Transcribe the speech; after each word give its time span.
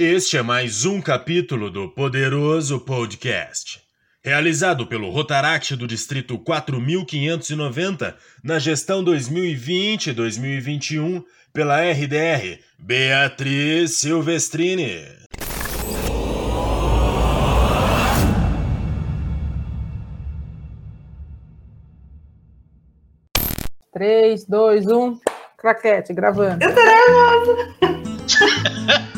Este 0.00 0.36
é 0.36 0.42
mais 0.42 0.84
um 0.84 1.00
capítulo 1.00 1.72
do 1.72 1.88
Poderoso 1.88 2.78
Podcast, 2.78 3.80
realizado 4.22 4.86
pelo 4.86 5.10
Rotaract 5.10 5.74
do 5.74 5.88
Distrito 5.88 6.38
4590 6.38 8.16
na 8.44 8.60
gestão 8.60 9.04
2020-2021 9.04 11.24
pela 11.52 11.80
RDR 11.80 12.60
Beatriz 12.78 13.98
Silvestrini. 13.98 15.02
Três, 23.92 24.44
dois, 24.44 24.86
um. 24.86 25.18
Claquete, 25.56 26.14
gravando. 26.14 26.64
Eu 26.64 26.72
tô 26.72 26.84
nervosa. 26.84 27.74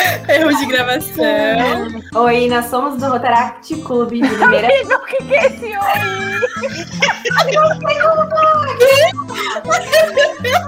Erro 0.28 0.56
de 0.56 0.66
gravação. 0.66 1.24
Oi, 2.14 2.48
nós 2.48 2.66
somos 2.66 3.00
do 3.00 3.08
Rotaract 3.08 3.74
Clube 3.82 4.20
de 4.20 4.28
Limeira. 4.28 4.68
Amigo, 4.68 4.94
o 4.94 5.06
que, 5.06 5.16
que 5.16 5.34
é 5.34 5.46
esse 5.46 5.66
oi? 5.66 5.76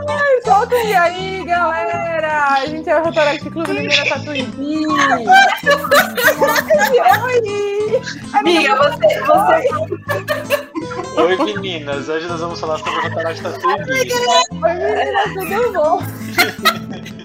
Ai, 0.08 0.40
solta 0.44 0.74
e 0.76 0.94
aí, 0.94 1.44
galera! 1.44 2.54
A 2.54 2.66
gente 2.66 2.88
é 2.88 2.98
o 2.98 3.04
Rotaract 3.04 3.50
Clube 3.50 3.72
Limeira 3.72 4.08
Tatuibi. 4.08 4.86
Oi! 4.86 5.02
Amiga, 8.34 8.76
você, 8.76 9.20
você, 9.20 9.68
Oi 11.20 11.36
meninas, 11.44 12.08
hoje 12.08 12.26
nós 12.26 12.40
vamos 12.40 12.58
falar 12.60 12.78
sobre 12.78 12.92
o 12.92 13.02
Rotaract 13.02 13.42
Tatuí. 13.42 13.72
Oi, 13.72 14.74
menina, 14.74 15.22
tudo 15.34 15.72
bom? 15.72 16.02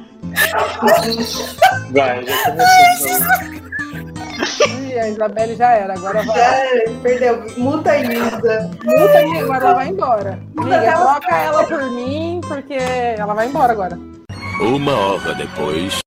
Vai, 1.92 2.24
já 2.26 2.44
começou. 2.46 3.18
Ih, 4.68 5.00
a 5.00 5.10
Isabelle 5.10 5.56
já 5.56 5.72
era, 5.72 5.94
agora 5.94 6.22
vai. 6.24 6.38
já 6.38 6.92
perdeu. 7.02 7.46
Muta 7.58 7.92
ainda. 7.92 8.70
Multa 8.84 9.18
aí, 9.18 9.38
agora 9.40 9.58
ela 9.66 9.74
vai 9.74 9.88
embora. 9.90 10.40
Amiga, 10.58 10.76
ela- 10.76 11.20
troca 11.20 11.36
ela 11.36 11.64
por 11.66 11.92
mim, 11.92 12.42
porque 12.48 12.74
ela 12.74 13.34
vai 13.34 13.48
embora 13.48 13.74
agora. 13.74 14.00
Uma 14.62 14.96
hora 14.96 15.34
depois. 15.36 16.00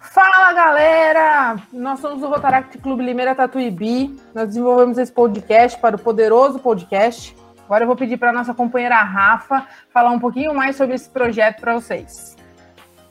Fala 0.00 0.52
galera! 0.52 1.56
Nós 1.72 2.00
somos 2.00 2.22
o 2.22 2.28
Rotaract 2.28 2.76
Clube 2.78 3.04
Limeira 3.04 3.34
Tatuibi. 3.34 4.18
Nós 4.34 4.48
desenvolvemos 4.48 4.98
esse 4.98 5.12
podcast 5.12 5.78
para 5.78 5.96
o 5.96 5.98
Poderoso 5.98 6.58
Podcast. 6.58 7.36
Agora 7.64 7.84
eu 7.84 7.86
vou 7.86 7.96
pedir 7.96 8.16
para 8.16 8.32
nossa 8.32 8.52
companheira 8.52 8.96
Rafa 8.96 9.64
falar 9.94 10.10
um 10.10 10.18
pouquinho 10.18 10.52
mais 10.52 10.74
sobre 10.76 10.96
esse 10.96 11.08
projeto 11.08 11.60
para 11.60 11.74
vocês. 11.74 12.36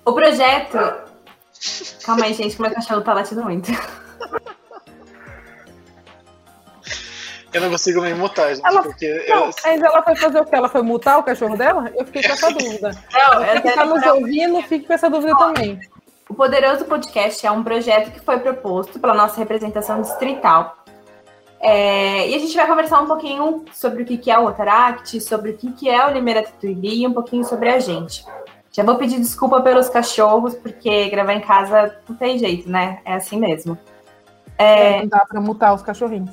O 0.09 0.13
projeto. 0.13 0.77
Calma 2.05 2.25
aí, 2.25 2.33
gente, 2.33 2.55
que 2.55 2.61
meu 2.61 2.71
cachorro 2.71 3.01
tá 3.01 3.13
latindo 3.13 3.43
muito. 3.43 3.71
Eu 7.51 7.61
não 7.61 7.69
consigo 7.71 8.01
me 8.01 8.13
mutar, 8.13 8.53
gente, 8.53 8.65
Ela- 8.65 8.83
porque 8.83 9.25
Não, 9.27 9.45
eu, 9.47 9.51
mas 9.63 9.81
ela 9.81 10.03
foi 10.03 10.15
fazer 10.15 10.39
o 10.39 10.45
quê? 10.45 10.55
Ela 10.55 10.69
foi 10.69 10.81
mutar 10.83 11.17
o 11.17 11.23
cachorro 11.23 11.57
dela? 11.57 11.91
Eu 11.95 12.05
fiquei 12.05 12.21
com 12.21 12.33
essa 12.33 12.51
dúvida. 12.51 12.91
Não, 13.11 13.61
que 13.61 13.67
está 13.67 13.85
nos 13.85 14.05
ouvindo, 14.05 14.61
fique 14.63 14.85
com 14.85 14.93
essa 14.93 15.09
dúvida 15.09 15.35
também. 15.35 15.79
O 16.29 16.35
Poderoso 16.35 16.85
Podcast 16.85 17.45
é 17.45 17.49
um 17.49 17.63
projeto 17.63 18.11
que 18.11 18.19
foi 18.19 18.39
proposto 18.39 18.99
pela 18.99 19.15
nossa 19.15 19.37
representação 19.37 19.99
distrital. 19.99 20.77
É, 21.59 22.29
e 22.29 22.35
a 22.35 22.39
gente 22.39 22.55
vai 22.55 22.67
conversar 22.67 23.01
um 23.01 23.07
pouquinho 23.07 23.65
sobre 23.73 24.03
o 24.03 24.05
que 24.05 24.17
que 24.17 24.29
é 24.29 24.37
o 24.37 24.43
Rotaract, 24.45 25.19
sobre 25.19 25.51
o 25.51 25.57
que 25.57 25.71
que 25.73 25.89
é 25.89 26.05
o 26.05 26.11
Limeira 26.11 26.43
Tatuibi 26.43 27.01
e 27.01 27.07
um 27.07 27.13
pouquinho 27.13 27.43
sobre 27.43 27.67
a 27.69 27.79
gente. 27.79 28.23
Já 28.71 28.83
vou 28.83 28.95
pedir 28.95 29.19
desculpa 29.19 29.61
pelos 29.61 29.89
cachorros, 29.89 30.55
porque 30.55 31.09
gravar 31.09 31.33
em 31.33 31.41
casa 31.41 31.95
não 32.07 32.15
tem 32.15 32.37
jeito, 32.37 32.69
né? 32.69 32.99
É 33.03 33.15
assim 33.15 33.39
mesmo. 33.39 33.77
Não 35.01 35.07
dá 35.07 35.25
para 35.25 35.41
mutar 35.41 35.73
os 35.73 35.81
cachorrinhos. 35.81 36.31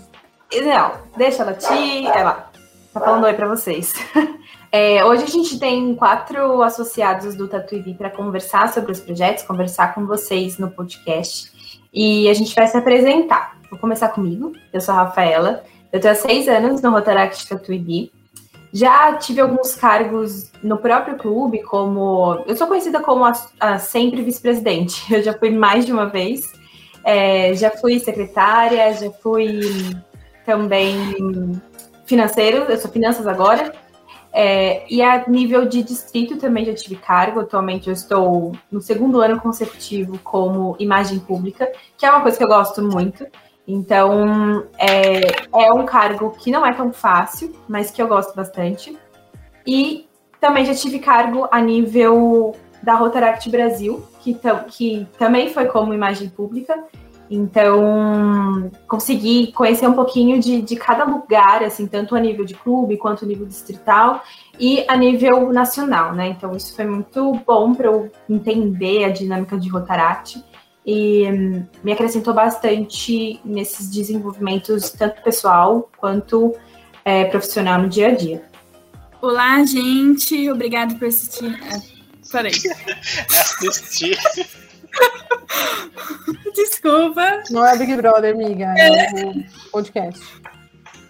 Não, 0.53 0.93
deixa 1.17 1.43
ela 1.43 1.55
ti, 1.55 2.07
ela 2.07 2.51
tá 2.93 3.01
falando 3.01 3.25
oi 3.25 3.35
pra 3.35 3.49
vocês. 3.49 3.95
É, 4.73 5.03
hoje 5.05 5.23
a 5.23 5.29
gente 5.29 5.59
tem 5.59 5.95
quatro 5.95 6.61
associados 6.61 7.35
do 7.35 7.49
Tatuibi 7.49 7.95
para 7.95 8.11
conversar 8.11 8.71
sobre 8.71 8.93
os 8.93 9.01
projetos, 9.01 9.45
conversar 9.45 9.95
com 9.95 10.05
vocês 10.07 10.59
no 10.59 10.71
podcast. 10.71 11.51
E 11.95 12.29
a 12.29 12.35
gente 12.35 12.55
vai 12.55 12.67
se 12.67 12.77
apresentar. 12.77 13.57
Vou 13.71 13.79
começar 13.79 14.09
comigo. 14.09 14.53
Eu 14.73 14.81
sou 14.81 14.93
a 14.93 15.05
Rafaela. 15.05 15.65
Eu 15.91 15.99
tenho 15.99 16.13
há 16.13 16.17
seis 16.17 16.47
anos 16.47 16.83
no 16.83 16.91
Rotaract 16.91 17.49
Tatuibi. 17.49 18.13
Já 18.73 19.15
tive 19.17 19.41
alguns 19.41 19.75
cargos 19.75 20.51
no 20.63 20.79
próprio 20.79 21.17
clube, 21.17 21.63
como. 21.63 22.45
Eu 22.47 22.57
sou 22.57 22.67
conhecida 22.67 23.01
como 23.01 23.25
a, 23.25 23.33
a 23.61 23.79
sempre 23.79 24.23
vice-presidente. 24.23 25.03
Eu 25.13 25.23
já 25.23 25.33
fui 25.33 25.51
mais 25.51 25.87
de 25.87 25.93
uma 25.93 26.07
vez. 26.07 26.53
É, 27.05 27.55
já 27.55 27.71
fui 27.71 28.01
secretária, 28.01 28.93
já 28.93 29.11
fui 29.13 29.61
também 30.45 31.61
financeiro, 32.05 32.65
eu 32.69 32.77
sou 32.79 32.91
finanças 32.91 33.27
agora. 33.29 33.73
É, 34.33 34.85
e 34.93 35.01
a 35.01 35.27
nível 35.27 35.67
de 35.67 35.83
distrito 35.83 36.37
também 36.37 36.65
já 36.65 36.75
tive 36.75 36.97
cargo. 36.97 37.41
Atualmente 37.41 37.89
eu 37.89 37.93
estou 37.95 38.53
no 38.71 38.81
segundo 38.81 39.21
ano 39.21 39.41
consecutivo 39.41 40.19
como 40.19 40.77
imagem 40.79 41.19
pública, 41.19 41.71
que 41.97 42.05
é 42.05 42.11
uma 42.11 42.21
coisa 42.21 42.37
que 42.37 42.45
eu 42.45 42.49
gosto 42.49 42.83
muito. 42.83 43.27
Então 43.67 44.67
é, 44.79 45.21
é 45.53 45.73
um 45.73 45.85
cargo 45.85 46.31
que 46.31 46.51
não 46.51 46.65
é 46.65 46.73
tão 46.73 46.93
fácil, 46.93 47.55
mas 47.69 47.91
que 47.91 48.01
eu 48.01 48.07
gosto 48.07 48.35
bastante. 48.35 48.97
E 49.67 50.07
também 50.41 50.65
já 50.65 50.75
tive 50.75 50.99
cargo 50.99 51.49
a 51.51 51.61
nível 51.61 52.55
da 52.83 52.95
Rotaract 52.95 53.51
Brasil, 53.51 54.07
que, 54.21 54.39
que 54.69 55.07
também 55.19 55.53
foi 55.53 55.67
como 55.67 55.93
imagem 55.93 56.29
pública. 56.29 56.85
Então, 57.29 58.71
consegui 58.87 59.53
conhecer 59.53 59.89
um 59.89 59.95
pouquinho 59.95 60.39
de, 60.39 60.63
de 60.63 60.77
cada 60.77 61.05
lugar, 61.05 61.65
assim, 61.65 61.87
tanto 61.87 62.15
a 62.15 62.21
nível 62.21 62.45
de 62.45 62.55
clube 62.55 62.97
quanto 62.97 63.25
a 63.25 63.29
nível 63.29 63.47
distrital 63.47 64.23
e 64.61 64.85
a 64.87 64.97
nível 64.97 65.53
nacional, 65.53 66.13
né? 66.15 66.29
Então, 66.29 66.53
isso 66.55 66.77
foi 66.77 66.85
muito 66.85 67.33
bom 67.45 67.75
para 67.75 67.87
eu 67.87 68.11
entender 68.31 69.05
a 69.05 69.09
dinâmica 69.09 69.59
de 69.59 69.69
Rotaract 69.69 70.41
e 70.87 71.29
hum, 71.29 71.67
me 71.83 71.93
acrescentou 71.93 72.33
bastante 72.33 73.41
nesses 73.45 73.91
desenvolvimentos, 73.91 74.91
tanto 74.91 75.21
pessoal 75.23 75.91
quanto 75.97 76.55
é, 77.05 77.25
profissional 77.25 77.83
no 77.83 77.89
dia 77.89 78.09
a 78.09 78.15
dia. 78.15 78.45
Olá, 79.21 79.65
gente. 79.65 80.49
Obrigado 80.49 80.97
por 80.97 81.09
assistir. 81.09 81.59
Ah, 81.73 81.81
peraí. 82.31 82.53
assisti. 83.69 84.15
Desculpa. 86.55 87.43
Não 87.51 87.67
é 87.67 87.77
Big 87.77 87.97
Brother, 87.97 88.35
amiga, 88.35 88.73
é 88.79 89.27
o 89.27 89.45
podcast. 89.73 90.23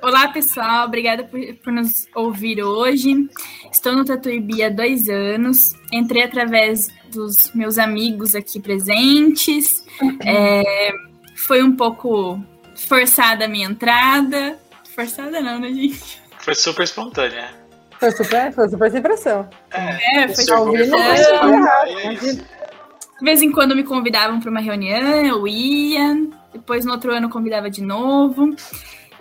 Olá, 0.03 0.29
pessoal. 0.29 0.87
Obrigada 0.87 1.25
por, 1.25 1.41
por 1.57 1.73
nos 1.73 2.07
ouvir 2.15 2.63
hoje. 2.63 3.29
Estou 3.71 3.95
no 3.95 4.05
Tatuibi 4.05 4.63
há 4.63 4.71
dois 4.71 5.09
anos. 5.09 5.75
Entrei 5.93 6.23
através 6.23 6.89
dos 7.17 7.53
meus 7.53 7.79
amigos 7.79 8.35
aqui 8.35 8.61
presentes. 8.61 9.85
É, 10.25 10.93
foi 11.35 11.63
um 11.63 11.75
pouco 11.75 12.41
forçada 12.75 13.47
a 13.47 13.49
minha 13.49 13.67
entrada. 13.67 14.59
Forçada 14.95 15.41
não, 15.41 15.59
né, 15.59 15.69
gente? 15.73 16.23
Foi 16.39 16.55
super 16.55 16.85
espontânea. 16.85 17.51
Foi 17.99 18.11
super, 18.13 18.53
foi 18.53 18.69
super 18.69 18.91
sem 18.91 19.03
pressão. 19.03 19.49
É, 19.71 20.29
foi 20.29 20.45
Tá 20.45 20.61
ouvindo? 20.61 20.85
Super 20.85 22.07
é 22.07 22.13
isso. 22.13 22.37
De 22.37 23.25
vez 23.25 23.41
em 23.41 23.51
quando 23.51 23.75
me 23.75 23.83
convidavam 23.83 24.39
para 24.39 24.51
uma 24.51 24.61
reunião, 24.61 25.27
eu 25.27 25.49
ia. 25.49 26.15
Depois 26.53 26.85
no 26.85 26.93
outro 26.93 27.13
ano 27.13 27.31
convidava 27.31 27.71
de 27.71 27.83
novo. 27.83 28.55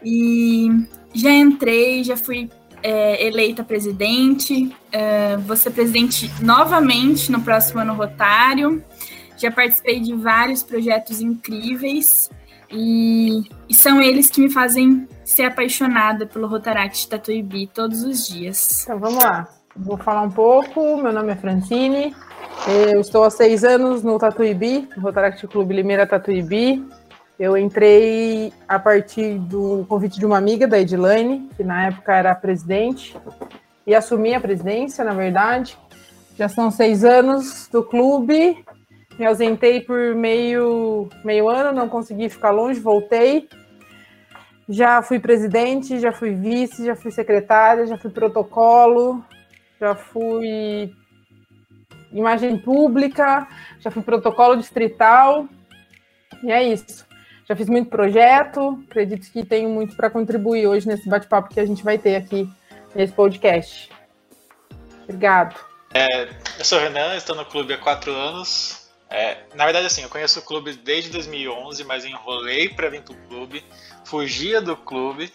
E 0.04 0.68
já 1.14 1.32
entrei, 1.32 2.04
já 2.04 2.18
fui 2.18 2.50
é, 2.86 3.26
eleita 3.26 3.64
presidente. 3.64 4.72
É, 4.92 5.38
vou 5.38 5.58
ser 5.58 5.72
presidente 5.72 6.32
novamente 6.40 7.32
no 7.32 7.42
próximo 7.42 7.80
ano 7.82 7.96
rotário. 7.96 8.84
Já 9.36 9.50
participei 9.50 10.00
de 10.00 10.14
vários 10.14 10.62
projetos 10.62 11.20
incríveis. 11.20 12.30
E, 12.72 13.44
e 13.68 13.74
são 13.74 14.00
eles 14.00 14.30
que 14.30 14.40
me 14.40 14.52
fazem 14.52 15.08
ser 15.24 15.46
apaixonada 15.46 16.28
pelo 16.28 16.48
Rotaract 16.48 17.08
Tatuibi 17.08 17.66
todos 17.66 18.04
os 18.04 18.28
dias. 18.28 18.84
Então 18.84 19.00
vamos 19.00 19.24
lá. 19.24 19.48
Vou 19.76 19.98
falar 19.98 20.22
um 20.22 20.32
pouco. 20.32 20.98
Meu 21.02 21.12
nome 21.12 21.34
é 21.34 21.36
Francine. 21.36 22.16
Eu 22.68 23.02
estou 23.02 23.24
há 23.24 23.32
seis 23.32 23.64
anos 23.64 24.04
no 24.04 24.20
Tatuibi, 24.20 24.88
no 24.96 25.02
Rotaract 25.02 25.48
Clube 25.48 25.74
Limeira 25.74 26.06
Tatuibi. 26.06 26.86
Eu 27.38 27.58
entrei 27.58 28.54
a 28.68 28.80
partir 28.80 29.38
do 29.38 29.86
convite 29.90 30.18
de 30.18 30.26
uma 30.26 30.38
amiga 30.38 30.66
da 30.66 30.80
Edilane, 30.80 31.50
que 31.58 31.64
na 31.64 31.88
época 31.88 32.16
era 32.16 32.34
presidente, 32.34 33.16
e 33.86 33.94
assumi 33.94 34.34
a 34.34 34.40
presidência, 34.40 35.04
na 35.04 35.14
verdade. 35.14 35.78
Já 36.38 36.48
são 36.48 36.72
seis 36.72 37.04
anos 37.04 37.68
do 37.68 37.84
clube. 37.84 38.64
Me 39.20 39.26
ausentei 39.26 39.82
por 39.82 40.16
meio, 40.16 41.10
meio 41.24 41.50
ano, 41.50 41.78
não 41.78 41.90
consegui 41.90 42.30
ficar 42.30 42.52
longe, 42.52 42.80
voltei. 42.80 43.50
Já 44.68 45.02
fui 45.02 45.20
presidente, 45.20 46.00
já 46.00 46.12
fui 46.12 46.32
vice, 46.32 46.86
já 46.86 46.96
fui 46.96 47.12
secretária, 47.12 47.86
já 47.86 47.98
fui 47.98 48.10
protocolo, 48.10 49.24
já 49.80 49.94
fui 49.94 50.92
imagem 52.12 52.58
pública, 52.58 53.46
já 53.80 53.92
fui 53.92 54.02
protocolo 54.02 54.56
distrital, 54.56 55.48
e 56.42 56.52
é 56.52 56.64
isso. 56.64 57.06
Já 57.48 57.56
fiz 57.56 57.70
muito 57.70 57.90
projeto, 57.90 58.84
acredito 58.90 59.32
que 59.32 59.46
tenho 59.46 59.70
muito 59.70 59.96
para 59.96 60.10
contribuir 60.10 60.66
hoje 60.66 60.88
nesse 60.88 61.08
bate-papo 61.08 61.54
que 61.54 61.60
a 61.60 61.66
gente 61.66 61.84
vai 61.84 61.98
ter 61.98 62.16
aqui 62.16 62.50
nesse 62.96 63.14
podcast. 63.14 63.90
Obrigado. 65.04 65.56
É, 65.94 66.24
eu 66.58 66.66
sou 66.66 66.80
o 66.80 66.82
Renan, 66.82 67.16
estou 67.16 67.36
no 67.36 67.46
clube 67.46 67.74
há 67.74 67.78
quatro 67.78 68.12
anos. 68.12 68.90
É, 69.10 69.38
na 69.54 69.66
verdade, 69.66 69.86
assim, 69.86 70.02
eu 70.02 70.10
conheço 70.10 70.40
o 70.40 70.42
clube 70.42 70.74
desde 70.74 71.12
2011, 71.12 71.84
mas 71.84 72.04
enrolei 72.04 72.70
para 72.70 72.90
vir 72.90 73.04
para 73.04 73.14
o 73.14 73.28
clube, 73.28 73.64
fugia 74.04 74.60
do 74.60 74.76
clube. 74.76 75.32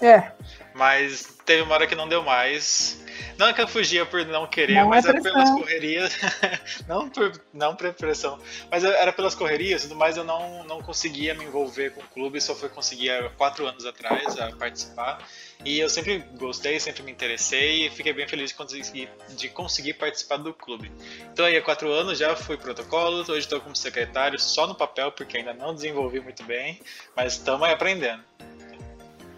É. 0.00 0.32
Mas 0.74 1.38
teve 1.44 1.62
uma 1.62 1.74
hora 1.74 1.86
que 1.86 1.94
não 1.94 2.08
deu 2.08 2.22
mais. 2.22 3.02
Não 3.38 3.48
é 3.48 3.52
que 3.52 3.60
eu 3.60 3.68
fugia 3.68 4.04
por 4.06 4.24
não 4.26 4.46
querer, 4.46 4.74
Não 4.74 4.82
é 4.82 4.96
mas 4.96 5.04
era 5.04 5.20
pressão. 5.20 5.32
pelas 5.32 5.50
correrias. 5.50 6.18
não, 6.88 7.08
por, 7.08 7.32
não 7.52 7.76
por 7.76 7.92
pressão. 7.94 8.38
Mas 8.70 8.84
era 8.84 9.12
pelas 9.12 9.34
correrias 9.34 9.84
e 9.84 9.88
tudo 9.88 9.98
mais, 9.98 10.16
eu 10.16 10.24
não, 10.24 10.64
não 10.64 10.82
conseguia 10.82 11.34
me 11.34 11.44
envolver 11.44 11.90
com 11.90 12.00
o 12.00 12.04
clube, 12.04 12.40
só 12.40 12.54
fui 12.54 12.68
conseguir 12.68 13.10
há 13.10 13.28
quatro 13.30 13.66
anos 13.66 13.84
atrás 13.86 14.38
a 14.38 14.52
participar. 14.52 15.18
E 15.64 15.78
eu 15.78 15.88
sempre 15.88 16.18
gostei, 16.36 16.78
sempre 16.78 17.02
me 17.02 17.10
interessei 17.12 17.86
e 17.86 17.90
fiquei 17.90 18.12
bem 18.12 18.26
feliz 18.28 18.50
de 18.50 18.56
conseguir, 18.56 19.08
de 19.30 19.48
conseguir 19.48 19.94
participar 19.94 20.36
do 20.36 20.52
clube. 20.52 20.92
Então 21.32 21.44
aí 21.44 21.56
há 21.56 21.62
quatro 21.62 21.90
anos 21.90 22.18
já 22.18 22.36
fui 22.36 22.56
protocolo, 22.56 23.20
hoje 23.20 23.38
estou 23.38 23.60
como 23.60 23.74
secretário 23.74 24.38
só 24.38 24.66
no 24.66 24.74
papel, 24.74 25.10
porque 25.12 25.38
ainda 25.38 25.54
não 25.54 25.74
desenvolvi 25.74 26.20
muito 26.20 26.44
bem, 26.44 26.80
mas 27.16 27.34
estamos 27.34 27.68
aprendendo. 27.68 28.22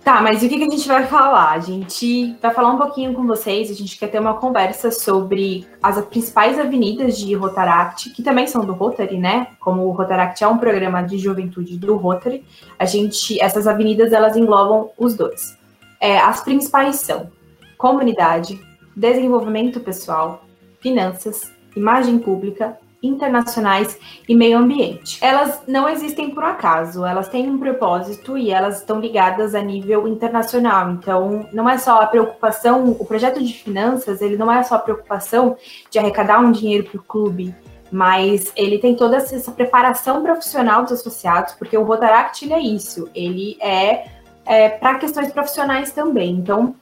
Tá, 0.07 0.23
mas 0.23 0.41
o 0.41 0.49
que, 0.49 0.57
que 0.57 0.63
a 0.63 0.71
gente 0.71 0.87
vai 0.87 1.05
falar? 1.05 1.51
A 1.51 1.59
gente 1.59 2.37
vai 2.41 2.55
falar 2.55 2.71
um 2.71 2.79
pouquinho 2.79 3.13
com 3.13 3.27
vocês, 3.27 3.73
a 3.73 3.75
gente 3.75 3.99
quer 3.99 4.07
ter 4.07 4.21
uma 4.21 4.35
conversa 4.35 4.89
sobre 4.93 5.67
as 5.83 6.01
principais 6.05 6.61
avenidas 6.61 7.19
de 7.19 7.35
Rotaract, 7.35 8.11
que 8.11 8.23
também 8.23 8.47
são 8.47 8.65
do 8.65 8.73
Rotary, 8.73 9.19
né? 9.19 9.49
Como 9.59 9.83
o 9.83 9.91
Rotaract 9.91 10.45
é 10.45 10.47
um 10.47 10.59
programa 10.59 11.03
de 11.03 11.19
juventude 11.19 11.77
do 11.77 11.97
Rotary, 11.97 12.45
a 12.79 12.85
gente, 12.85 13.43
essas 13.43 13.67
avenidas 13.67 14.13
elas 14.13 14.37
englobam 14.37 14.91
os 14.97 15.17
dois. 15.17 15.59
É, 16.01 16.21
as 16.21 16.41
principais 16.41 17.01
são 17.01 17.29
comunidade, 17.77 18.61
desenvolvimento 18.95 19.81
pessoal, 19.81 20.45
finanças, 20.79 21.51
imagem 21.75 22.21
pública, 22.21 22.79
internacionais 23.07 23.99
e 24.29 24.35
meio 24.35 24.59
ambiente. 24.59 25.19
Elas 25.23 25.63
não 25.67 25.89
existem 25.89 26.31
por 26.31 26.45
acaso, 26.45 27.05
elas 27.05 27.29
têm 27.29 27.49
um 27.49 27.59
propósito 27.59 28.37
e 28.37 28.51
elas 28.51 28.79
estão 28.79 29.01
ligadas 29.01 29.55
a 29.55 29.63
nível 29.63 30.07
internacional. 30.07 30.91
Então, 30.91 31.47
não 31.53 31.69
é 31.69 31.79
só 31.79 32.01
a 32.01 32.07
preocupação, 32.07 32.97
o 32.99 33.05
projeto 33.05 33.43
de 33.43 33.53
finanças, 33.53 34.21
ele 34.21 34.37
não 34.37 34.51
é 34.53 34.63
só 34.63 34.77
a 34.77 34.81
preocupação 34.81 35.57
de 35.91 35.99
arrecadar 35.99 36.41
um 36.41 36.53
dinheiro 36.53 36.85
para 36.85 37.01
o 37.01 37.03
clube, 37.03 37.55
mas 37.91 38.53
ele 38.57 38.79
tem 38.79 38.95
toda 38.95 39.17
essa 39.17 39.53
preparação 39.53 40.23
profissional 40.23 40.83
dos 40.83 40.93
associados, 40.93 41.55
porque 41.55 41.77
o 41.77 41.85
Rotaract 41.85 42.53
é 42.53 42.59
isso, 42.59 43.09
ele 43.15 43.57
é, 43.61 44.07
é 44.45 44.69
para 44.69 44.99
questões 44.99 45.31
profissionais 45.33 45.93
também. 45.93 46.33
Então, 46.33 46.75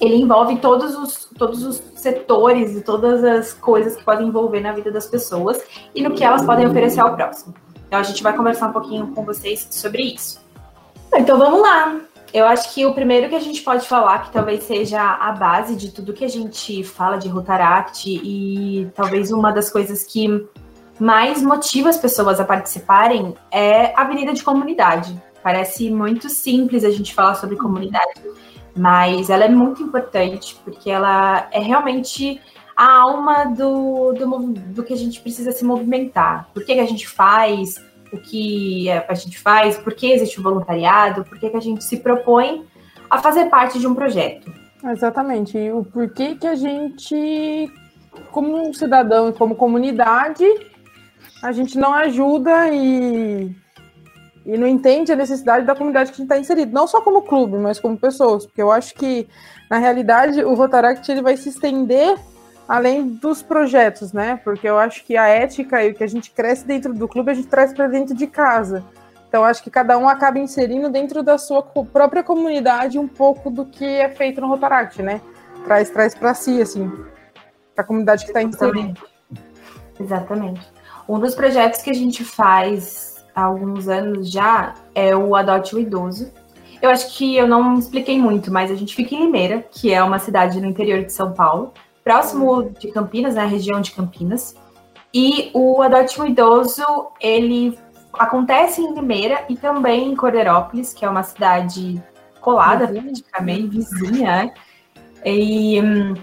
ele 0.00 0.16
envolve 0.16 0.56
todos 0.58 0.94
os, 0.94 1.28
todos 1.38 1.64
os 1.64 1.82
setores 1.94 2.76
e 2.76 2.82
todas 2.82 3.24
as 3.24 3.52
coisas 3.52 3.96
que 3.96 4.04
podem 4.04 4.28
envolver 4.28 4.60
na 4.60 4.72
vida 4.72 4.90
das 4.90 5.06
pessoas 5.06 5.60
e 5.94 6.02
no 6.02 6.12
que 6.12 6.22
elas 6.22 6.44
podem 6.44 6.66
oferecer 6.66 7.00
ao 7.00 7.14
próximo. 7.14 7.54
Então 7.86 7.98
a 7.98 8.02
gente 8.02 8.22
vai 8.22 8.36
conversar 8.36 8.68
um 8.68 8.72
pouquinho 8.72 9.08
com 9.08 9.24
vocês 9.24 9.66
sobre 9.70 10.02
isso. 10.02 10.40
Então 11.14 11.38
vamos 11.38 11.60
lá. 11.60 12.00
Eu 12.32 12.44
acho 12.46 12.74
que 12.74 12.84
o 12.84 12.92
primeiro 12.92 13.28
que 13.28 13.34
a 13.34 13.40
gente 13.40 13.62
pode 13.62 13.86
falar, 13.86 14.24
que 14.24 14.32
talvez 14.32 14.64
seja 14.64 15.00
a 15.00 15.32
base 15.32 15.76
de 15.76 15.90
tudo 15.90 16.12
que 16.12 16.24
a 16.24 16.28
gente 16.28 16.82
fala 16.84 17.16
de 17.16 17.28
Rotaract 17.28 18.10
e 18.10 18.90
talvez 18.94 19.30
uma 19.30 19.52
das 19.52 19.70
coisas 19.70 20.02
que 20.02 20.46
mais 20.98 21.42
motiva 21.42 21.88
as 21.88 21.96
pessoas 21.96 22.40
a 22.40 22.44
participarem 22.44 23.34
é 23.50 23.94
a 23.94 24.02
Avenida 24.02 24.32
de 24.32 24.42
Comunidade. 24.42 25.20
Parece 25.42 25.90
muito 25.90 26.28
simples 26.28 26.84
a 26.84 26.90
gente 26.90 27.14
falar 27.14 27.36
sobre 27.36 27.56
comunidade, 27.56 28.20
mas 28.76 29.30
ela 29.30 29.44
é 29.44 29.48
muito 29.48 29.82
importante 29.82 30.56
porque 30.64 30.90
ela 30.90 31.48
é 31.50 31.60
realmente 31.60 32.40
a 32.76 32.92
alma 32.98 33.44
do, 33.44 34.12
do, 34.12 34.38
do 34.52 34.82
que 34.82 34.92
a 34.92 34.96
gente 34.96 35.20
precisa 35.20 35.50
se 35.52 35.64
movimentar. 35.64 36.48
Por 36.52 36.64
que, 36.64 36.74
que 36.74 36.80
a 36.80 36.86
gente 36.86 37.08
faz 37.08 37.82
o 38.12 38.18
que 38.18 38.90
a 38.90 39.14
gente 39.14 39.38
faz, 39.38 39.76
por 39.76 39.94
que 39.94 40.12
existe 40.12 40.38
o 40.38 40.42
voluntariado, 40.42 41.24
por 41.24 41.38
que, 41.38 41.50
que 41.50 41.56
a 41.56 41.60
gente 41.60 41.82
se 41.82 41.98
propõe 41.98 42.64
a 43.10 43.18
fazer 43.18 43.46
parte 43.46 43.78
de 43.78 43.86
um 43.86 43.94
projeto. 43.94 44.52
Exatamente. 44.84 45.56
E 45.56 45.72
o 45.72 45.84
porquê 45.84 46.34
que 46.34 46.46
a 46.46 46.54
gente, 46.54 47.70
como 48.30 48.72
cidadão 48.74 49.28
e 49.28 49.32
como 49.32 49.54
comunidade, 49.54 50.44
a 51.42 51.52
gente 51.52 51.78
não 51.78 51.92
ajuda 51.94 52.68
e, 52.72 53.54
e 54.46 54.56
não 54.56 54.66
entende 54.66 55.10
a 55.10 55.16
necessidade 55.16 55.66
da 55.66 55.74
comunidade 55.74 56.10
que 56.10 56.14
a 56.14 56.18
gente 56.18 56.26
está 56.26 56.38
inserido. 56.38 56.72
Não 56.72 56.86
só 56.86 57.00
como 57.00 57.22
clube, 57.22 57.58
mas 57.58 57.80
como 57.80 57.98
pessoas. 57.98 58.46
Porque 58.46 58.62
eu 58.62 58.70
acho 58.70 58.94
que, 58.94 59.28
na 59.68 59.78
realidade, 59.78 60.42
o 60.44 60.54
Rotaract 60.54 61.10
ele 61.10 61.20
vai 61.20 61.36
se 61.36 61.48
estender 61.48 62.16
além 62.68 63.08
dos 63.08 63.42
projetos, 63.42 64.12
né? 64.12 64.40
Porque 64.44 64.68
eu 64.68 64.78
acho 64.78 65.04
que 65.04 65.16
a 65.16 65.26
ética 65.26 65.84
e 65.84 65.90
o 65.90 65.94
que 65.94 66.04
a 66.04 66.06
gente 66.06 66.30
cresce 66.30 66.64
dentro 66.64 66.94
do 66.94 67.08
clube, 67.08 67.32
a 67.32 67.34
gente 67.34 67.48
traz 67.48 67.72
para 67.72 67.88
dentro 67.88 68.14
de 68.14 68.28
casa. 68.28 68.84
Então, 69.28 69.44
acho 69.44 69.64
que 69.64 69.70
cada 69.70 69.98
um 69.98 70.08
acaba 70.08 70.38
inserindo 70.38 70.88
dentro 70.88 71.24
da 71.24 71.36
sua 71.38 71.60
própria 71.60 72.22
comunidade 72.22 73.00
um 73.00 73.08
pouco 73.08 73.50
do 73.50 73.66
que 73.66 73.84
é 73.84 74.08
feito 74.08 74.40
no 74.40 74.46
Rotaract, 74.46 75.02
né? 75.02 75.20
Traz, 75.64 75.90
traz 75.90 76.14
para 76.14 76.32
si, 76.34 76.62
assim, 76.62 76.88
para 77.74 77.82
a 77.82 77.84
comunidade 77.84 78.22
que 78.22 78.30
está 78.30 78.40
inserida. 78.40 78.94
Exatamente. 79.98 80.60
Um 81.08 81.18
dos 81.18 81.34
projetos 81.34 81.82
que 81.82 81.90
a 81.90 81.94
gente 81.94 82.24
faz 82.24 83.15
há 83.36 83.44
alguns 83.44 83.86
anos 83.86 84.30
já 84.30 84.74
é 84.94 85.14
o 85.14 85.36
Adote 85.36 85.76
o 85.76 85.78
Idoso. 85.78 86.32
Eu 86.80 86.90
acho 86.90 87.14
que 87.16 87.36
eu 87.36 87.46
não 87.46 87.78
expliquei 87.78 88.18
muito, 88.18 88.50
mas 88.50 88.70
a 88.70 88.74
gente 88.74 88.94
fica 88.94 89.14
em 89.14 89.26
Limeira, 89.26 89.64
que 89.70 89.92
é 89.92 90.02
uma 90.02 90.18
cidade 90.18 90.60
no 90.60 90.66
interior 90.66 91.04
de 91.04 91.12
São 91.12 91.32
Paulo, 91.32 91.72
próximo 92.02 92.70
de 92.78 92.88
Campinas, 92.88 93.34
na 93.34 93.44
região 93.44 93.80
de 93.80 93.92
Campinas. 93.92 94.56
E 95.12 95.50
o 95.54 95.82
Adote 95.82 96.20
um 96.20 96.26
Idoso, 96.26 96.82
ele 97.20 97.78
acontece 98.14 98.80
em 98.80 98.94
Limeira 98.94 99.44
e 99.48 99.56
também 99.56 100.10
em 100.10 100.16
Corderópolis, 100.16 100.94
que 100.94 101.04
é 101.04 101.10
uma 101.10 101.22
cidade 101.22 102.02
colada, 102.40 102.86
Vizinha. 102.86 103.02
praticamente, 103.02 103.68
vizinha. 103.68 104.26
né? 104.26 104.54
E 105.24 105.80
hum, 105.80 106.14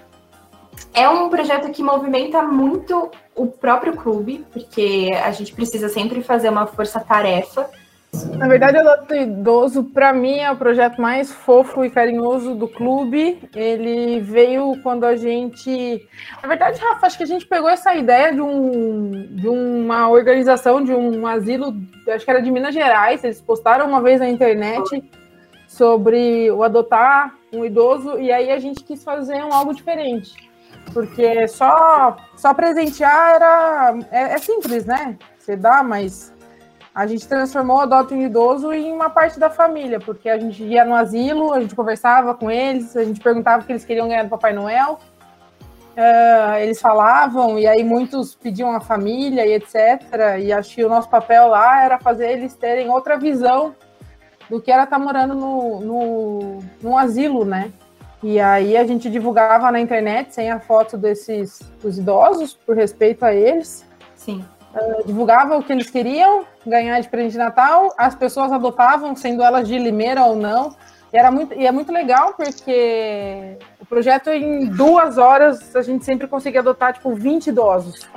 é 0.94 1.08
um 1.08 1.30
projeto 1.30 1.72
que 1.72 1.84
movimenta 1.84 2.42
muito 2.42 3.10
o 3.36 3.48
próprio 3.48 3.94
clube, 3.94 4.46
porque 4.52 5.10
a 5.24 5.32
gente 5.32 5.54
precisa 5.54 5.90
sempre 5.90 6.22
fazer 6.22 6.50
uma 6.50 6.68
força-tarefa. 6.68 7.70
Na 8.38 8.48
verdade, 8.48 8.78
o 8.78 8.82
Adoto 8.82 9.16
Idoso, 9.16 9.84
para 9.86 10.14
mim, 10.14 10.38
é 10.38 10.52
o 10.52 10.56
projeto 10.56 11.02
mais 11.02 11.32
fofo 11.32 11.84
e 11.84 11.90
carinhoso 11.90 12.54
do 12.54 12.68
clube. 12.68 13.40
Ele 13.56 14.20
veio 14.20 14.80
quando 14.84 15.04
a 15.04 15.16
gente. 15.16 16.08
Na 16.42 16.48
verdade, 16.48 16.80
Rafa, 16.80 17.08
acho 17.08 17.18
que 17.18 17.24
a 17.24 17.28
gente 17.28 17.48
pegou 17.48 17.68
essa 17.68 17.96
ideia 17.96 18.32
de, 18.32 18.40
um, 18.40 19.36
de 19.36 19.48
uma 19.48 20.10
organização, 20.10 20.84
de 20.84 20.94
um 20.94 21.26
asilo, 21.26 21.76
acho 22.08 22.24
que 22.24 22.30
era 22.30 22.42
de 22.42 22.52
Minas 22.52 22.76
Gerais. 22.76 23.24
Eles 23.24 23.42
postaram 23.42 23.88
uma 23.88 24.00
vez 24.00 24.20
na 24.20 24.30
internet 24.30 25.04
sobre 25.68 26.52
o 26.52 26.64
adotar 26.64 27.34
um 27.52 27.66
idoso, 27.66 28.20
e 28.20 28.32
aí 28.32 28.52
a 28.52 28.60
gente 28.60 28.84
quis 28.84 29.04
fazer 29.04 29.44
um 29.44 29.52
algo 29.52 29.74
diferente. 29.74 30.53
Porque 30.92 31.48
só, 31.48 32.18
só 32.36 32.54
presentear 32.54 33.36
era. 33.36 33.96
É, 34.12 34.34
é 34.34 34.38
simples, 34.38 34.86
né? 34.86 35.18
Você 35.38 35.56
dá, 35.56 35.84
mas 35.84 36.34
a 36.94 37.08
gente 37.08 37.28
transformou 37.28 37.78
o 37.78 37.82
Adota 37.82 38.14
um 38.14 38.22
Idoso 38.22 38.72
em 38.72 38.92
uma 38.92 39.10
parte 39.10 39.40
da 39.40 39.50
família, 39.50 40.00
porque 40.00 40.30
a 40.30 40.38
gente 40.38 40.64
ia 40.64 40.86
no 40.86 40.94
asilo, 40.94 41.54
a 41.54 41.60
gente 41.60 41.76
conversava 41.76 42.36
com 42.36 42.52
eles, 42.52 42.96
a 42.96 43.04
gente 43.04 43.20
perguntava 43.20 43.64
o 43.64 43.66
que 43.66 43.72
eles 43.72 43.84
queriam 43.84 44.08
ganhar 44.08 44.24
do 44.24 44.30
Papai 44.30 44.54
Noel. 44.54 45.00
Ah, 45.96 46.60
eles 46.60 46.82
falavam, 46.82 47.60
e 47.60 47.68
aí 47.68 47.84
muitos 47.84 48.36
pediam 48.36 48.72
a 48.76 48.80
família 48.80 49.46
e 49.46 49.54
etc. 49.54 50.02
E 50.40 50.52
acho 50.52 50.76
que 50.76 50.84
o 50.84 50.90
nosso 50.90 51.10
papel 51.10 51.48
lá 51.48 51.84
era 51.84 52.00
fazer 52.00 52.32
eles 52.32 52.56
terem 52.56 52.90
outra 52.90 53.18
visão 53.18 53.76
do 54.50 54.62
que 54.62 54.72
era 54.72 54.84
estar 54.84 55.00
morando 55.00 55.36
no, 55.36 55.80
no, 55.82 56.60
num 56.82 56.98
asilo, 56.98 57.46
né? 57.46 57.72
E 58.24 58.40
aí 58.40 58.78
a 58.78 58.86
gente 58.88 59.10
divulgava 59.10 59.70
na 59.70 59.80
internet 59.82 60.34
sem 60.34 60.50
a 60.50 60.60
foto 60.60 60.98
desses 60.98 61.60
dos 61.82 61.98
idosos, 61.98 62.54
por 62.54 62.74
respeito 62.76 63.24
a 63.26 63.34
eles 63.34 63.86
Sim. 64.16 64.44
divulgava 65.06 65.58
o 65.58 65.64
que 65.64 65.74
eles 65.74 65.90
queriam 65.90 66.46
ganhar 66.66 67.00
de 67.02 67.10
presente 67.10 67.34
de 67.34 67.38
Natal, 67.38 67.94
as 67.98 68.16
pessoas 68.16 68.52
adotavam, 68.54 69.14
sendo 69.16 69.44
elas 69.44 69.68
de 69.68 69.78
Limeira 69.78 70.24
ou 70.24 70.36
não. 70.38 70.74
E, 71.12 71.18
era 71.18 71.30
muito, 71.30 71.54
e 71.54 71.68
é 71.68 71.72
muito 71.72 71.92
legal 71.92 72.34
porque 72.34 73.58
o 73.80 73.86
projeto, 73.86 74.30
em 74.32 74.66
duas 74.68 75.18
horas, 75.18 75.76
a 75.76 75.82
gente 75.84 76.04
sempre 76.06 76.26
conseguia 76.26 76.62
adotar, 76.62 76.94
tipo, 76.94 77.14
20 77.14 77.48
idosos. 77.48 78.08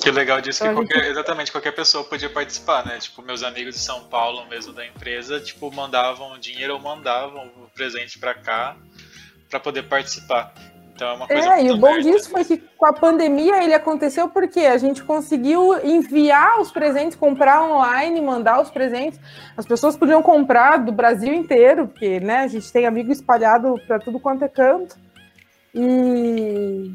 Que 0.00 0.10
legal 0.10 0.40
disso 0.40 0.62
que 0.62 0.68
Então, 0.70 0.80
gente- 0.82 0.92
qualquer, 0.94 1.10
exatamente 1.10 1.52
qualquer 1.52 1.72
pessoa 1.72 2.04
podia 2.04 2.30
participar, 2.30 2.86
né? 2.86 2.96
Tipo, 2.98 3.20
meus 3.20 3.42
amigos 3.42 3.74
de 3.74 3.80
São 3.80 4.04
Paulo 4.04 4.46
mesmo 4.48 4.72
da 4.72 4.86
empresa, 4.86 5.40
tipo, 5.40 5.70
mandavam 5.74 6.38
dinheiro 6.38 6.74
ou 6.74 6.80
mandavam 6.80 7.48
o 7.62 7.68
presente 7.74 8.18
pra 8.18 8.32
cá 8.32 8.76
pra 9.48 9.58
poder 9.60 9.84
participar. 9.84 10.52
Então 10.94 11.10
é 11.10 11.14
uma 11.14 11.28
coisa 11.28 11.54
É, 11.54 11.62
e 11.64 11.70
o 11.70 11.76
bom 11.76 11.86
aberta. 11.90 12.10
disso 12.10 12.28
foi 12.30 12.44
que 12.44 12.56
com 12.76 12.86
a 12.86 12.92
pandemia 12.92 13.62
ele 13.62 13.72
aconteceu 13.72 14.28
porque 14.28 14.60
a 14.60 14.76
gente 14.78 15.04
conseguiu 15.04 15.78
enviar 15.86 16.58
os 16.60 16.72
presentes, 16.72 17.16
comprar 17.16 17.62
online, 17.62 18.20
mandar 18.20 18.60
os 18.60 18.68
presentes. 18.68 19.20
As 19.56 19.64
pessoas 19.64 19.96
podiam 19.96 20.20
comprar 20.22 20.78
do 20.78 20.90
Brasil 20.90 21.32
inteiro, 21.32 21.86
porque 21.86 22.18
né, 22.18 22.38
a 22.38 22.48
gente 22.48 22.72
tem 22.72 22.84
amigo 22.84 23.12
espalhado 23.12 23.80
para 23.86 24.00
tudo 24.00 24.18
quanto 24.18 24.44
é 24.44 24.48
canto. 24.48 24.96
E, 25.72 26.92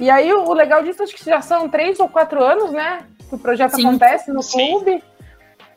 e 0.00 0.10
aí 0.10 0.32
o 0.32 0.42
o 0.48 0.52
legal 0.52 0.82
disso, 0.82 1.02
acho 1.04 1.14
que 1.14 1.24
já 1.24 1.40
são 1.40 1.68
três 1.68 2.00
ou 2.00 2.08
quatro 2.08 2.42
anos, 2.42 2.72
né? 2.72 3.06
Que 3.28 3.36
o 3.36 3.38
projeto 3.38 3.76
Sim. 3.76 3.86
acontece 3.86 4.32
no 4.32 4.42
Sim. 4.42 4.72
clube. 4.72 5.02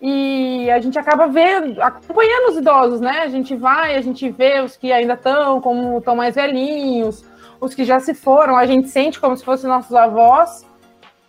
E 0.01 0.69
a 0.69 0.79
gente 0.79 0.99
acaba 0.99 1.27
vendo, 1.27 1.81
acompanhando 1.81 2.49
os 2.51 2.57
idosos, 2.57 2.99
né? 3.01 3.21
A 3.21 3.27
gente 3.29 3.55
vai, 3.55 3.95
a 3.95 4.01
gente 4.01 4.29
vê 4.29 4.59
os 4.59 4.75
que 4.77 4.91
ainda 4.91 5.13
estão, 5.13 5.61
como 5.61 5.97
estão 5.97 6.15
mais 6.15 6.35
velhinhos, 6.35 7.23
os 7.59 7.73
que 7.73 7.83
já 7.85 7.99
se 7.99 8.13
foram, 8.13 8.55
a 8.57 8.65
gente 8.65 8.89
sente 8.89 9.19
como 9.19 9.35
se 9.35 9.43
fossem 9.43 9.69
nossos 9.69 9.95
avós. 9.95 10.65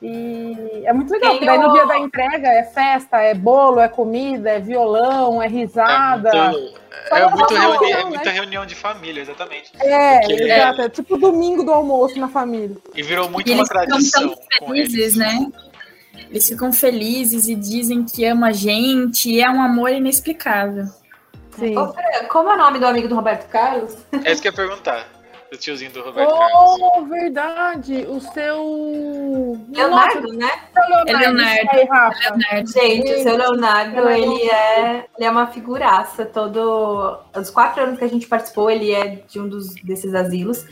E 0.02 0.82
é 0.84 0.92
muito 0.92 1.10
legal, 1.10 1.30
Tem 1.30 1.38
porque 1.40 1.46
daí 1.46 1.58
no 1.58 1.72
dia 1.72 1.86
da 1.86 1.98
entrega 1.98 2.48
é 2.48 2.62
festa, 2.64 3.18
é 3.18 3.32
bolo, 3.32 3.80
é 3.80 3.88
comida, 3.88 4.50
é 4.50 4.60
violão, 4.60 5.42
é 5.42 5.48
risada. 5.48 6.30
É 6.30 6.48
muito, 6.50 6.74
é 7.14 7.28
muito 7.30 7.54
reunião, 7.54 7.78
reuni- 7.78 7.92
é 7.92 7.96
né? 7.96 8.04
muita 8.04 8.30
reunião 8.30 8.66
de 8.66 8.74
família, 8.74 9.22
exatamente. 9.22 9.72
É, 9.80 10.18
Porque- 10.20 10.32
exato. 10.42 10.82
É 10.82 10.88
tipo 10.90 11.16
domingo 11.16 11.62
do 11.64 11.72
almoço 11.72 12.18
na 12.18 12.28
família. 12.28 12.76
E 12.94 13.02
virou 13.02 13.30
muito 13.30 13.48
E 13.50 13.54
uma 13.54 13.64
tradição 13.64 14.28
tão 14.28 14.36
com 14.60 14.66
felizes, 14.74 14.94
eles. 14.94 15.16
né? 15.16 15.46
Eles 16.30 16.48
ficam 16.48 16.72
felizes 16.72 17.48
e 17.48 17.54
dizem 17.54 18.04
que 18.04 18.24
ama 18.24 18.48
a 18.48 18.52
gente, 18.52 19.30
e 19.30 19.40
é 19.40 19.48
um 19.48 19.62
amor 19.62 19.90
inexplicável. 19.90 20.86
Sim. 21.58 21.76
Ô, 21.76 21.92
Fran, 21.92 22.02
Como 22.28 22.50
é 22.50 22.54
o 22.54 22.58
nome 22.58 22.78
do 22.78 22.86
amigo 22.86 23.08
do 23.08 23.14
Roberto 23.14 23.48
Carlos? 23.48 23.96
É 24.24 24.32
isso 24.32 24.42
que 24.42 24.48
eu 24.48 24.52
ia 24.52 24.56
perguntar. 24.56 25.06
Do 25.50 25.56
tiozinho 25.56 25.92
do 25.92 26.02
Roberto 26.02 26.28
Carlos. 26.28 26.80
Oh, 26.80 27.04
verdade. 27.04 28.04
O 28.08 28.20
seu. 28.20 29.56
Leonardo, 29.72 30.32
né? 30.32 30.50
Leonardo. 30.74 31.10
É 31.10 31.16
Leonardo. 31.16 31.68
Aí. 31.70 31.88
Leonardo. 32.20 32.72
Gente, 32.72 33.12
o 33.12 33.22
seu 33.22 33.36
Leonardo, 33.36 33.94
Leonardo. 33.94 34.10
ele 34.10 34.50
é, 34.50 35.06
ele 35.16 35.26
é 35.26 35.30
uma 35.30 35.46
figuraça. 35.46 36.26
Todo, 36.26 37.20
os 37.34 37.50
quatro 37.50 37.82
anos 37.82 37.98
que 37.98 38.04
a 38.04 38.08
gente 38.08 38.26
participou, 38.26 38.68
ele 38.68 38.92
é 38.92 39.22
de 39.28 39.38
um 39.40 39.48
dos, 39.48 39.74
desses 39.76 40.14
asilos. 40.14 40.66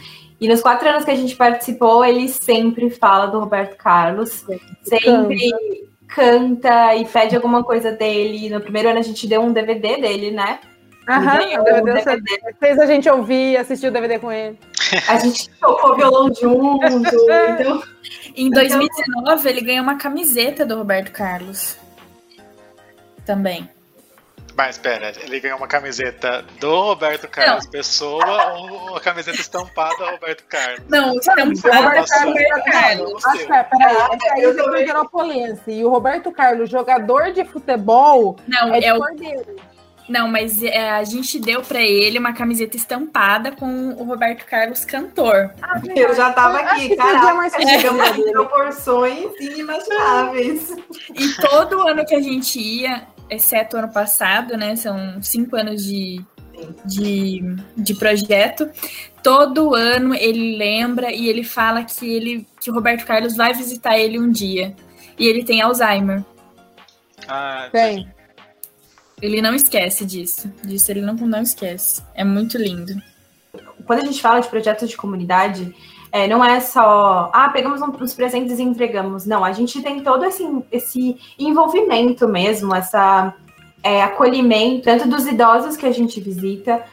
E 0.45 0.49
nos 0.49 0.61
quatro 0.61 0.87
anos 0.87 1.07
que 1.07 1.11
a 1.11 1.15
gente 1.15 1.35
participou, 1.35 2.05
ele 2.05 2.29
sempre 2.29 2.91
fala 2.91 3.29
do 3.29 3.41
Roberto 3.41 3.79
Carlos. 3.79 4.45
Sempre 4.83 5.51
canta 6.07 6.95
e 6.97 7.07
pede 7.07 7.35
alguma 7.35 7.65
coisa 7.65 7.91
dele. 7.91 8.51
No 8.51 8.61
primeiro 8.61 8.91
ano 8.91 8.99
a 8.99 9.03
gente 9.03 9.27
deu 9.27 9.41
um 9.41 9.55
DVD 9.55 9.97
dele, 9.97 10.31
né? 10.31 10.59
Aham, 11.09 11.39
um 11.61 11.65
DVD 11.65 12.05
DVD. 12.05 12.55
fez 12.61 12.79
a 12.79 12.85
gente 12.85 13.09
ouvir, 13.09 13.57
assistir 13.57 13.87
o 13.87 13.91
DVD 13.91 14.19
com 14.19 14.31
ele. 14.31 14.59
A 15.09 15.17
gente 15.17 15.49
tocou 15.59 15.97
violão 15.97 16.31
junto. 16.35 16.85
Então, 18.37 18.63
Em 18.63 18.69
2019, 18.69 19.49
ele 19.49 19.61
ganhou 19.63 19.83
uma 19.83 19.97
camiseta 19.97 20.67
do 20.67 20.77
Roberto 20.77 21.11
Carlos. 21.11 21.79
Também. 23.25 23.69
Mas 24.57 24.77
espera, 24.77 25.13
ele 25.21 25.41
ganhou 25.41 25.59
uma 25.59 25.67
camiseta 25.67 26.45
do 26.61 26.71
Roberto 26.81 27.27
Carlos 27.29 27.67
Pessoa 27.67 28.53
ou 28.55 28.91
uma 28.91 29.01
camiseta 29.01 29.41
estampada 29.41 30.11
Roberto 30.13 30.45
Carlos? 30.49 30.81
Não, 30.89 31.13
O 31.15 31.19
estampado 31.19 31.85
Roberto 31.85 32.65
Carlos. 32.71 33.25
Ah, 33.25 33.33
tá, 33.49 33.65
peraí, 33.65 33.97
Ah, 33.97 34.09
esse 34.15 34.29
aí 34.31 34.43
eu 34.43 34.51
é 34.51 34.53
do 34.55 34.65
também. 34.65 34.85
Veropolense. 34.87 35.71
E 35.73 35.85
o 35.85 35.89
Roberto 35.91 36.31
Carlos, 36.31 36.71
jogador 36.71 37.33
de 37.33 37.45
futebol, 37.45 38.37
Não, 38.47 38.73
é 38.75 38.85
é 38.85 38.95
o, 38.95 38.99
Cordeiro. 38.99 39.57
não 40.09 40.29
mas 40.29 40.63
é, 40.63 40.91
a 40.91 41.03
gente 41.03 41.41
deu 41.41 41.61
pra 41.63 41.81
ele 41.81 42.19
uma 42.19 42.33
camiseta 42.33 42.77
estampada 42.77 43.51
com 43.51 43.89
o 43.89 44.05
Roberto 44.05 44.45
Carlos 44.47 44.85
cantor. 44.85 45.51
eu 45.97 46.15
já 46.15 46.31
tava 46.33 46.59
aqui, 46.61 46.93
é 46.93 47.33
mais 47.33 47.53
chegamos 47.55 48.09
a 48.09 48.13
proporções 48.33 49.33
inimagináveis. 49.41 50.71
E 51.13 51.29
todo 51.41 51.81
ano 51.89 52.05
que 52.07 52.15
a 52.15 52.21
gente 52.21 52.61
ia, 52.61 53.03
exceto 53.35 53.77
o 53.77 53.79
ano 53.79 53.93
passado, 53.93 54.57
né? 54.57 54.77
São 54.77 55.23
cinco 55.23 55.57
anos 55.57 55.85
de, 55.85 56.25
de, 56.85 57.43
de 57.77 57.95
projeto. 57.95 58.69
Todo 59.23 59.75
ano 59.75 60.15
ele 60.15 60.57
lembra 60.57 61.13
e 61.13 61.29
ele 61.29 61.45
fala 61.45 61.85
que 61.85 62.07
ele 62.07 62.47
que 62.61 62.71
o 62.71 62.75
Roberto 62.75 63.07
Carlos 63.07 63.37
vai 63.37 63.55
visitar 63.55 63.99
ele 63.99 64.19
um 64.19 64.31
dia. 64.31 64.75
E 65.19 65.27
ele 65.27 65.45
tem 65.45 65.61
Alzheimer. 65.61 66.25
Ah, 67.29 67.69
Tem. 67.71 68.09
Ele 69.23 69.41
não 69.41 69.55
esquece 69.55 70.05
disso. 70.05 70.53
Disso 70.63 70.91
ele 70.91 71.01
não, 71.01 71.15
não 71.15 71.41
esquece. 71.41 72.03
É 72.15 72.25
muito 72.25 72.59
lindo. 72.59 73.01
Quando 73.87 74.03
a 74.03 74.07
gente 74.07 74.21
fala 74.21 74.41
de 74.41 74.49
projetos 74.49 74.91
de 74.91 74.97
comunidade, 74.97 75.75
é, 76.15 76.29
não 76.29 76.45
é 76.45 76.61
só, 76.61 77.29
ah, 77.33 77.49
pegamos 77.49 77.83
uns 77.83 78.15
presentes 78.15 78.61
e 78.61 78.63
entregamos. 78.63 79.27
Não, 79.27 79.45
a 79.45 79.51
gente 79.51 79.83
tem 79.83 80.01
todo 80.01 80.25
esse, 80.25 80.49
esse 80.71 81.19
envolvimento 81.37 82.29
mesmo, 82.29 82.73
essa 82.73 83.35
é, 83.83 84.01
acolhimento, 84.01 84.85
tanto 84.85 85.09
dos 85.09 85.27
idosos 85.27 85.77
que 85.77 85.85
a 85.85 85.91
gente 85.91 86.21
visita, 86.21 86.85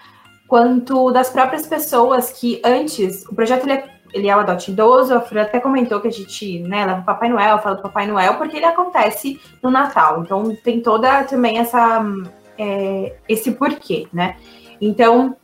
quanto 0.48 1.12
das 1.12 1.30
próprias 1.30 1.68
pessoas 1.68 2.32
que 2.32 2.60
antes, 2.66 3.24
o 3.28 3.36
projeto 3.36 3.66
ele 3.66 3.74
é, 3.74 3.86
ele 4.12 4.28
é 4.28 4.36
o 4.36 4.40
adote 4.40 4.72
idoso, 4.72 5.14
a 5.14 5.22
Fran 5.22 5.44
até 5.44 5.60
comentou 5.60 6.02
que 6.02 6.08
a 6.08 6.12
gente 6.12 6.58
né, 6.62 6.84
leva 6.84 7.02
o 7.02 7.06
Papai 7.06 7.30
Noel, 7.30 7.60
fala 7.60 7.76
do 7.76 7.84
Papai 7.84 8.08
Noel, 8.08 8.38
porque 8.38 8.58
ele 8.58 8.66
acontece 8.66 9.40
no 9.62 9.70
Natal. 9.70 10.24
Então 10.24 10.56
tem 10.64 10.82
toda 10.82 11.26
também 11.26 11.60
essa 11.60 12.04
é, 12.58 13.16
esse 13.30 13.52
porquê, 13.52 14.08
né? 14.12 14.36
Então, 14.82 15.38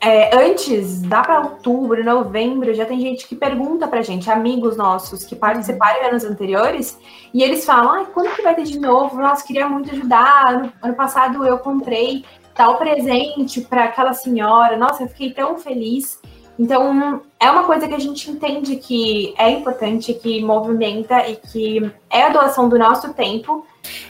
é, 0.00 0.34
antes, 0.34 1.02
dá 1.02 1.20
para 1.20 1.40
outubro, 1.40 2.02
novembro, 2.02 2.72
já 2.72 2.86
tem 2.86 2.98
gente 2.98 3.28
que 3.28 3.36
pergunta 3.36 3.86
pra 3.86 4.00
gente, 4.00 4.30
amigos 4.30 4.76
nossos 4.76 5.24
que 5.24 5.36
participaram 5.36 6.08
anos 6.08 6.24
anteriores, 6.24 6.98
e 7.34 7.42
eles 7.42 7.66
falam, 7.66 7.92
ai, 7.92 8.06
quando 8.12 8.34
que 8.34 8.42
vai 8.42 8.54
ter 8.54 8.64
de 8.64 8.78
novo? 8.78 9.20
Nossa, 9.20 9.46
queria 9.46 9.68
muito 9.68 9.90
ajudar. 9.90 10.54
Ano, 10.54 10.72
ano 10.82 10.94
passado 10.94 11.44
eu 11.44 11.58
comprei 11.58 12.24
tal 12.54 12.76
presente 12.76 13.60
para 13.60 13.84
aquela 13.84 14.14
senhora, 14.14 14.76
nossa, 14.76 15.02
eu 15.02 15.08
fiquei 15.08 15.32
tão 15.32 15.58
feliz. 15.58 16.18
Então, 16.58 17.22
é 17.38 17.50
uma 17.50 17.64
coisa 17.64 17.86
que 17.86 17.94
a 17.94 17.98
gente 17.98 18.30
entende 18.30 18.76
que 18.76 19.34
é 19.38 19.50
importante, 19.50 20.12
que 20.14 20.42
movimenta 20.42 21.26
e 21.28 21.36
que 21.36 21.90
é 22.10 22.24
a 22.24 22.28
doação 22.28 22.68
do 22.68 22.78
nosso 22.78 23.14
tempo. 23.14 23.64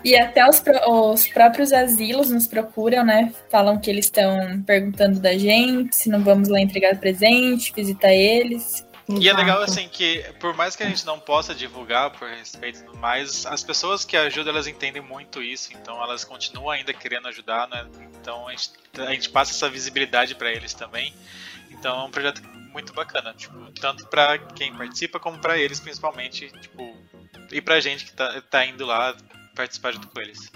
E 0.05 0.17
até 0.17 0.49
os, 0.49 0.63
os 0.87 1.29
próprios 1.29 1.73
asilos 1.73 2.31
nos 2.31 2.47
procuram, 2.47 3.05
né? 3.05 3.33
Falam 3.51 3.79
que 3.79 3.91
eles 3.91 4.07
estão 4.07 4.63
perguntando 4.67 5.21
da 5.21 5.37
gente, 5.37 5.95
se 5.95 6.09
não 6.09 6.23
vamos 6.23 6.49
lá 6.49 6.61
entregar 6.61 6.99
presente, 6.99 7.73
visitar 7.75 8.13
eles. 8.13 8.85
E 9.19 9.29
é 9.29 9.33
legal 9.33 9.61
assim 9.63 9.89
que, 9.89 10.25
por 10.39 10.55
mais 10.55 10.77
que 10.77 10.83
a 10.83 10.89
gente 10.89 11.05
não 11.05 11.19
possa 11.19 11.55
divulgar 11.55 12.11
por 12.11 12.29
respeito 12.29 12.85
tudo 12.85 12.99
mais, 12.99 13.45
as 13.47 13.65
pessoas 13.65 14.05
que 14.05 14.17
ajudam 14.17 14.53
elas 14.53 14.69
entendem 14.69 15.03
muito 15.03 15.43
isso, 15.43 15.73
então 15.73 16.01
elas 16.01 16.23
continuam 16.23 16.71
ainda 16.71 16.93
querendo 16.93 17.27
ajudar, 17.29 17.69
né? 17.69 17.87
Então 18.21 18.47
a 18.47 18.53
gente, 18.53 18.71
a 18.99 19.11
gente 19.13 19.29
passa 19.31 19.53
essa 19.53 19.69
visibilidade 19.69 20.35
para 20.35 20.53
eles 20.53 20.75
também. 20.75 21.13
Então 21.71 22.03
é 22.03 22.05
um 22.05 22.11
projeto 22.11 22.41
muito 22.73 22.93
bacana, 22.93 23.35
tipo, 23.35 23.59
tanto 23.73 24.07
para 24.07 24.39
quem 24.39 24.73
participa 24.75 25.19
como 25.19 25.39
para 25.39 25.59
eles 25.59 25.81
principalmente, 25.81 26.49
tipo, 26.61 26.97
e 27.51 27.61
pra 27.61 27.81
gente 27.81 28.05
que 28.05 28.13
tá, 28.13 28.41
tá 28.43 28.65
indo 28.65 28.87
lá 28.87 29.17
participar 29.61 29.93
junto 29.93 30.09
com 30.09 30.21
eles. 30.21 30.51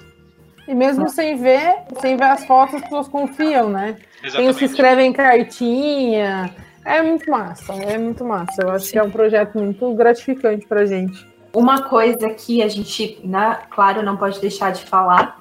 E 0.66 0.74
mesmo 0.74 1.08
sem 1.10 1.36
ver, 1.36 1.82
sem 2.00 2.16
ver 2.16 2.24
as 2.24 2.44
fotos, 2.46 2.76
as 2.76 2.82
pessoas 2.82 3.08
confiam, 3.08 3.68
né? 3.68 3.92
Tem 3.92 3.98
os 3.98 4.32
que 4.32 4.38
Exatamente. 4.38 4.64
escrevem 4.64 5.12
cartinha. 5.12 6.54
É 6.84 7.02
muito 7.02 7.30
massa, 7.30 7.72
é 7.74 7.98
muito 7.98 8.24
massa. 8.24 8.62
Eu 8.62 8.70
acho 8.70 8.90
que 8.90 8.98
é 8.98 9.02
um 9.02 9.10
projeto 9.10 9.58
muito 9.58 9.94
gratificante 9.94 10.66
pra 10.66 10.86
gente. 10.86 11.26
Uma 11.52 11.82
coisa 11.82 12.30
que 12.30 12.62
a 12.62 12.68
gente, 12.68 13.20
né, 13.22 13.58
claro, 13.70 14.02
não 14.02 14.16
pode 14.16 14.40
deixar 14.40 14.72
de 14.72 14.84
falar 14.84 15.38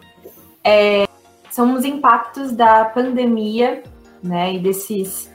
é, 0.64 1.08
são 1.50 1.74
os 1.74 1.84
impactos 1.84 2.52
da 2.52 2.86
pandemia, 2.86 3.84
né, 4.22 4.54
e 4.54 4.60
desses 4.60 5.32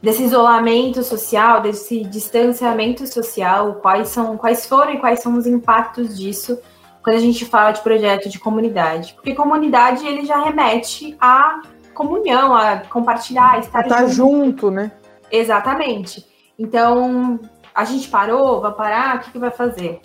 desse 0.00 0.24
isolamento 0.24 1.00
social, 1.04 1.60
desse 1.60 2.02
distanciamento 2.02 3.06
social, 3.06 3.74
quais 3.74 4.08
são, 4.08 4.36
quais 4.36 4.66
foram 4.66 4.94
e 4.94 4.98
quais 4.98 5.20
são 5.20 5.36
os 5.36 5.46
impactos 5.46 6.18
disso 6.18 6.58
quando 7.02 7.16
a 7.16 7.20
gente 7.20 7.44
fala 7.44 7.72
de 7.72 7.80
projeto 7.80 8.28
de 8.28 8.38
comunidade, 8.38 9.14
porque 9.14 9.34
comunidade 9.34 10.06
ele 10.06 10.24
já 10.24 10.42
remete 10.42 11.16
à 11.20 11.62
comunhão, 11.94 12.54
a 12.54 12.78
compartilhar, 12.78 13.54
a 13.54 13.58
estar 13.58 13.82
Tá 13.84 14.06
junto. 14.06 14.12
junto, 14.14 14.70
né? 14.70 14.92
Exatamente. 15.30 16.24
Então, 16.58 17.40
a 17.74 17.84
gente 17.84 18.08
parou, 18.08 18.60
vai 18.60 18.72
parar, 18.72 19.16
o 19.16 19.20
que, 19.20 19.32
que 19.32 19.38
vai 19.38 19.50
fazer? 19.50 20.00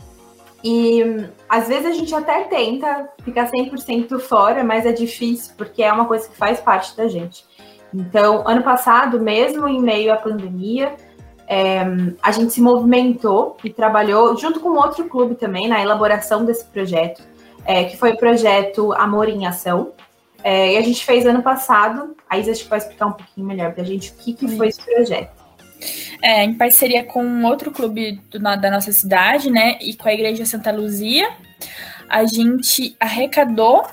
E 0.63 1.29
às 1.47 1.67
vezes 1.67 1.85
a 1.85 1.93
gente 1.93 2.13
até 2.15 2.43
tenta 2.45 3.09
ficar 3.23 3.49
100% 3.49 4.19
fora, 4.19 4.63
mas 4.63 4.85
é 4.85 4.91
difícil, 4.91 5.53
porque 5.55 5.83
é 5.83 5.93
uma 5.93 6.05
coisa 6.05 6.27
que 6.27 6.35
faz 6.35 6.59
parte 6.59 6.97
da 6.97 7.07
gente. 7.07 7.45
Então, 7.93 8.47
ano 8.47 8.63
passado, 8.63 9.19
mesmo 9.19 9.67
em 9.67 9.79
meio 9.79 10.11
à 10.11 10.17
pandemia, 10.17 10.95
é, 11.47 11.81
a 12.21 12.31
gente 12.31 12.51
se 12.51 12.61
movimentou 12.61 13.57
e 13.63 13.69
trabalhou 13.69 14.37
junto 14.37 14.59
com 14.59 14.69
outro 14.69 15.05
clube 15.05 15.35
também 15.35 15.67
na 15.67 15.81
elaboração 15.81 16.43
desse 16.43 16.65
projeto, 16.65 17.23
é, 17.65 17.85
que 17.85 17.95
foi 17.95 18.11
o 18.11 18.17
projeto 18.17 18.93
Amor 18.93 19.29
em 19.29 19.45
Ação. 19.47 19.93
É, 20.43 20.73
e 20.73 20.77
a 20.77 20.81
gente 20.81 21.05
fez 21.05 21.25
ano 21.25 21.41
passado. 21.41 22.15
A 22.29 22.37
Isa 22.37 22.51
acho 22.51 22.63
que 22.63 22.69
vai 22.69 22.79
explicar 22.79 23.07
um 23.07 23.13
pouquinho 23.13 23.47
melhor 23.47 23.71
para 23.73 23.83
a 23.83 23.85
gente 23.85 24.11
o 24.11 24.15
que, 24.15 24.33
que 24.33 24.47
foi 24.57 24.67
esse 24.67 24.83
projeto. 24.83 25.31
É, 26.21 26.43
em 26.43 26.53
parceria 26.53 27.03
com 27.03 27.43
outro 27.43 27.71
clube 27.71 28.19
do, 28.29 28.39
da 28.39 28.71
nossa 28.71 28.91
cidade, 28.91 29.49
né, 29.49 29.77
e 29.79 29.93
com 29.93 30.09
a 30.09 30.13
Igreja 30.13 30.45
Santa 30.45 30.71
Luzia, 30.71 31.29
a 32.09 32.25
gente 32.25 32.95
arrecadou 32.99 33.85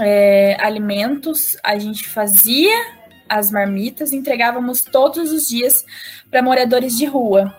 é, 0.00 0.56
alimentos, 0.60 1.56
a 1.62 1.78
gente 1.78 2.08
fazia 2.08 2.74
as 3.28 3.50
marmitas, 3.50 4.12
entregávamos 4.12 4.82
todos 4.82 5.32
os 5.32 5.48
dias 5.48 5.84
para 6.30 6.42
moradores 6.42 6.96
de 6.96 7.06
rua. 7.06 7.54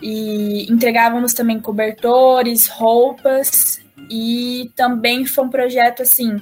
E 0.00 0.70
entregávamos 0.70 1.34
também 1.34 1.58
cobertores, 1.60 2.68
roupas, 2.68 3.80
e 4.10 4.70
também 4.76 5.24
foi 5.26 5.44
um 5.44 5.48
projeto 5.48 6.02
assim 6.02 6.40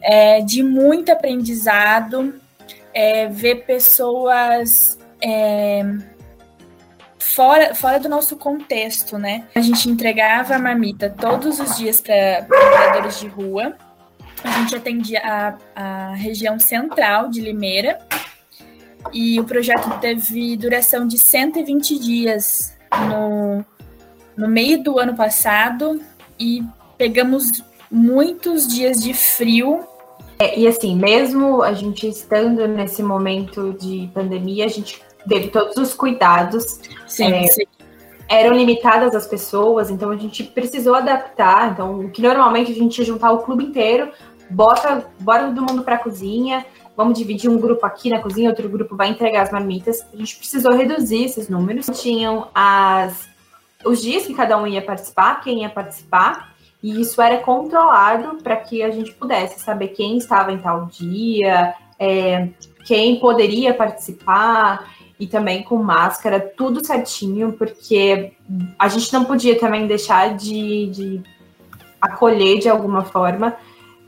é, 0.00 0.40
de 0.40 0.62
muito 0.62 1.10
aprendizado, 1.10 2.34
é, 2.92 3.26
ver 3.28 3.64
pessoas 3.64 4.98
é, 5.22 5.82
fora, 7.18 7.74
fora 7.74 7.98
do 7.98 8.08
nosso 8.08 8.36
contexto, 8.36 9.18
né? 9.18 9.46
A 9.54 9.60
gente 9.60 9.88
entregava 9.88 10.56
a 10.56 10.58
marmita 10.58 11.10
todos 11.10 11.60
os 11.60 11.76
dias 11.76 12.00
para 12.00 12.46
moradores 12.48 13.20
de 13.20 13.28
rua. 13.28 13.76
A 14.44 14.50
gente 14.60 14.74
atendia 14.74 15.20
a, 15.24 15.58
a 15.74 16.14
região 16.14 16.58
central 16.58 17.28
de 17.28 17.40
Limeira. 17.40 17.98
E 19.12 19.38
o 19.40 19.44
projeto 19.44 19.98
teve 20.00 20.56
duração 20.56 21.06
de 21.06 21.18
120 21.18 21.98
dias 21.98 22.76
no, 23.08 23.64
no 24.36 24.48
meio 24.48 24.82
do 24.82 24.98
ano 24.98 25.14
passado 25.14 26.00
e 26.38 26.62
pegamos 26.96 27.62
muitos 27.90 28.66
dias 28.66 29.02
de 29.02 29.14
frio. 29.14 29.86
É, 30.38 30.58
e 30.58 30.66
assim, 30.68 30.96
mesmo 30.96 31.62
a 31.62 31.72
gente 31.72 32.06
estando 32.08 32.66
nesse 32.68 33.02
momento 33.02 33.76
de 33.78 34.08
pandemia, 34.14 34.66
a 34.66 34.68
gente 34.68 35.02
teve 35.28 35.48
todos 35.48 35.76
os 35.76 35.94
cuidados. 35.94 36.80
Sim, 37.06 37.32
é, 37.32 37.46
sim. 37.46 37.64
Eram 38.28 38.54
limitadas 38.54 39.14
as 39.14 39.26
pessoas, 39.26 39.90
então 39.90 40.10
a 40.10 40.16
gente 40.16 40.44
precisou 40.44 40.94
adaptar. 40.94 41.72
Então, 41.72 42.00
o 42.00 42.10
que 42.10 42.20
normalmente 42.20 42.70
a 42.70 42.74
gente 42.74 42.98
ia 42.98 43.04
juntar 43.04 43.32
o 43.32 43.38
clube 43.38 43.64
inteiro, 43.64 44.12
bota, 44.50 45.06
bora 45.20 45.44
todo 45.48 45.62
mundo 45.62 45.82
para 45.82 45.96
a 45.96 45.98
cozinha, 45.98 46.64
vamos 46.96 47.18
dividir 47.18 47.50
um 47.50 47.58
grupo 47.58 47.84
aqui 47.86 48.10
na 48.10 48.20
cozinha, 48.20 48.50
outro 48.50 48.68
grupo 48.68 48.96
vai 48.96 49.08
entregar 49.08 49.42
as 49.42 49.52
marmitas. 49.52 50.04
A 50.12 50.16
gente 50.16 50.36
precisou 50.36 50.72
reduzir 50.72 51.24
esses 51.24 51.48
números. 51.48 51.86
Tinham 52.00 52.48
as 52.54 53.28
os 53.84 54.02
dias 54.02 54.26
que 54.26 54.34
cada 54.34 54.58
um 54.58 54.66
ia 54.66 54.82
participar, 54.82 55.40
quem 55.40 55.62
ia 55.62 55.70
participar, 55.70 56.52
e 56.82 57.00
isso 57.00 57.20
era 57.20 57.38
controlado 57.38 58.42
para 58.42 58.56
que 58.56 58.82
a 58.82 58.90
gente 58.90 59.12
pudesse 59.12 59.60
saber 59.60 59.88
quem 59.88 60.18
estava 60.18 60.52
em 60.52 60.58
tal 60.58 60.86
dia, 60.86 61.74
é, 61.98 62.48
quem 62.84 63.18
poderia 63.18 63.74
participar 63.74 64.92
e 65.18 65.26
também 65.26 65.62
com 65.62 65.76
máscara, 65.76 66.38
tudo 66.40 66.84
certinho, 66.84 67.52
porque 67.52 68.32
a 68.78 68.88
gente 68.88 69.12
não 69.12 69.24
podia 69.24 69.58
também 69.58 69.86
deixar 69.86 70.36
de, 70.36 70.86
de 70.86 71.22
acolher 72.00 72.60
de 72.60 72.68
alguma 72.68 73.04
forma 73.04 73.56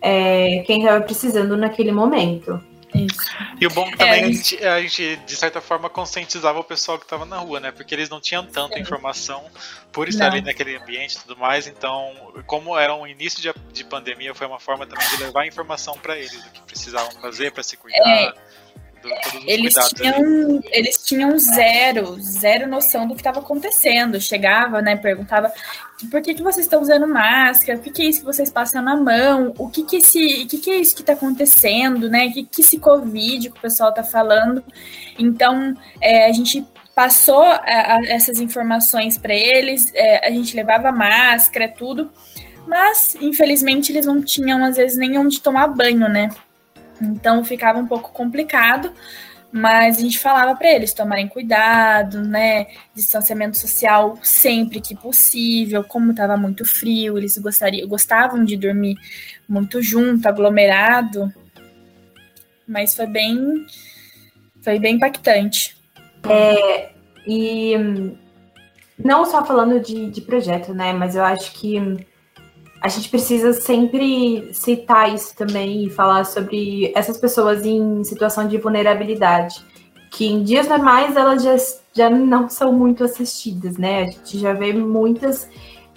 é, 0.01 0.63
quem 0.67 0.81
estava 0.81 1.01
precisando 1.03 1.57
naquele 1.57 1.93
momento. 1.93 2.61
Isso. 2.95 3.21
E 3.61 3.67
o 3.67 3.71
bom 3.71 3.87
é 3.87 3.91
que 3.91 3.97
também 3.99 4.23
é, 4.23 4.25
a, 4.25 4.33
gente, 4.33 4.65
a, 4.65 4.81
gente, 4.81 5.17
de 5.25 5.37
certa 5.37 5.61
forma, 5.61 5.89
conscientizava 5.89 6.59
o 6.59 6.65
pessoal 6.65 6.99
que 6.99 7.05
estava 7.05 7.25
na 7.25 7.39
rua, 7.39 7.61
né? 7.61 7.71
Porque 7.71 7.95
eles 7.95 8.09
não 8.09 8.21
tinham 8.21 8.45
tanta 8.45 8.75
Sim. 8.75 8.81
informação 8.81 9.45
por 9.93 10.09
estar 10.09 10.27
não. 10.27 10.33
ali 10.33 10.43
naquele 10.43 10.77
ambiente 10.77 11.15
e 11.15 11.21
tudo 11.21 11.37
mais. 11.37 11.67
Então, 11.67 12.33
como 12.47 12.77
era 12.77 12.95
um 12.95 13.07
início 13.07 13.41
de, 13.41 13.53
de 13.73 13.85
pandemia, 13.85 14.35
foi 14.35 14.47
uma 14.47 14.59
forma 14.59 14.87
também 14.87 15.09
de 15.09 15.23
levar 15.23 15.47
informação 15.47 15.97
para 15.99 16.19
eles 16.19 16.43
do 16.43 16.51
que 16.51 16.61
precisavam 16.63 17.13
fazer 17.21 17.53
para 17.53 17.63
se 17.63 17.77
cuidar. 17.77 18.09
É, 18.09 18.35
eles 19.47 19.75
tinham, 19.95 20.61
eles 20.71 20.97
tinham 21.03 21.39
zero, 21.39 22.21
zero 22.21 22.69
noção 22.69 23.07
do 23.07 23.15
que 23.15 23.21
estava 23.21 23.41
acontecendo. 23.41 24.21
Chegava, 24.21 24.83
né, 24.83 24.97
perguntava 24.97 25.53
por 26.11 26.23
que, 26.23 26.35
que 26.35 26.43
vocês 26.43 26.67
estão 26.67 26.81
usando 26.81 27.07
máscara, 27.07 27.79
o 27.79 27.83
que, 27.83 27.91
que 27.91 28.03
é 28.03 28.07
isso 28.07 28.21
que 28.21 28.27
vocês 28.27 28.51
passam 28.51 28.83
na 28.83 28.97
mão, 28.97 29.55
o 29.59 29.69
que, 29.69 29.85
que, 29.85 29.97
esse, 29.97 30.45
o 30.45 30.47
que, 30.47 30.59
que 30.59 30.71
é 30.71 30.77
isso 30.77 30.95
que 30.95 31.03
está 31.03 31.13
acontecendo, 31.13 32.09
né? 32.09 32.27
O 32.27 32.33
que, 32.33 32.45
que 32.45 32.61
esse 32.61 32.79
Covid 32.79 33.51
que 33.51 33.59
o 33.59 33.61
pessoal 33.61 33.91
está 33.91 34.03
falando. 34.03 34.65
Então, 35.19 35.75
é, 36.01 36.27
a 36.27 36.33
gente 36.33 36.65
passou 36.95 37.43
a, 37.43 37.59
a, 37.65 38.01
essas 38.07 38.41
informações 38.41 39.19
para 39.19 39.35
eles, 39.35 39.93
é, 39.95 40.27
a 40.27 40.31
gente 40.31 40.55
levava 40.57 40.93
máscara, 40.93 41.69
tudo, 41.69 42.11
mas 42.67 43.17
infelizmente 43.21 43.93
eles 43.93 44.07
não 44.07 44.23
tinham, 44.23 44.65
às 44.65 44.77
vezes, 44.77 44.97
nem 44.97 45.19
onde 45.19 45.41
tomar 45.41 45.69
banho, 45.69 46.09
né? 46.09 46.31
Então 47.01 47.45
ficava 47.45 47.79
um 47.79 47.87
pouco 47.87 48.13
complicado, 48.13 48.93
mas 49.53 49.99
a 49.99 50.01
gente 50.01 50.19
falava 50.19 50.55
para 50.55 50.73
eles 50.73 50.93
tomarem 50.93 51.27
cuidado, 51.27 52.23
né? 52.23 52.67
Distanciamento 52.95 53.57
social 53.57 54.19
sempre 54.23 54.81
que 54.81 54.95
possível, 54.95 55.83
como 55.83 56.13
estava 56.13 56.37
muito 56.37 56.65
frio, 56.65 57.19
eles 57.19 57.37
gostariam, 57.39 57.89
gostavam 57.89 58.45
de 58.45 58.57
dormir 58.57 58.97
muito 59.49 59.83
junto, 59.83 60.29
aglomerado. 60.29 61.33
Mas 62.67 62.95
foi 62.95 63.07
bem 63.07 63.67
foi 64.63 64.79
bem 64.79 64.97
impactante. 64.97 65.77
É, 66.29 66.91
e 67.27 67.75
não 69.03 69.25
só 69.25 69.45
falando 69.45 69.81
de, 69.81 70.11
de 70.11 70.21
projeto, 70.21 70.75
né? 70.75 70.93
Mas 70.93 71.17
eu 71.17 71.25
acho 71.25 71.53
que 71.53 72.07
a 72.81 72.89
gente 72.89 73.09
precisa 73.09 73.53
sempre 73.53 74.49
citar 74.55 75.13
isso 75.15 75.37
também 75.37 75.85
e 75.85 75.91
falar 75.91 76.25
sobre 76.25 76.93
essas 76.95 77.19
pessoas 77.19 77.65
em 77.65 78.03
situação 78.05 78.49
de 78.49 78.57
vulnerabilidade, 78.57 79.65
que 80.11 80.27
em 80.27 80.43
dias 80.43 80.67
normais 80.67 81.15
elas 81.15 81.43
já, 81.43 81.57
já 81.93 82.11
não 82.11 82.49
são 82.49 82.73
muito 82.73 83.05
assistidas, 83.05 83.77
né? 83.77 84.03
A 84.03 84.07
gente 84.07 84.39
já 84.39 84.53
vê 84.55 84.73
muitas 84.73 85.49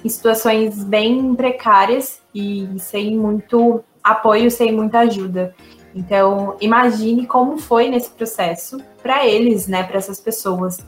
em 0.03 0.09
situações 0.09 0.83
bem 0.83 1.33
precárias 1.33 2.21
e 2.35 2.67
sem 2.79 3.17
muito 3.17 3.81
apoio, 4.03 4.51
sem 4.51 4.73
muita 4.73 4.99
ajuda. 4.99 5.55
Então, 5.95 6.57
imagine 6.59 7.25
como 7.25 7.57
foi 7.57 7.87
nesse 7.87 8.09
processo 8.09 8.77
para 9.01 9.25
eles, 9.25 9.67
né, 9.67 9.83
para 9.83 9.97
essas 9.97 10.19
pessoas. 10.19 10.79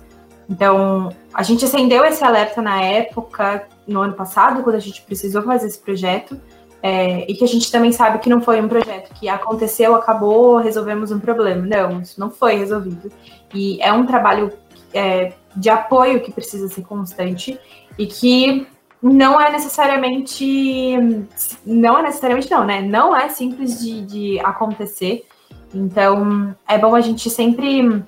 Então, 0.49 1.09
a 1.33 1.43
gente 1.43 1.65
acendeu 1.65 2.05
esse 2.05 2.23
alerta 2.23 2.61
na 2.61 2.81
época, 2.81 3.67
no 3.87 4.01
ano 4.01 4.13
passado, 4.13 4.63
quando 4.63 4.75
a 4.75 4.79
gente 4.79 5.01
precisou 5.01 5.41
fazer 5.41 5.67
esse 5.67 5.79
projeto, 5.79 6.39
é, 6.81 7.25
e 7.29 7.33
que 7.33 7.43
a 7.43 7.47
gente 7.47 7.71
também 7.71 7.91
sabe 7.91 8.19
que 8.19 8.29
não 8.29 8.41
foi 8.41 8.61
um 8.61 8.67
projeto 8.67 9.11
que 9.15 9.27
aconteceu, 9.27 9.95
acabou, 9.95 10.57
resolvemos 10.57 11.11
um 11.11 11.19
problema. 11.19 11.65
Não, 11.65 12.01
isso 12.01 12.19
não 12.19 12.29
foi 12.29 12.55
resolvido. 12.55 13.11
E 13.53 13.81
é 13.81 13.91
um 13.91 14.05
trabalho 14.05 14.53
é, 14.93 15.33
de 15.55 15.67
apoio 15.69 16.21
que 16.21 16.31
precisa 16.31 16.67
ser 16.67 16.83
constante 16.83 17.59
e 17.97 18.05
que 18.05 18.67
não 19.01 19.41
é 19.41 19.51
necessariamente. 19.51 20.95
Não 21.65 21.97
é 21.97 22.03
necessariamente, 22.03 22.51
não, 22.51 22.63
né? 22.63 22.81
Não 22.81 23.15
é 23.15 23.29
simples 23.29 23.79
de, 23.79 24.01
de 24.01 24.39
acontecer. 24.41 25.25
Então, 25.73 26.55
é 26.67 26.77
bom 26.77 26.93
a 26.93 27.01
gente 27.01 27.29
sempre 27.31 28.03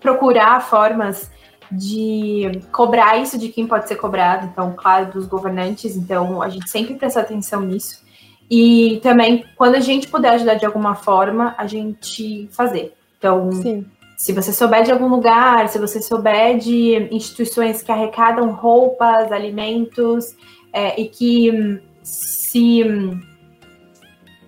procurar 0.00 0.60
formas 0.60 1.30
de 1.70 2.62
cobrar 2.70 3.16
isso 3.18 3.38
de 3.38 3.48
quem 3.48 3.66
pode 3.66 3.88
ser 3.88 3.96
cobrado, 3.96 4.46
então, 4.46 4.74
claro, 4.76 5.12
dos 5.12 5.26
governantes, 5.26 5.96
então 5.96 6.40
a 6.40 6.48
gente 6.48 6.70
sempre 6.70 6.94
presta 6.94 7.20
atenção 7.20 7.60
nisso. 7.62 8.04
E 8.48 9.00
também, 9.02 9.44
quando 9.56 9.74
a 9.74 9.80
gente 9.80 10.06
puder 10.06 10.34
ajudar 10.34 10.54
de 10.54 10.64
alguma 10.64 10.94
forma, 10.94 11.54
a 11.58 11.66
gente 11.66 12.48
fazer. 12.52 12.94
Então, 13.18 13.50
Sim. 13.50 13.84
se 14.16 14.32
você 14.32 14.52
souber 14.52 14.84
de 14.84 14.92
algum 14.92 15.08
lugar, 15.08 15.68
se 15.68 15.78
você 15.78 16.00
souber 16.00 16.58
de 16.58 17.08
instituições 17.10 17.82
que 17.82 17.90
arrecadam 17.90 18.52
roupas, 18.52 19.32
alimentos 19.32 20.36
é, 20.72 21.00
e 21.00 21.08
que 21.08 21.82
se 22.02 22.84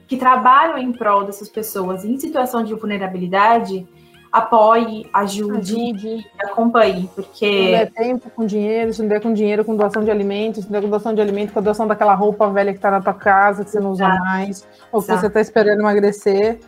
que 0.07 0.17
trabalham 0.17 0.79
em 0.79 0.91
prol 0.91 1.25
dessas 1.25 1.51
pessoas 1.51 2.03
em 2.03 2.19
situação 2.19 2.65
de 2.65 2.73
vulnerabilidade, 2.73 3.87
apoie, 4.33 5.09
ajude, 5.13 5.75
ajude. 5.75 6.09
e 6.09 6.27
acompanhe, 6.45 7.11
porque... 7.15 7.47
Se 7.47 7.63
não 7.63 7.71
der 7.71 7.91
tempo 7.93 8.31
com 8.31 8.47
dinheiro, 8.47 8.93
se 8.93 9.03
não 9.03 9.09
der 9.09 9.21
com 9.21 9.33
dinheiro 9.33 9.65
com 9.65 9.77
doação 9.77 10.05
de 10.05 10.11
alimentos, 10.11 10.65
se 10.65 10.71
não 10.71 10.73
der 10.73 10.83
com 10.83 10.91
doação 10.91 11.15
de 11.15 11.21
alimentos, 11.21 11.53
com 11.53 11.59
a 11.61 11.63
doação 11.63 11.87
daquela 11.87 12.15
roupa 12.15 12.49
velha 12.51 12.73
que 12.73 12.79
está 12.79 12.91
na 12.91 13.01
tua 13.01 13.15
casa, 13.15 13.65
que 13.65 13.71
você 13.71 13.81
não 13.81 13.93
usa 13.93 14.05
Exato. 14.05 14.25
mais, 14.25 14.67
ou 14.93 15.01
que 15.01 15.07
Exato. 15.07 15.21
você 15.21 15.27
está 15.29 15.41
esperando 15.41 15.81
emagrecer 15.81 16.59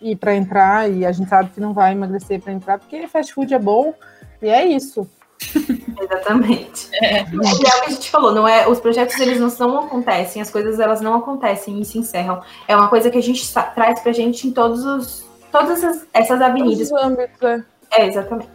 e 0.00 0.16
para 0.16 0.34
entrar, 0.34 0.90
e 0.90 1.04
a 1.04 1.12
gente 1.12 1.28
sabe 1.28 1.50
que 1.50 1.60
não 1.60 1.72
vai 1.72 1.92
emagrecer 1.92 2.40
para 2.40 2.52
entrar, 2.52 2.78
porque 2.78 3.06
fast 3.06 3.34
food 3.34 3.52
é 3.52 3.58
bom, 3.58 3.92
e 4.40 4.48
é 4.48 4.64
isso. 4.64 5.08
Exatamente. 6.00 6.88
É. 6.94 7.20
é. 7.20 7.22
o 7.22 7.58
que 7.58 7.66
a 7.66 7.90
gente 7.90 8.10
falou, 8.10 8.34
não 8.34 8.46
é, 8.46 8.68
os 8.68 8.80
projetos 8.80 9.18
eles 9.20 9.38
não, 9.38 9.48
não 9.68 9.80
acontecem, 9.80 10.40
as 10.40 10.50
coisas 10.50 10.80
elas 10.80 11.00
não 11.00 11.14
acontecem 11.14 11.80
e 11.80 11.84
se 11.84 11.98
encerram. 11.98 12.40
É 12.66 12.74
uma 12.74 12.88
coisa 12.88 13.10
que 13.10 13.18
a 13.18 13.22
gente 13.22 13.52
traz 13.74 14.00
pra 14.00 14.12
gente 14.12 14.48
em 14.48 14.52
todos 14.52 14.84
os 14.84 15.27
todas 15.50 15.82
essas, 15.82 16.06
essas 16.12 16.40
avenidas. 16.40 16.92
Âmbitos, 16.92 17.42
é. 17.42 17.64
é, 17.92 18.06
exatamente. 18.06 18.50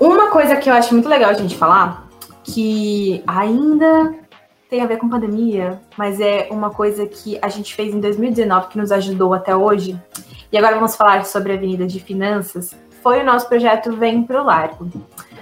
Uma 0.00 0.30
coisa 0.30 0.56
que 0.56 0.68
eu 0.68 0.74
acho 0.74 0.92
muito 0.92 1.08
legal 1.08 1.30
a 1.30 1.34
gente 1.34 1.56
falar, 1.56 2.08
que 2.44 3.22
ainda 3.26 4.14
tem 4.68 4.82
a 4.82 4.86
ver 4.86 4.98
com 4.98 5.08
pandemia, 5.08 5.80
mas 5.96 6.20
é 6.20 6.48
uma 6.50 6.70
coisa 6.70 7.06
que 7.06 7.38
a 7.40 7.48
gente 7.48 7.74
fez 7.74 7.94
em 7.94 8.00
2019 8.00 8.68
que 8.68 8.78
nos 8.78 8.92
ajudou 8.92 9.32
até 9.32 9.56
hoje. 9.56 9.98
E 10.52 10.58
agora 10.58 10.74
vamos 10.74 10.94
falar 10.94 11.24
sobre 11.24 11.52
a 11.52 11.54
Avenida 11.56 11.86
de 11.86 12.00
Finanças. 12.00 12.76
Foi 13.02 13.20
o 13.20 13.24
nosso 13.24 13.48
projeto 13.48 13.92
Vem 13.92 14.22
Pro 14.22 14.44
Largo. 14.44 14.90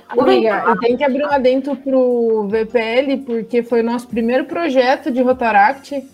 Amiga, 0.08 0.64
eu 0.68 0.78
tenho 0.78 0.96
que 0.96 1.02
abrir 1.02 1.24
um 1.24 1.30
adentro 1.30 1.74
pro 1.76 2.46
VPL, 2.48 3.24
porque 3.26 3.62
foi 3.62 3.80
o 3.80 3.84
nosso 3.84 4.06
primeiro 4.06 4.44
projeto 4.44 5.10
de 5.10 5.20
Rotaract. 5.20 6.08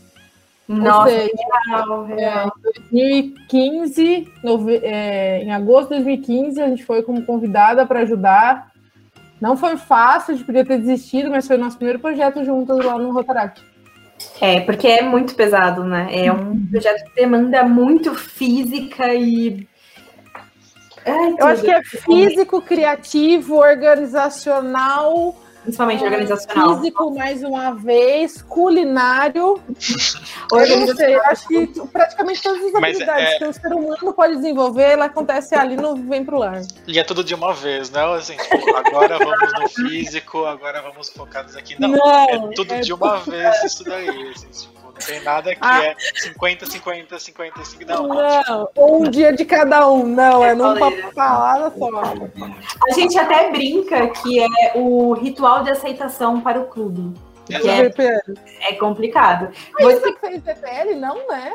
Nossa, 0.69 1.11
seja, 1.11 1.33
real, 1.69 2.05
real. 2.05 2.53
Em 2.93 3.33
2015, 3.33 4.29
nove- 4.43 4.81
é, 4.83 5.43
em 5.43 5.53
agosto 5.53 5.89
de 5.89 5.97
2015, 5.97 6.61
a 6.63 6.69
gente 6.69 6.85
foi 6.85 7.03
como 7.03 7.23
convidada 7.25 7.85
para 7.85 8.01
ajudar. 8.01 8.71
Não 9.41 9.57
foi 9.57 9.77
fácil, 9.77 10.33
a 10.35 10.37
gente 10.37 10.47
podia 10.47 10.65
ter 10.65 10.79
desistido, 10.79 11.31
mas 11.31 11.47
foi 11.47 11.57
o 11.57 11.61
nosso 11.61 11.77
primeiro 11.77 11.99
projeto 11.99 12.45
juntas 12.45 12.79
lá 12.85 12.97
no 12.97 13.13
Rotaract. 13.13 13.63
É, 14.41 14.61
porque 14.61 14.87
é 14.87 15.03
muito 15.03 15.35
pesado, 15.35 15.83
né? 15.83 16.07
É 16.13 16.33
um 16.33 16.65
projeto 16.67 17.05
que 17.07 17.15
demanda 17.17 17.65
muito 17.65 18.15
física 18.15 19.13
e. 19.15 19.67
Ai, 21.05 21.35
Eu 21.39 21.47
acho 21.49 21.63
que 21.65 21.71
é 21.73 21.83
físico, 21.83 22.63
criativo, 22.63 23.57
organizacional, 23.57 25.35
Principalmente 25.63 26.03
organizacional. 26.03 26.77
físico 26.77 27.15
mais 27.15 27.43
uma 27.45 27.71
vez, 27.73 28.43
culinário. 28.43 29.61
Eu 30.53 30.59
não 30.59 30.59
Organizacional. 30.61 30.97
sei, 30.97 31.15
eu 31.17 31.23
acho 31.25 31.49
que 31.49 31.67
praticamente 31.93 32.43
todas 32.43 32.63
as 32.65 32.73
Mas 32.73 32.97
habilidades 33.01 33.33
é- 33.35 33.39
que 33.39 33.45
o 33.45 33.53
ser 33.53 33.73
humano 33.73 34.13
pode 34.13 34.37
desenvolver, 34.37 34.83
ela 34.83 35.05
acontece 35.07 35.55
ali 35.55 35.77
no 35.77 35.95
Vem 35.97 36.25
Pro 36.25 36.39
Lar. 36.39 36.63
E 36.87 36.99
é 36.99 37.05
tudo 37.05 37.23
de 37.25 37.35
uma 37.35 37.55
vez, 37.55 37.91
não 37.91 38.13
assim, 38.13 38.37
tipo, 38.37 38.77
agora 38.77 39.19
vamos 39.19 39.53
no 39.61 39.69
físico, 39.69 40.45
agora 40.45 40.83
vamos 40.83 41.09
focados 41.09 41.57
aqui. 41.57 41.81
Não, 41.81 41.89
Não, 41.91 42.11
é 42.29 42.39
tudo 42.55 42.75
é 42.75 42.81
de 42.81 42.93
uma 42.93 43.19
vez 43.19 43.63
isso 43.65 43.85
daí. 43.85 44.09
assim, 44.35 44.49
tipo, 44.49 44.92
não 44.95 45.07
tem 45.07 45.21
nada 45.23 45.53
que 45.55 45.59
Ah. 45.61 45.85
é 45.85 45.97
50, 46.17 46.67
50, 46.67 47.19
50, 47.19 47.65
50. 47.65 47.93
Não, 47.95 48.09
Não, 48.09 48.69
ou 48.77 49.03
um 49.03 49.11
dia 49.11 49.33
de 49.33 49.45
cada 49.45 49.89
um, 49.89 50.07
não, 50.07 50.45
é 50.45 50.55
num 50.55 50.75
Pauleira. 50.79 51.03
papo 51.03 51.15
palavra 51.15 51.73
só. 51.79 51.89
A 52.89 52.95
gente 52.95 53.19
até 53.19 53.51
brinca 53.51 54.09
que 54.09 54.41
é 54.41 54.73
o 54.77 55.13
ritual 55.15 55.63
de 55.65 55.71
aceitação 55.71 56.41
para 56.41 56.61
o 56.61 56.67
clube. 56.67 57.13
Que 57.47 57.55
é, 57.57 57.83
VPL. 57.89 58.39
é 58.61 58.73
complicado. 58.75 59.49
Mas 59.81 59.99
você 60.01 60.15
fez 60.19 60.43
VPL? 60.43 60.95
Não, 60.95 61.27
né? 61.29 61.55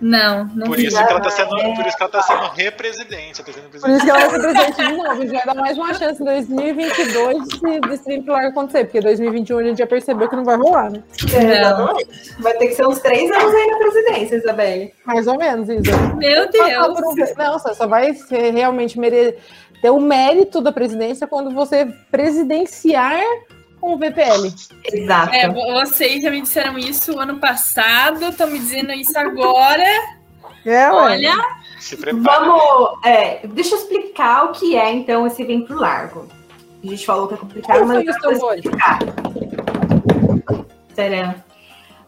Não, 0.00 0.44
não 0.54 0.66
Por 0.66 0.78
isso 0.78 0.96
que 0.96 1.10
ela 1.10 1.20
tá 1.20 1.30
sendo, 1.30 1.48
por 1.50 1.86
isso 1.86 1.96
que 1.96 2.02
ela 2.02 2.12
tá 2.12 2.22
sendo 2.22 2.48
represidente. 2.54 3.42
Tá 3.42 3.52
sendo 3.52 3.70
Por 3.70 3.90
isso 3.90 4.04
que 4.04 4.10
ela 4.10 4.18
vai 4.20 4.30
ser 4.30 4.38
presidente 4.40 4.76
de 4.76 4.92
novo. 4.96 5.26
Vai 5.26 5.46
dar 5.46 5.54
mais 5.54 5.78
uma 5.78 5.94
chance 5.94 6.22
em 6.22 6.24
2022 6.24 7.48
de, 7.48 8.22
Pro 8.22 8.32
Lar 8.34 8.46
acontecer, 8.46 8.84
porque 8.84 9.00
2021 9.00 9.58
a 9.58 9.62
gente 9.64 9.78
já 9.78 9.86
percebeu 9.86 10.28
que 10.28 10.36
não 10.36 10.44
vai 10.44 10.56
rolar, 10.56 10.90
né? 10.90 11.02
Exatamente. 11.22 12.34
Vai 12.40 12.52
ter 12.54 12.68
que 12.68 12.74
ser 12.74 12.86
uns 12.86 12.98
três 13.00 13.30
anos 13.30 13.54
aí 13.54 13.66
na 13.70 13.78
presidência, 13.78 14.36
Isabelle. 14.36 14.94
Mais 15.04 15.26
ou 15.26 15.38
menos, 15.38 15.68
Isa. 15.68 15.96
Meu 16.16 16.50
Deus. 16.50 16.66
um- 16.66 17.34
Não, 17.38 17.58
você 17.58 17.74
só 17.74 17.86
vai 17.86 18.12
ser 18.14 18.52
realmente 18.52 18.98
mere... 18.98 19.38
ter 19.80 19.90
o 19.90 20.00
mérito 20.00 20.60
da 20.60 20.72
presidência 20.72 21.26
quando 21.26 21.50
você 21.52 21.86
presidenciar 22.10 23.22
com 23.80 23.94
o 23.94 23.98
VPL. 23.98 24.52
Exato. 24.84 25.34
É, 25.34 25.48
vocês 25.48 26.22
já 26.22 26.30
me 26.30 26.40
disseram 26.40 26.78
isso 26.78 27.18
ano 27.18 27.38
passado, 27.38 28.26
estão 28.26 28.48
me 28.48 28.58
dizendo 28.58 28.92
isso 28.92 29.18
agora. 29.18 29.84
É. 30.64 30.90
Olha, 30.90 31.34
Se 31.78 31.96
prepara. 31.96 32.40
Vamos. 32.40 32.98
é, 33.04 33.46
deixa 33.46 33.74
eu 33.74 33.78
explicar 33.78 34.46
o 34.46 34.52
que 34.52 34.76
é, 34.76 34.92
então, 34.92 35.26
esse 35.26 35.44
Vem 35.44 35.62
pro 35.62 35.78
Largo. 35.78 36.26
A 36.82 36.86
gente 36.86 37.06
falou 37.06 37.28
que 37.28 37.34
é 37.34 37.36
complicado, 37.36 37.78
Como 37.78 37.92
mas 37.92 38.04
foi 38.04 38.14
isso, 38.14 38.26
eu 38.26 38.38
vou 38.38 38.54
explicar. 38.54 38.98
Tcharam. 40.94 41.34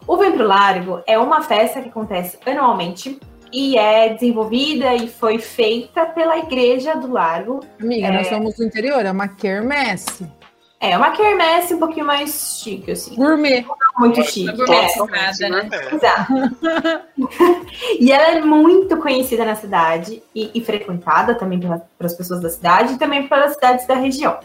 O 0.06 0.16
Vem 0.16 0.32
pro 0.32 0.46
Largo 0.46 1.02
é 1.06 1.18
uma 1.18 1.42
festa 1.42 1.80
que 1.82 1.88
acontece 1.88 2.38
anualmente 2.46 3.20
e 3.52 3.76
é 3.76 4.14
desenvolvida 4.14 4.94
e 4.94 5.08
foi 5.08 5.38
feita 5.38 6.06
pela 6.06 6.38
Igreja 6.38 6.96
do 6.96 7.12
Largo. 7.12 7.60
Amiga, 7.80 8.10
nós 8.10 8.26
somos 8.26 8.56
do 8.56 8.64
interior, 8.64 9.04
é 9.04 9.10
uma 9.10 9.28
quermesse. 9.28 10.26
É 10.80 10.96
uma 10.96 11.10
quermesse 11.10 11.74
um 11.74 11.78
pouquinho 11.78 12.06
mais 12.06 12.60
chique, 12.62 12.92
assim. 12.92 13.16
Gourmet. 13.16 13.66
Muito 13.98 14.22
chique. 14.22 14.52
gourmetizada, 14.52 15.46
É. 15.46 15.48
né? 15.50 15.68
É. 15.72 15.94
Exato. 15.94 16.32
e 17.98 18.12
ela 18.12 18.28
é 18.28 18.40
muito 18.40 18.96
conhecida 18.98 19.44
na 19.44 19.56
cidade 19.56 20.22
e, 20.34 20.50
e 20.54 20.64
frequentada 20.64 21.34
também 21.34 21.58
pela- 21.58 21.84
pelas 21.98 22.14
pessoas 22.14 22.40
da 22.40 22.48
cidade 22.48 22.94
e 22.94 22.98
também 22.98 23.26
pelas 23.26 23.54
cidades 23.54 23.86
da 23.86 23.94
região. 23.94 24.38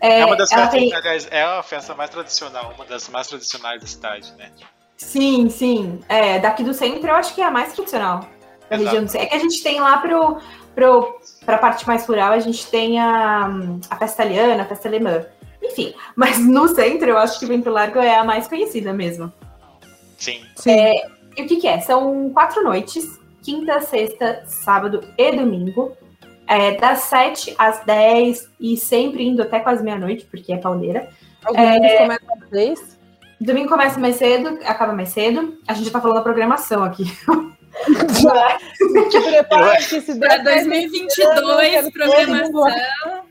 É 0.00 0.24
uma 0.24 0.36
das 0.36 0.48
festas, 0.50 0.70
tem- 0.70 0.92
aliás, 0.94 1.28
é 1.30 1.42
a 1.42 1.62
festa 1.62 1.94
mais 1.94 2.10
tradicional, 2.10 2.72
uma 2.74 2.84
das 2.84 3.08
mais 3.08 3.26
tradicionais 3.28 3.80
da 3.80 3.86
cidade, 3.86 4.32
né? 4.36 4.50
Sim, 4.96 5.48
sim. 5.48 6.00
É, 6.08 6.38
daqui 6.40 6.64
do 6.64 6.74
centro 6.74 7.08
eu 7.08 7.14
acho 7.14 7.34
que 7.34 7.40
é 7.40 7.44
a 7.44 7.50
mais 7.50 7.72
tradicional. 7.72 8.24
Da 8.68 8.76
região 8.76 9.04
do 9.04 9.08
centro. 9.10 9.26
É 9.26 9.30
que 9.30 9.36
a 9.36 9.38
gente 9.40 9.62
tem 9.62 9.80
lá 9.80 9.96
pro, 9.98 10.38
pro, 10.74 11.18
pra 11.46 11.56
parte 11.58 11.86
mais 11.86 12.04
rural, 12.06 12.32
a 12.32 12.38
gente 12.40 12.66
tem 12.66 12.98
a, 13.00 13.48
a 13.88 13.96
festa 13.96 14.24
italiana, 14.24 14.62
a 14.64 14.66
festa 14.66 14.88
alemã. 14.88 15.24
Enfim, 15.62 15.94
mas 16.14 16.38
no 16.38 16.68
centro 16.68 17.08
eu 17.08 17.18
acho 17.18 17.38
que 17.38 17.46
Vento 17.46 17.70
Largo 17.70 17.98
é 17.98 18.16
a 18.16 18.24
mais 18.24 18.46
conhecida 18.46 18.92
mesmo. 18.92 19.32
Sim. 20.16 20.40
Sim. 20.56 20.94
E 21.36 21.42
o 21.42 21.46
que, 21.46 21.56
que 21.56 21.68
é? 21.68 21.80
São 21.80 22.30
quatro 22.30 22.62
noites, 22.62 23.18
quinta, 23.42 23.80
sexta, 23.80 24.42
sábado 24.46 25.02
e 25.16 25.32
domingo. 25.32 25.96
É, 26.46 26.76
das 26.76 27.00
7 27.00 27.54
às 27.58 27.84
10 27.84 28.50
e 28.58 28.74
sempre 28.74 29.22
indo 29.22 29.42
até 29.42 29.60
quase 29.60 29.84
meia-noite, 29.84 30.24
porque 30.24 30.50
é 30.50 30.56
pauleira. 30.56 31.10
Alguns 31.44 31.98
começam 31.98 32.34
às 32.42 32.48
seis. 32.48 32.98
Domingo 33.38 33.68
começa 33.68 34.00
mais 34.00 34.16
cedo, 34.16 34.58
acaba 34.64 34.94
mais 34.94 35.10
cedo. 35.10 35.58
A 35.68 35.74
gente 35.74 35.86
já 35.86 35.92
tá 35.92 36.00
falando 36.00 36.16
da 36.16 36.22
programação 36.22 36.82
aqui. 36.82 37.04
Te 39.10 39.20
prepara 39.20 39.76
que 39.76 40.00
se 40.00 40.18
Para 40.18 40.38
der 40.38 40.64
2022, 40.64 41.92
programação. 41.92 43.27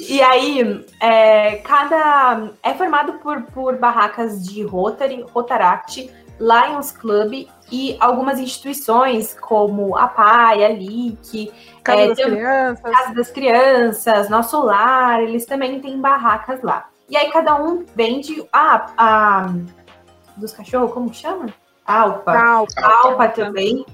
E 0.00 0.20
aí, 0.22 0.84
é, 1.00 1.56
cada. 1.56 2.50
É 2.62 2.74
formado 2.74 3.14
por, 3.14 3.42
por 3.42 3.76
barracas 3.78 4.44
de 4.44 4.62
Rotary, 4.62 5.24
Rotaract, 5.32 6.10
Lions 6.40 6.90
Club 6.90 7.46
e 7.70 7.96
algumas 8.00 8.38
instituições 8.40 9.36
como 9.40 9.96
a 9.96 10.08
PAI, 10.08 10.64
a 10.64 10.68
LIC, 10.68 11.52
Casa 11.82 12.00
É, 12.02 12.08
das 12.08 12.16
tem- 12.18 12.26
crianças. 12.26 12.80
Casa 12.92 13.14
das 13.14 13.30
Crianças, 13.30 14.28
Nosso 14.28 14.62
Lar, 14.64 15.22
eles 15.22 15.46
também 15.46 15.78
têm 15.80 16.00
barracas 16.00 16.60
lá. 16.62 16.86
E 17.08 17.16
aí 17.16 17.30
cada 17.30 17.54
um 17.62 17.84
vende. 17.94 18.44
Ah, 18.52 18.86
a. 18.96 19.46
Dos 20.36 20.52
cachorros, 20.52 20.92
como 20.92 21.14
chama? 21.14 21.46
Alpa. 21.86 22.32
Calma. 22.32 22.66
Alpa 22.82 23.28
também. 23.28 23.86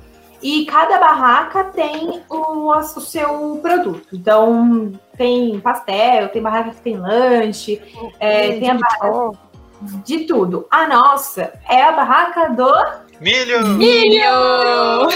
E 0.42 0.64
cada 0.64 0.98
barraca 0.98 1.64
tem 1.64 2.22
o, 2.28 2.70
o 2.70 2.82
seu 2.82 3.58
produto. 3.62 4.06
Então, 4.12 4.92
tem 5.16 5.60
pastel, 5.60 6.28
tem 6.28 6.40
barraca 6.40 6.70
que 6.70 6.80
tem 6.80 6.96
lanche, 6.96 7.80
é, 8.18 8.58
tem 8.58 8.70
a 8.70 8.74
barraca 8.74 9.38
de 10.04 10.20
tudo. 10.20 10.66
A 10.70 10.86
nossa 10.86 11.52
é 11.68 11.82
a 11.82 11.92
barraca 11.92 12.48
do. 12.50 13.09
Milho! 13.20 13.66
Milho! 13.68 15.08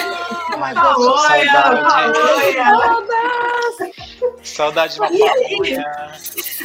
Saudade 4.42 4.94
de 4.94 5.00
uma 5.00 5.10
E 5.10 5.22
aí? 5.22 5.50
pamonha. 5.56 5.84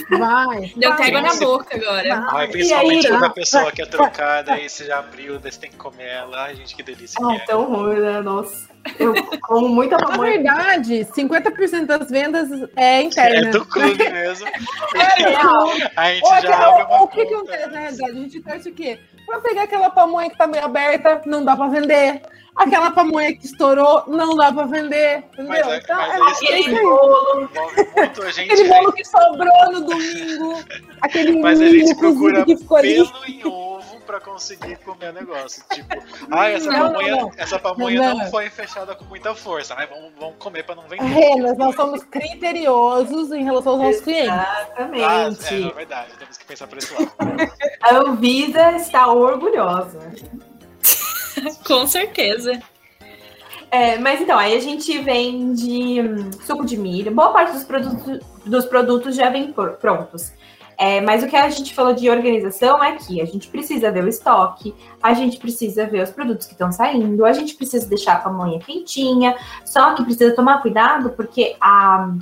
Vai. 0.09 0.73
Deu 0.75 0.89
vai. 0.91 0.99
até 0.99 1.17
água 1.17 1.21
na 1.21 1.35
boca 1.35 1.75
agora. 1.75 2.25
Ai, 2.31 2.45
E 2.45 2.51
principalmente 2.51 3.07
aí? 3.07 3.11
quando 3.13 3.23
a 3.25 3.29
pessoa 3.29 3.71
que 3.71 3.81
é 3.81 3.85
trocada, 3.85 4.53
aí 4.53 4.69
você 4.69 4.85
já 4.85 4.99
abriu, 4.99 5.39
daí 5.39 5.51
você 5.51 5.59
tem 5.59 5.69
que 5.71 5.77
comer 5.77 6.07
ela. 6.07 6.43
Ai, 6.45 6.55
gente, 6.55 6.75
que 6.75 6.83
delícia. 6.83 7.19
Ai, 7.25 7.37
que 7.37 7.41
é. 7.43 7.45
tão 7.45 7.63
ruim, 7.63 7.99
né? 7.99 8.21
Nossa. 8.21 8.67
Eu 8.97 9.13
como 9.41 9.67
muita 9.67 9.97
Na 9.97 10.07
pamonha. 10.07 10.31
verdade, 10.41 11.05
50% 11.15 11.85
das 11.85 12.09
vendas 12.09 12.49
é 12.75 12.99
É 12.99 13.01
interna. 13.01 13.51
do 13.51 13.65
clube 13.65 14.09
mesmo. 14.09 14.47
É 14.47 15.21
real. 15.21 15.71
A 15.95 16.09
gente 16.13 16.23
Ou 16.23 16.29
já 16.31 16.37
aquela- 16.37 16.67
abre 16.69 16.83
uma 16.83 17.03
o 17.03 17.07
que, 17.07 17.25
que 17.25 17.33
conta. 17.35 17.51
acontece 17.53 17.71
na 17.73 17.79
realidade? 17.79 18.11
A 18.11 18.13
gente 18.15 18.41
torce 18.41 18.69
o 18.69 18.73
quê? 18.73 18.99
Pra 19.29 19.39
pegar 19.41 19.63
aquela 19.63 19.91
pamonha 19.91 20.27
que 20.27 20.35
tá 20.35 20.47
meio 20.47 20.65
aberta, 20.65 21.21
não 21.27 21.45
dá 21.45 21.55
pra 21.55 21.67
vender. 21.67 22.19
Aquela 22.59 22.91
pamonha 22.91 23.33
que 23.35 23.45
estourou, 23.45 24.03
não 24.07 24.35
dá 24.35 24.51
pra 24.51 24.65
vender. 24.65 25.19
Entendeu? 25.33 25.47
Mas 25.47 25.67
é- 25.67 25.77
então, 25.77 25.97
mas 25.97 26.41
é 26.41 26.59
isso 26.59 26.69
Aquele 26.69 26.81
bolo. 26.81 27.49
Aquele 28.37 28.67
bolo 28.67 28.91
que 28.93 29.05
sobrou 29.05 29.71
no 29.71 29.81
domingo, 29.81 30.63
aquele 31.01 31.39
Mas 31.41 31.59
a 31.61 31.63
milho 31.63 31.87
gente 31.87 31.97
procura 31.97 32.33
cozido 32.43 32.45
que 32.45 32.57
ficou 32.57 32.77
ali. 32.77 32.95
pelo 32.95 33.25
em 33.25 33.45
ovo 33.47 33.99
pra 34.05 34.19
conseguir 34.19 34.75
comer 34.79 35.09
o 35.11 35.13
negócio. 35.13 35.63
Tipo, 35.71 35.87
ai, 36.31 36.55
essa 36.55 36.69
Não, 36.69 36.91
pamonha, 36.91 37.11
não, 37.11 37.21
não. 37.21 37.31
essa 37.37 37.59
pamonha 37.59 38.13
Não, 38.13 38.25
foi 38.29 38.49
fechada 38.49 38.93
com 38.95 39.05
muita 39.05 39.33
força. 39.33 39.75
Ai, 39.77 39.87
vamos, 39.87 40.11
vamos 40.19 40.35
comer 40.37 40.63
pra 40.63 40.75
não 40.75 40.83
vender. 40.83 41.03
Renas, 41.03 41.57
nós 41.57 41.75
somos 41.75 42.03
criteriosos 42.03 43.31
em 43.31 43.43
relação 43.43 43.73
aos 43.73 43.81
nossos 43.83 44.01
clientes. 44.01 44.29
Ah, 44.31 44.65
Exatamente. 44.75 45.53
é, 45.63 45.67
é 45.67 45.73
verdade, 45.73 46.11
temos 46.19 46.37
que 46.37 46.45
pensar 46.45 46.67
por 46.67 46.77
esse 46.77 46.93
lado. 46.93 47.11
A 47.81 47.95
Anvisa 47.95 48.71
está 48.73 49.07
orgulhosa. 49.07 49.99
Com 51.65 51.87
certeza. 51.87 52.59
É, 53.71 53.99
mas 53.99 54.19
então, 54.19 54.37
aí 54.37 54.57
a 54.57 54.59
gente 54.59 54.97
vende 54.99 56.01
hum, 56.01 56.31
suco 56.45 56.65
de 56.65 56.75
milho. 56.75 57.11
Boa 57.13 57.31
parte 57.31 57.53
dos 57.53 57.63
produtos, 57.63 58.19
dos 58.45 58.65
produtos 58.65 59.15
já 59.15 59.29
vem 59.29 59.53
prontos. 59.79 60.33
É, 60.81 61.01
mas 61.01 61.21
o 61.21 61.27
que 61.27 61.35
a 61.35 61.49
gente 61.49 61.75
falou 61.75 61.93
de 61.93 62.09
organização 62.09 62.81
é 62.81 62.95
que 62.95 63.21
a 63.21 63.25
gente 63.25 63.49
precisa 63.49 63.91
ver 63.91 64.05
o 64.05 64.07
estoque, 64.07 64.73
a 65.03 65.13
gente 65.13 65.37
precisa 65.37 65.85
ver 65.85 66.03
os 66.03 66.09
produtos 66.09 66.47
que 66.47 66.53
estão 66.53 66.71
saindo, 66.71 67.25
a 67.25 67.33
gente 67.33 67.53
precisa 67.55 67.85
deixar 67.85 68.13
a 68.13 68.19
pamonha 68.19 68.59
quentinha, 68.59 69.35
só 69.65 69.93
que 69.93 70.05
precisa 70.05 70.33
tomar 70.33 70.61
cuidado 70.61 71.09
porque 71.09 71.57
a, 71.59 72.13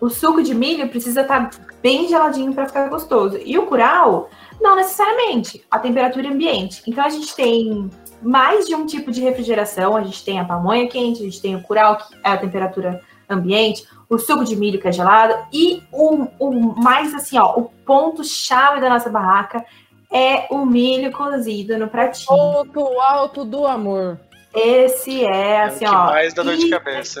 o 0.00 0.08
suco 0.08 0.40
de 0.40 0.54
milho 0.54 0.88
precisa 0.88 1.22
estar 1.22 1.50
tá 1.50 1.58
bem 1.82 2.08
geladinho 2.08 2.54
para 2.54 2.68
ficar 2.68 2.88
gostoso. 2.88 3.36
E 3.44 3.58
o 3.58 3.66
curau, 3.66 4.30
não 4.60 4.76
necessariamente, 4.76 5.64
a 5.68 5.76
temperatura 5.76 6.28
ambiente. 6.28 6.84
Então 6.86 7.04
a 7.04 7.08
gente 7.08 7.34
tem 7.34 7.90
mais 8.22 8.66
de 8.66 8.74
um 8.74 8.86
tipo 8.86 9.10
de 9.10 9.20
refrigeração, 9.20 9.96
a 9.96 10.02
gente 10.02 10.24
tem 10.24 10.38
a 10.38 10.44
pamonha 10.44 10.88
quente, 10.88 11.20
a 11.20 11.24
gente 11.24 11.40
tem 11.40 11.56
o 11.56 11.62
curau, 11.62 11.96
que 11.96 12.14
é 12.24 12.30
a 12.30 12.36
temperatura 12.36 13.00
ambiente, 13.28 13.86
o 14.08 14.18
suco 14.18 14.44
de 14.44 14.56
milho 14.56 14.80
que 14.80 14.88
é 14.88 14.92
gelado 14.92 15.46
e 15.52 15.82
o, 15.92 16.26
o 16.38 16.82
mais 16.82 17.14
assim, 17.14 17.38
ó, 17.38 17.54
o 17.56 17.70
ponto 17.86 18.24
chave 18.24 18.80
da 18.80 18.88
nossa 18.88 19.08
barraca 19.08 19.64
é 20.12 20.46
o 20.50 20.66
milho 20.66 21.12
cozido 21.12 21.78
no 21.78 21.88
pratinho. 21.88 22.26
Ponto 22.26 23.00
alto 23.00 23.44
do 23.44 23.66
amor. 23.66 24.18
Esse 24.52 25.24
é 25.24 25.62
assim, 25.62 25.84
é 25.84 25.88
o 25.88 25.92
que 25.92 25.96
ó. 25.96 26.04
Mais 26.06 26.34
da 26.34 26.42
dor 26.42 26.56
de 26.56 26.68
cabeça. 26.68 27.20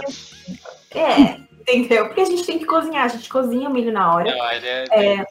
É, 0.92 1.36
entendeu? 1.60 2.06
Porque 2.06 2.22
a 2.22 2.24
gente 2.24 2.44
tem 2.44 2.58
que 2.58 2.66
cozinhar, 2.66 3.04
a 3.04 3.08
gente 3.08 3.28
cozinha 3.28 3.68
o 3.68 3.72
milho 3.72 3.92
na 3.92 4.12
hora. 4.12 4.36
Não, 4.36 4.52
ele 4.52 4.66
é, 4.66 4.86
é 4.90 5.26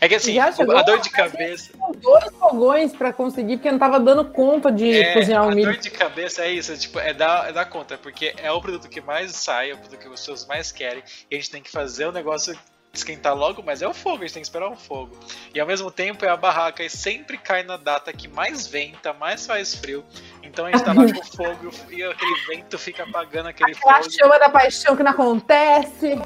é 0.00 0.08
que 0.08 0.14
assim, 0.14 0.38
a 0.38 0.50
dor 0.50 1.00
de 1.00 1.10
cabeça. 1.10 1.72
dois 1.96 2.24
fogões 2.38 2.92
para 2.92 3.12
conseguir, 3.12 3.56
porque 3.56 3.70
não 3.70 3.78
tava 3.78 3.98
dando 3.98 4.24
conta 4.24 4.70
de 4.70 5.00
é, 5.00 5.14
cozinhar 5.14 5.46
o 5.46 5.50
milho. 5.50 5.70
A 5.70 5.72
dor 5.72 5.80
de 5.80 5.90
cabeça 5.90 6.44
é 6.44 6.50
isso, 6.50 6.76
tipo, 6.76 6.98
é 6.98 7.12
dar, 7.14 7.48
é 7.48 7.52
dar 7.52 7.66
conta, 7.66 7.96
porque 7.96 8.34
é 8.36 8.50
o 8.50 8.60
produto 8.60 8.88
que 8.88 9.00
mais 9.00 9.32
sai, 9.32 9.70
é 9.70 9.74
o 9.74 9.78
produto 9.78 9.98
que 9.98 10.08
os 10.08 10.20
seus 10.20 10.46
mais 10.46 10.70
querem, 10.72 11.02
e 11.30 11.34
a 11.34 11.38
gente 11.38 11.50
tem 11.50 11.62
que 11.62 11.70
fazer 11.70 12.06
o 12.06 12.12
negócio 12.12 12.56
esquentar 12.92 13.34
logo, 13.34 13.62
mas 13.64 13.80
é 13.80 13.88
o 13.88 13.94
fogo, 13.94 14.18
a 14.18 14.20
gente 14.20 14.34
tem 14.34 14.42
que 14.42 14.46
esperar 14.46 14.68
o 14.68 14.76
fogo. 14.76 15.16
E 15.54 15.58
ao 15.60 15.66
mesmo 15.66 15.90
tempo 15.90 16.24
é 16.24 16.28
a 16.28 16.36
barraca 16.36 16.82
e 16.84 16.90
sempre 16.90 17.38
cai 17.38 17.62
na 17.62 17.76
data 17.76 18.12
que 18.12 18.28
mais 18.28 18.66
venta, 18.66 19.12
mais 19.14 19.46
faz 19.46 19.74
frio. 19.74 20.04
Então 20.42 20.66
a 20.66 20.70
gente 20.70 20.84
tá 20.84 20.92
lá 20.92 21.10
com 21.10 21.20
o 21.20 21.24
fogo 21.24 21.70
e 21.90 22.02
aquele 22.02 22.34
vento 22.46 22.78
fica 22.78 23.04
apagando 23.04 23.48
aquele 23.48 23.72
Aquela 23.72 24.02
fogo. 24.02 24.10
chama 24.10 24.38
da 24.38 24.50
paixão 24.50 24.94
que 24.94 25.02
não 25.02 25.12
acontece. 25.12 26.18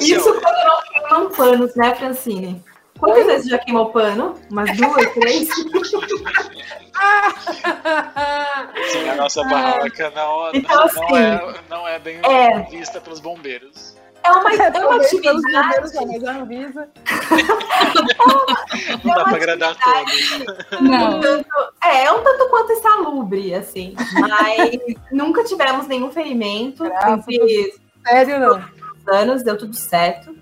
Isso 0.00 0.40
quando 0.40 0.64
não 0.64 0.80
queimam 0.82 1.28
panos, 1.30 1.74
né, 1.74 1.94
Francine? 1.94 2.62
Quantas 2.98 3.26
vezes 3.26 3.48
já 3.48 3.58
queimou 3.58 3.90
pano? 3.90 4.34
Umas 4.50 4.76
duas, 4.76 5.12
três? 5.14 5.48
Sim, 8.92 9.08
a 9.10 9.14
nossa 9.16 9.42
barraca 9.44 10.10
não, 10.10 10.50
então, 10.54 10.76
não, 10.76 10.84
assim, 10.84 11.16
é, 11.16 11.54
não 11.68 11.88
é 11.88 11.98
bem 11.98 12.20
é, 12.24 12.62
vista 12.70 13.00
pelos 13.00 13.18
bombeiros. 13.20 13.96
É 14.22 14.30
uma, 14.30 14.54
é 14.54 14.86
uma 14.86 14.96
atividade. 14.96 15.40
Não 19.04 19.14
dá 19.14 19.24
pra 19.24 19.36
agradar 19.36 19.76
todos. 19.76 20.30
Não. 20.80 21.20
É, 21.84 22.06
é 22.06 22.10
um 22.10 22.22
tanto 22.22 22.48
quanto 22.48 22.72
insalubre, 22.72 23.54
assim. 23.54 23.94
Mas 24.14 24.78
nunca 25.12 25.44
tivemos 25.44 25.86
nenhum 25.86 26.10
ferimento. 26.10 26.84
Sério, 28.06 28.40
não 28.40 28.64
anos, 29.08 29.42
deu 29.42 29.56
tudo 29.56 29.74
certo. 29.74 30.34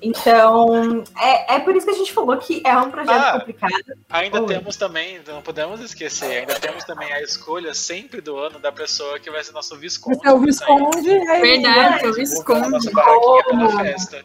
Então, 0.00 1.02
é, 1.20 1.56
é 1.56 1.58
por 1.58 1.74
isso 1.74 1.84
que 1.84 1.92
a 1.92 1.96
gente 1.96 2.12
falou 2.12 2.36
que 2.36 2.62
é 2.64 2.76
um 2.76 2.88
projeto 2.88 3.18
ah, 3.18 3.38
complicado. 3.40 3.98
Ainda 4.08 4.40
Oi. 4.40 4.46
temos 4.46 4.76
também, 4.76 5.20
não 5.26 5.42
podemos 5.42 5.80
esquecer, 5.80 6.40
ainda 6.40 6.54
temos 6.54 6.84
também 6.84 7.12
a 7.12 7.20
escolha 7.20 7.74
sempre 7.74 8.20
do 8.20 8.36
ano 8.36 8.60
da 8.60 8.70
pessoa 8.70 9.18
que 9.18 9.28
vai 9.28 9.42
ser 9.42 9.52
nosso 9.52 9.76
Visconde. 9.76 10.20
É 10.24 10.32
o 10.32 10.38
Visconde, 10.38 11.10
é 11.10 11.40
verdade, 11.40 12.04
é 12.04 12.08
o 12.08 12.14
Visconde. 12.14 12.92
Nossa 12.92 13.78
festa. 13.82 14.24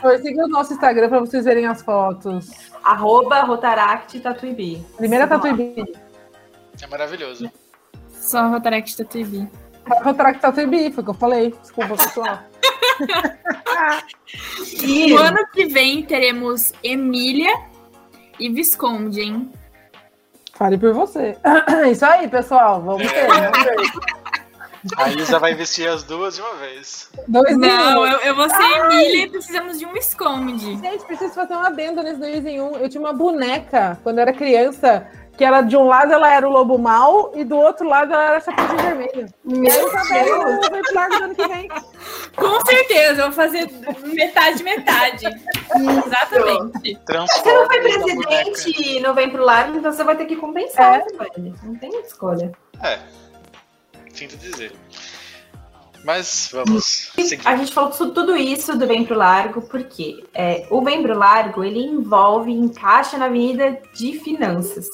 Por 0.00 0.18
siga 0.18 0.44
o 0.44 0.48
nosso 0.48 0.72
Instagram 0.72 1.08
para 1.08 1.20
vocês 1.20 1.44
verem 1.44 1.66
as 1.66 1.82
fotos. 1.82 2.48
Arroba 2.84 3.42
Rotaract 3.42 4.20
Tatuibi. 4.20 4.84
Primeira 4.96 5.26
Tatuibi. 5.26 5.92
É 6.80 6.86
maravilhoso. 6.86 7.50
Só 8.12 8.48
Rotaract 8.48 8.96
Tatuibi. 8.96 9.48
Rotaract 10.02 10.40
Tatuibi, 10.40 10.92
foi 10.92 11.02
o 11.02 11.04
que 11.04 11.10
eu 11.10 11.14
falei. 11.14 11.54
Desculpa, 11.60 11.96
pessoal. 11.96 12.38
e... 14.82 15.12
No 15.12 15.18
ano 15.18 15.46
que 15.52 15.66
vem 15.66 16.02
teremos 16.02 16.72
Emília 16.82 17.54
e 18.38 18.48
Visconde, 18.50 19.20
hein? 19.20 19.52
Fale 20.54 20.76
por 20.76 20.92
você. 20.92 21.36
Isso 21.90 22.04
aí, 22.04 22.28
pessoal. 22.28 22.82
Vamos 22.82 23.02
é. 23.02 23.08
ter. 23.08 23.26
Vamos 23.28 23.64
ver. 23.64 24.18
A 24.96 25.10
Isa 25.10 25.38
vai 25.38 25.54
vestir 25.54 25.88
as 25.88 26.02
duas 26.04 26.36
de 26.36 26.40
uma 26.40 26.54
vez. 26.54 27.10
Dois 27.26 27.56
Não, 27.56 28.06
eu, 28.06 28.18
eu 28.20 28.34
vou 28.34 28.48
ser 28.48 28.62
Emília 28.62 29.24
e 29.24 29.30
precisamos 29.30 29.78
de 29.78 29.86
um 29.86 29.96
esconde. 29.96 30.76
Gente, 30.78 31.04
preciso 31.04 31.34
fazer 31.34 31.54
uma 31.54 31.66
adenda 31.66 32.02
nesse 32.02 32.20
dois 32.20 32.46
em 32.46 32.60
um. 32.60 32.76
Eu 32.76 32.88
tinha 32.88 33.00
uma 33.00 33.12
boneca 33.12 33.98
quando 34.02 34.18
eu 34.18 34.22
era 34.22 34.32
criança 34.32 35.06
que 35.38 35.44
ela 35.44 35.62
de 35.62 35.76
um 35.76 35.86
lado 35.86 36.12
ela 36.12 36.34
era 36.34 36.48
o 36.48 36.50
lobo 36.50 36.76
mau 36.76 37.30
e 37.32 37.44
do 37.44 37.56
outro 37.56 37.88
lado 37.88 38.12
ela 38.12 38.24
era 38.24 38.36
a 38.38 38.40
chapadinha 38.40 38.82
vermelha. 38.82 39.28
Meu 39.44 39.90
Deus! 39.90 41.36
que 41.36 41.48
vem. 41.48 41.68
Com 42.34 42.66
certeza, 42.66 43.22
eu 43.22 43.26
vou 43.26 43.32
fazer 43.32 43.70
metade 44.02 44.64
metade. 44.64 45.26
Exatamente. 45.26 46.98
Você 47.06 47.52
não 47.52 47.66
foi 47.68 47.80
presidente 47.80 48.82
e 48.82 49.00
não 49.00 49.14
vem 49.14 49.30
pro 49.30 49.44
lado, 49.44 49.78
então 49.78 49.92
você 49.92 50.02
vai 50.02 50.16
ter 50.16 50.26
que 50.26 50.34
compensar, 50.34 51.00
é. 51.00 51.06
Não 51.62 51.76
tem 51.76 51.90
escolha. 52.00 52.50
É. 52.82 52.98
Sinto 54.12 54.36
dizer. 54.36 54.72
Mas 56.08 56.48
vamos 56.54 57.12
seguir. 57.18 57.46
A 57.46 57.54
gente 57.54 57.70
falou 57.70 57.90
tudo 57.90 58.34
isso 58.34 58.74
do 58.78 58.86
Pro 59.04 59.14
Largo, 59.14 59.60
porque 59.68 60.24
é, 60.32 60.66
o 60.70 60.80
Pro 60.80 61.18
Largo, 61.18 61.62
ele 61.62 61.80
envolve, 61.80 62.50
encaixa 62.50 63.18
na 63.18 63.26
avenida 63.26 63.78
de 63.94 64.18
finanças. 64.18 64.86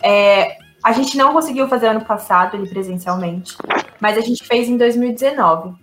É, 0.00 0.56
a 0.84 0.92
gente 0.92 1.16
não 1.16 1.32
conseguiu 1.32 1.66
fazer 1.66 1.88
ano 1.88 2.04
passado 2.04 2.56
ele 2.56 2.68
presencialmente, 2.68 3.56
mas 4.00 4.16
a 4.16 4.20
gente 4.20 4.44
fez 4.44 4.68
em 4.68 4.76
2019. 4.76 5.74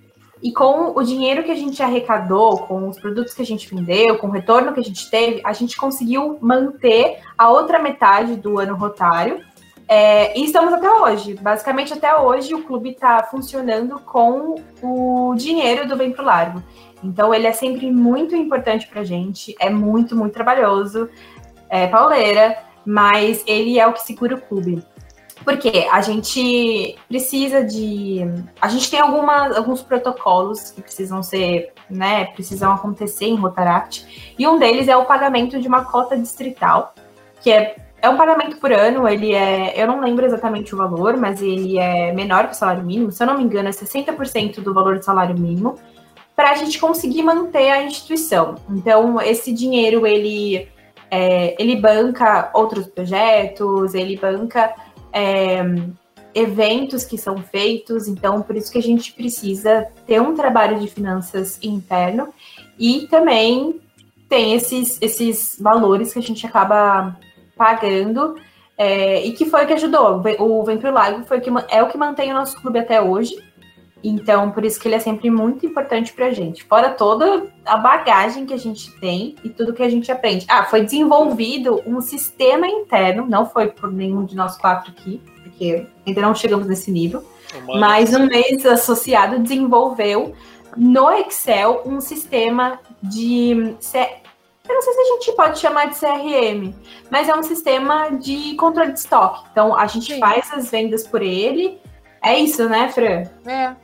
E 0.42 0.54
com 0.54 0.98
o 0.98 1.04
dinheiro 1.04 1.44
que 1.44 1.52
a 1.52 1.56
gente 1.56 1.84
arrecadou, 1.84 2.60
com 2.60 2.88
os 2.88 2.98
produtos 2.98 3.34
que 3.34 3.42
a 3.42 3.46
gente 3.46 3.70
vendeu, 3.76 4.20
com 4.20 4.28
o 4.28 4.32
retorno 4.32 4.72
que 4.72 4.80
a 4.80 4.84
gente 4.84 5.12
teve, 5.12 5.42
a 5.44 5.52
gente 5.52 5.76
conseguiu 5.76 6.38
manter 6.40 7.20
a 7.38 7.50
outra 7.50 7.78
metade 7.78 8.38
do 8.38 8.58
ano 8.58 8.78
rotário 8.78 9.44
é, 9.94 10.40
e 10.40 10.46
estamos 10.46 10.72
até 10.72 10.90
hoje. 10.90 11.34
Basicamente, 11.34 11.92
até 11.92 12.16
hoje, 12.16 12.54
o 12.56 12.64
clube 12.64 12.92
está 12.92 13.24
funcionando 13.24 14.00
com 14.00 14.56
o 14.82 15.36
dinheiro 15.36 15.86
do 15.86 15.98
Bem 15.98 16.14
Pro 16.14 16.24
Largo. 16.24 16.64
Então, 17.04 17.34
ele 17.34 17.46
é 17.46 17.52
sempre 17.52 17.92
muito 17.92 18.34
importante 18.34 18.88
para 18.88 19.02
a 19.02 19.04
gente, 19.04 19.54
é 19.60 19.70
muito, 19.70 20.16
muito 20.16 20.32
trabalhoso, 20.32 21.10
é 21.70 21.88
pauleira, 21.88 22.58
mas 22.86 23.44
ele 23.46 23.78
é 23.78 23.86
o 23.86 23.92
que 23.92 24.02
segura 24.02 24.36
o 24.36 24.42
clube. 24.42 24.82
Porque 25.44 25.90
a 25.92 26.00
gente 26.00 26.98
precisa 27.10 27.62
de. 27.62 28.22
A 28.62 28.70
gente 28.70 28.90
tem 28.90 29.02
alguns 29.02 29.82
protocolos 29.82 30.72
que 30.72 30.82
precisam 30.82 31.22
ser, 31.22 31.74
né? 31.90 32.28
Precisam 32.28 32.72
acontecer 32.72 33.26
em 33.26 33.36
Rotaract. 33.36 34.34
E 34.40 34.48
um 34.48 34.58
deles 34.58 34.88
é 34.88 34.96
o 34.96 35.04
pagamento 35.04 35.60
de 35.60 35.68
uma 35.68 35.84
cota 35.84 36.16
distrital, 36.18 36.94
que 37.42 37.52
é 37.52 37.76
é 38.02 38.10
um 38.10 38.18
pagamento 38.18 38.58
por 38.58 38.72
ano, 38.72 39.08
ele 39.08 39.34
é. 39.34 39.80
Eu 39.82 39.88
não 39.88 40.02
lembro 40.02 40.26
exatamente 40.26 40.74
o 40.74 40.78
valor, 40.78 41.16
mas 41.18 41.42
ele 41.42 41.78
é 41.78 42.12
menor 42.12 42.48
que 42.48 42.54
o 42.54 42.58
salário 42.58 42.84
mínimo. 42.84 43.12
Se 43.12 43.22
eu 43.22 43.28
não 43.28 43.38
me 43.38 43.44
engano, 43.44 43.70
é 43.70 43.72
60% 43.72 44.62
do 44.62 44.74
valor 44.74 44.98
do 44.98 45.06
salário 45.06 45.38
mínimo, 45.38 45.78
para 46.36 46.52
a 46.52 46.56
gente 46.56 46.80
conseguir 46.80 47.22
manter 47.22 47.70
a 47.70 47.84
instituição. 47.84 48.56
Então, 48.70 49.22
esse 49.22 49.54
dinheiro 49.54 50.08
ele, 50.08 50.68
é, 51.12 51.56
ele 51.62 51.76
banca 51.76 52.50
outros 52.56 52.88
projetos, 52.88 53.94
ele 53.94 54.18
banca 54.18 54.74
é, 55.14 55.62
eventos 56.34 57.04
que 57.04 57.20
são 57.20 57.38
feitos. 57.38 58.08
Então, 58.08 58.42
por 58.42 58.56
isso 58.56 58.72
que 58.72 58.80
a 58.80 58.84
gente 58.84 59.14
precisa 59.14 59.88
ter 60.08 60.20
um 60.20 60.34
trabalho 60.34 60.80
de 60.80 60.88
finanças 60.88 61.60
interno 61.62 62.30
e 62.80 63.08
também 63.08 63.80
tem 64.28 64.54
esses, 64.54 64.98
esses 65.02 65.58
valores 65.60 66.14
que 66.14 66.20
a 66.20 66.24
gente 66.24 66.48
acaba 66.48 67.16
pagando, 67.62 68.34
é, 68.76 69.24
e 69.24 69.34
que 69.34 69.46
foi 69.46 69.64
o 69.64 69.68
que 69.68 69.74
ajudou. 69.74 70.20
O 70.40 70.64
Vem 70.64 70.80
Pro 70.80 70.92
Lago 70.92 71.24
foi 71.26 71.38
o 71.38 71.42
que, 71.42 71.52
é 71.70 71.84
o 71.84 71.88
que 71.88 71.96
mantém 71.96 72.32
o 72.32 72.34
nosso 72.34 72.60
clube 72.60 72.80
até 72.80 73.00
hoje. 73.00 73.36
Então, 74.04 74.50
por 74.50 74.66
isso 74.66 74.80
que 74.80 74.88
ele 74.88 74.96
é 74.96 75.00
sempre 75.00 75.30
muito 75.30 75.64
importante 75.64 76.12
pra 76.12 76.32
gente. 76.32 76.64
Fora 76.64 76.90
toda 76.90 77.46
a 77.64 77.78
bagagem 77.78 78.48
que 78.48 78.54
a 78.56 78.58
gente 78.58 78.92
tem 79.00 79.36
e 79.44 79.50
tudo 79.50 79.74
que 79.74 79.84
a 79.84 79.90
gente 79.90 80.12
aprende. 80.12 80.48
Ah, 80.50 80.64
foi 80.64 80.84
desenvolvido 80.84 81.84
um 81.86 82.02
sistema 82.02 82.66
interno, 82.66 83.28
não 83.28 83.48
foi 83.48 83.68
por 83.68 83.92
nenhum 83.92 84.26
de 84.26 84.36
nós 84.36 84.58
quatro 84.58 84.90
aqui, 84.90 85.22
porque 85.44 85.86
ainda 86.08 86.22
não 86.24 86.34
chegamos 86.34 86.66
nesse 86.66 86.90
nível. 86.90 87.24
Mas 87.80 88.12
um 88.16 88.26
mês 88.26 88.66
associado 88.66 89.38
desenvolveu 89.38 90.34
no 90.76 91.12
Excel 91.12 91.84
um 91.86 92.02
sistema 92.02 92.80
de 93.04 93.76
eu 94.68 94.76
não 94.76 94.82
sei 94.82 94.94
se 94.94 95.00
a 95.00 95.14
gente 95.14 95.32
pode 95.34 95.60
chamar 95.60 95.86
de 95.90 96.00
CRM, 96.00 96.74
mas 97.10 97.28
é 97.28 97.36
um 97.36 97.44
sistema 97.44 98.10
de 98.12 98.56
controle 98.56 98.94
de 98.94 99.00
estoque. 99.00 99.44
Então, 99.52 99.76
a 99.76 99.88
gente 99.88 100.14
Sim. 100.14 100.20
faz 100.20 100.52
as 100.54 100.70
vendas 100.70 101.06
por 101.06 101.22
ele. 101.22 101.80
É 102.24 102.38
isso, 102.40 102.70
né, 102.70 102.90
Fran? 102.90 103.24
É. 103.46 103.76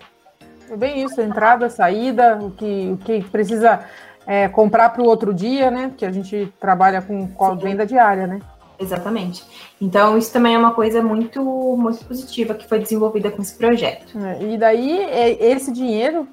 É 0.69 0.75
bem 0.75 1.03
isso, 1.03 1.21
entrada, 1.21 1.69
saída, 1.69 2.37
o 2.41 2.51
que, 2.51 2.91
o 2.93 2.97
que 2.97 3.23
precisa 3.23 3.85
é, 4.25 4.49
comprar 4.49 4.89
para 4.89 5.01
o 5.01 5.05
outro 5.05 5.33
dia, 5.33 5.71
né? 5.71 5.87
Porque 5.87 6.05
a 6.05 6.11
gente 6.11 6.53
trabalha 6.59 7.01
com, 7.01 7.27
venda 7.57 7.85
diária, 7.85 8.27
né? 8.27 8.41
Exatamente. 8.77 9.43
Então, 9.81 10.17
isso 10.17 10.31
também 10.31 10.53
é 10.53 10.57
uma 10.57 10.73
coisa 10.73 11.01
muito, 11.01 11.41
muito 11.41 12.05
positiva 12.05 12.53
que 12.53 12.67
foi 12.67 12.79
desenvolvida 12.79 13.31
com 13.31 13.41
esse 13.41 13.55
projeto. 13.55 14.17
É, 14.19 14.43
e 14.43 14.57
daí, 14.57 14.99
é, 14.99 15.51
esse 15.51 15.71
dinheiro 15.71 16.27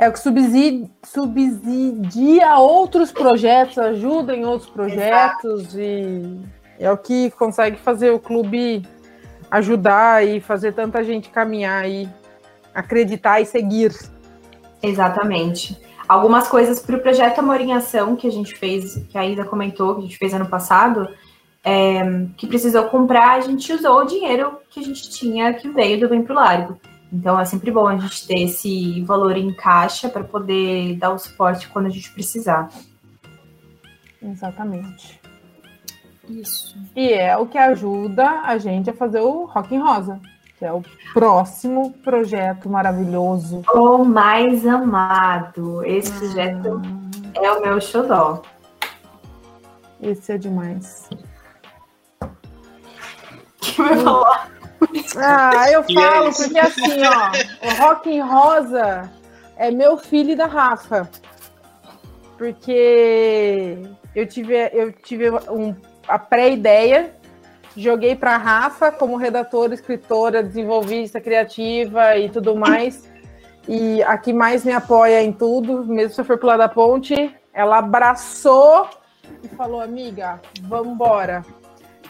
é 0.00 0.08
o 0.08 0.12
que 0.12 0.18
subsidia, 0.18 0.88
subsidia 1.04 2.56
outros 2.56 3.12
projetos, 3.12 3.76
ajuda 3.76 4.34
em 4.34 4.46
outros 4.46 4.70
projetos 4.70 5.74
Exato. 5.74 5.78
e 5.78 6.40
é 6.78 6.90
o 6.90 6.96
que 6.96 7.30
consegue 7.32 7.76
fazer 7.76 8.10
o 8.10 8.18
clube 8.18 8.82
ajudar 9.50 10.26
e 10.26 10.40
fazer 10.40 10.72
tanta 10.72 11.04
gente 11.04 11.28
caminhar 11.28 11.86
e 11.86 12.08
acreditar 12.74 13.42
e 13.42 13.44
seguir. 13.44 13.94
Exatamente. 14.82 15.78
Algumas 16.08 16.48
coisas 16.48 16.80
para 16.80 16.96
o 16.96 17.00
projeto 17.00 17.40
Amor 17.40 17.60
em 17.60 17.74
Ação 17.74 18.16
que 18.16 18.26
a 18.26 18.32
gente 18.32 18.56
fez, 18.56 19.04
que 19.10 19.18
a 19.18 19.26
Isa 19.26 19.44
comentou, 19.44 19.96
que 19.96 20.00
a 20.00 20.04
gente 20.04 20.16
fez 20.16 20.32
ano 20.32 20.46
passado, 20.46 21.06
é, 21.62 22.00
que 22.38 22.46
precisou 22.46 22.84
comprar, 22.84 23.32
a 23.32 23.40
gente 23.40 23.70
usou 23.70 23.98
o 23.98 24.04
dinheiro 24.06 24.56
que 24.70 24.80
a 24.80 24.82
gente 24.82 25.10
tinha 25.10 25.52
que 25.52 25.68
veio 25.68 26.00
do 26.00 26.08
Bem 26.08 26.22
Pro 26.22 26.34
Largo. 26.34 26.80
Então 27.12 27.38
é 27.38 27.44
sempre 27.44 27.70
bom 27.70 27.88
a 27.88 27.96
gente 27.96 28.26
ter 28.26 28.42
esse 28.42 29.02
valor 29.02 29.36
em 29.36 29.52
caixa 29.52 30.08
para 30.08 30.22
poder 30.22 30.96
dar 30.96 31.10
o 31.10 31.18
suporte 31.18 31.68
quando 31.68 31.86
a 31.86 31.90
gente 31.90 32.10
precisar. 32.12 32.70
Exatamente. 34.22 35.20
Isso. 36.28 36.78
E 36.94 37.12
é 37.12 37.36
o 37.36 37.46
que 37.46 37.58
ajuda 37.58 38.42
a 38.44 38.56
gente 38.58 38.90
a 38.90 38.92
fazer 38.92 39.20
o 39.20 39.46
Rock 39.46 39.74
em 39.74 39.80
Rosa, 39.80 40.20
que 40.56 40.64
é 40.64 40.72
o 40.72 40.82
próximo 41.12 41.92
projeto 42.04 42.68
maravilhoso. 42.68 43.62
O 43.74 44.04
mais 44.04 44.64
amado. 44.64 45.84
Esse 45.84 46.12
projeto 46.12 46.80
ah. 47.34 47.44
é 47.44 47.50
o 47.50 47.60
meu 47.60 47.80
xodó. 47.80 48.42
Esse 50.00 50.32
é 50.32 50.38
demais. 50.38 51.08
Que 53.60 53.76
vai 53.82 53.94
falar? 53.98 54.59
Ah, 55.16 55.70
eu 55.70 55.82
falo, 55.92 56.34
porque 56.34 56.58
assim, 56.58 57.02
ó, 57.04 57.66
o 57.66 57.82
Rock 57.82 58.10
em 58.10 58.20
Rosa 58.20 59.10
é 59.56 59.70
meu 59.70 59.96
filho 59.96 60.36
da 60.36 60.46
Rafa. 60.46 61.08
Porque 62.38 63.78
eu 64.14 64.26
tive, 64.26 64.54
eu 64.72 64.92
tive 64.92 65.30
um, 65.30 65.74
a 66.08 66.18
pré-ideia, 66.18 67.14
joguei 67.76 68.16
para 68.16 68.36
Rafa 68.36 68.90
como 68.90 69.16
redatora, 69.16 69.74
escritora, 69.74 70.42
desenvolvista, 70.42 71.20
criativa 71.20 72.16
e 72.16 72.30
tudo 72.30 72.56
mais. 72.56 73.08
E 73.68 74.02
a 74.04 74.16
que 74.16 74.32
mais 74.32 74.64
me 74.64 74.72
apoia 74.72 75.22
em 75.22 75.32
tudo, 75.32 75.84
mesmo 75.84 76.14
se 76.14 76.20
eu 76.20 76.24
for 76.24 76.38
pular 76.38 76.56
da 76.56 76.68
ponte, 76.68 77.34
ela 77.52 77.78
abraçou 77.78 78.88
e 79.42 79.48
falou, 79.48 79.80
amiga, 79.80 80.40
vamos 80.62 80.94
embora. 80.94 81.44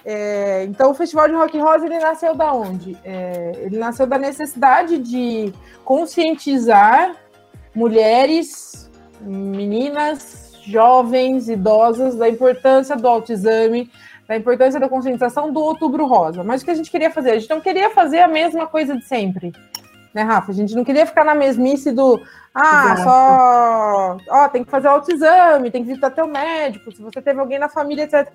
É, 0.04 0.64
então, 0.64 0.90
o 0.90 0.94
Festival 0.94 1.28
de 1.28 1.34
Rock 1.34 1.58
Rosa 1.58 1.86
ele 1.86 1.98
nasceu 1.98 2.34
da 2.34 2.52
onde? 2.52 2.96
É, 3.04 3.52
ele 3.62 3.78
nasceu 3.78 4.06
da 4.06 4.18
necessidade 4.18 4.98
de 4.98 5.52
conscientizar 5.84 7.14
mulheres, 7.74 8.90
meninas, 9.20 10.52
jovens, 10.64 11.48
idosas 11.48 12.16
da 12.16 12.28
importância 12.28 12.96
do 12.96 13.06
autoexame, 13.06 13.90
da 14.26 14.36
importância 14.36 14.78
da 14.78 14.88
conscientização 14.88 15.52
do 15.52 15.60
Outubro 15.60 16.06
Rosa. 16.06 16.44
Mas 16.44 16.62
o 16.62 16.64
que 16.64 16.70
a 16.70 16.74
gente 16.74 16.90
queria 16.90 17.10
fazer? 17.10 17.32
A 17.32 17.38
gente 17.38 17.50
não 17.50 17.60
queria 17.60 17.90
fazer 17.90 18.20
a 18.20 18.28
mesma 18.28 18.66
coisa 18.66 18.96
de 18.96 19.04
sempre, 19.04 19.52
né, 20.14 20.22
Rafa? 20.22 20.52
A 20.52 20.54
gente 20.54 20.74
não 20.74 20.84
queria 20.84 21.04
ficar 21.04 21.24
na 21.24 21.34
mesmice 21.34 21.90
do 21.90 22.20
ah, 22.54 22.84
Exato. 22.84 23.02
só 23.02 24.16
ó, 24.28 24.48
tem 24.48 24.64
que 24.64 24.70
fazer 24.70 24.88
autoexame, 24.88 25.70
tem 25.70 25.82
que 25.82 25.88
visitar 25.88 26.10
teu 26.10 26.26
médico, 26.26 26.90
se 26.92 27.00
você 27.00 27.20
teve 27.22 27.38
alguém 27.38 27.58
na 27.58 27.68
família, 27.68 28.04
etc. 28.04 28.28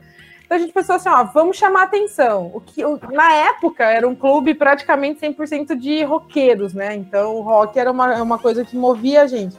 Então 0.46 0.58
a 0.58 0.60
gente 0.60 0.72
pensou 0.72 0.96
assim, 0.96 1.10
ó, 1.10 1.24
vamos 1.24 1.58
chamar 1.58 1.84
atenção. 1.84 2.52
O 2.54 2.62
que 2.62 2.86
o, 2.86 3.00
na 3.12 3.34
época 3.34 3.84
era 3.84 4.08
um 4.08 4.16
clube 4.16 4.54
praticamente 4.54 5.20
100% 5.20 5.76
de 5.76 6.04
roqueiros, 6.04 6.74
né? 6.74 6.96
Então 6.96 7.36
o 7.36 7.42
rock 7.42 7.78
era 7.80 7.92
uma, 7.92 8.22
uma 8.22 8.38
coisa 8.38 8.64
que 8.64 8.78
movia 8.78 9.24
a 9.24 9.28
gente. 9.28 9.58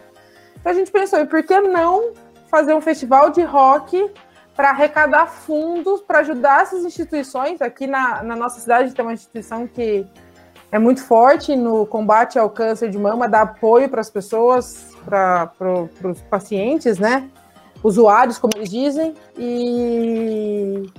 Então 0.60 0.70
a 0.70 0.74
gente 0.74 0.90
pensou, 0.90 1.18
e 1.20 1.26
por 1.26 1.42
que 1.42 1.60
não 1.60 2.12
fazer 2.48 2.72
um 2.72 2.80
festival 2.80 3.30
de 3.30 3.42
rock 3.42 4.10
para 4.54 4.70
arrecadar 4.70 5.26
fundos 5.26 6.00
para 6.00 6.20
ajudar 6.20 6.62
essas 6.62 6.84
instituições? 6.84 7.60
Aqui 7.60 7.88
na, 7.88 8.22
na 8.22 8.36
nossa 8.36 8.60
cidade 8.60 8.94
tem 8.94 9.04
uma 9.04 9.12
instituição 9.12 9.66
que 9.66 10.06
é 10.70 10.78
muito 10.78 11.02
forte 11.02 11.56
no 11.56 11.84
combate 11.86 12.38
ao 12.38 12.48
câncer 12.48 12.90
de 12.90 12.98
mama, 12.98 13.28
dá 13.28 13.42
apoio 13.42 13.88
para 13.88 14.00
as 14.00 14.10
pessoas, 14.10 14.94
para 15.04 15.48
pro, 15.58 15.90
os 16.04 16.22
pacientes, 16.22 16.98
né? 16.98 17.28
Usuários, 17.86 18.38
como 18.38 18.52
eles 18.56 18.70
dizem, 18.70 19.14
e 19.38 20.90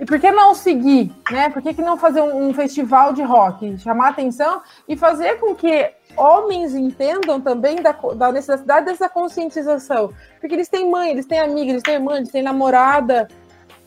e 0.00 0.04
por 0.06 0.18
que 0.18 0.30
não 0.30 0.54
seguir, 0.54 1.12
né? 1.30 1.50
Por 1.50 1.60
que, 1.60 1.74
que 1.74 1.82
não 1.82 1.96
fazer 1.98 2.22
um, 2.22 2.48
um, 2.48 2.54
festival 2.54 3.12
de 3.12 3.22
rock, 3.22 3.76
chamar 3.78 4.08
atenção 4.08 4.62
e 4.88 4.96
fazer 4.96 5.38
com 5.38 5.54
que 5.54 5.92
homens 6.16 6.74
entendam 6.74 7.38
também 7.38 7.76
da, 7.82 7.92
da, 7.92 8.32
necessidade 8.32 8.86
dessa 8.86 9.10
conscientização? 9.10 10.10
Porque 10.40 10.54
eles 10.54 10.70
têm 10.70 10.90
mãe, 10.90 11.10
eles 11.10 11.26
têm 11.26 11.38
amiga, 11.38 11.72
eles 11.72 11.82
têm 11.82 11.94
irmã, 11.94 12.16
eles 12.16 12.30
têm 12.30 12.42
namorada. 12.42 13.28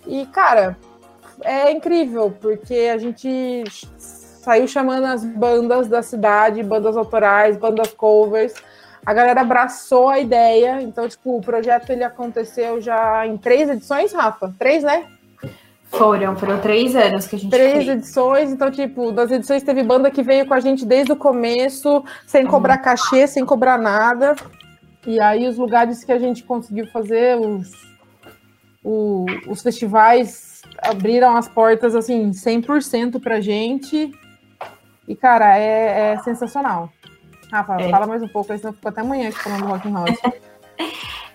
E, 0.06 0.28
cara, 0.28 0.78
é 1.42 1.72
incrível, 1.72 2.32
porque 2.40 2.92
a 2.94 2.98
gente 3.00 3.64
saiu 3.98 4.68
chamando 4.68 5.06
as 5.06 5.26
bandas 5.26 5.88
da 5.88 6.04
cidade, 6.04 6.62
bandas 6.62 6.96
autorais, 6.96 7.58
bandas 7.58 7.92
covers, 7.92 8.54
a 9.06 9.14
galera 9.14 9.42
abraçou 9.42 10.10
a 10.10 10.20
ideia. 10.20 10.82
Então, 10.82 11.08
tipo, 11.08 11.38
o 11.38 11.42
projeto 11.42 11.90
ele 11.90 12.04
aconteceu 12.04 12.80
já 12.82 13.26
em 13.28 13.38
três 13.38 13.70
edições, 13.70 14.14
Rafa? 14.14 14.54
Três, 14.58 14.84
né? 14.84 15.06
Foram, 15.86 16.36
foram 16.36 16.60
três 16.60 16.96
anos 16.96 17.28
que 17.28 17.36
a 17.36 17.40
gente 17.40 17.52
Três 17.52 17.86
fez. 17.86 17.88
edições, 17.88 18.52
então, 18.52 18.72
tipo, 18.72 19.12
das 19.12 19.30
edições 19.30 19.62
teve 19.62 19.84
banda 19.84 20.10
que 20.10 20.24
veio 20.24 20.48
com 20.48 20.56
a 20.56 20.60
gente 20.60 20.88
desde 20.88 21.12
o 21.12 21.16
começo, 21.16 22.04
sem 22.26 22.48
cobrar 22.48 22.80
cachê, 22.80 23.28
sem 23.28 23.46
cobrar 23.46 23.78
nada. 23.78 24.36
E 25.06 25.20
aí 25.20 25.48
os 25.48 25.56
lugares 25.56 26.04
que 26.04 26.12
a 26.12 26.18
gente 26.18 26.44
conseguiu 26.44 26.88
fazer, 26.88 27.38
os, 27.38 27.72
o, 28.84 29.26
os 29.48 29.62
festivais 29.62 30.64
abriram 30.80 31.38
as 31.38 31.48
portas, 31.48 31.94
assim, 31.96 32.32
100% 32.32 33.22
pra 33.22 33.40
gente. 33.40 34.12
E, 35.08 35.16
cara, 35.16 35.58
é, 35.58 36.14
é 36.14 36.18
sensacional. 36.24 36.90
Rafa, 37.54 37.80
é. 37.80 37.90
fala 37.90 38.08
mais 38.08 38.24
um 38.24 38.28
pouco, 38.28 38.58
senão 38.58 38.74
ficou 38.74 38.90
até 38.90 39.02
amanhã 39.02 39.30
aqui 39.30 39.38
falando 39.38 39.62
do 39.62 39.68
Rock 39.68 39.88
and 39.88 39.92
Roll. 39.96 40.08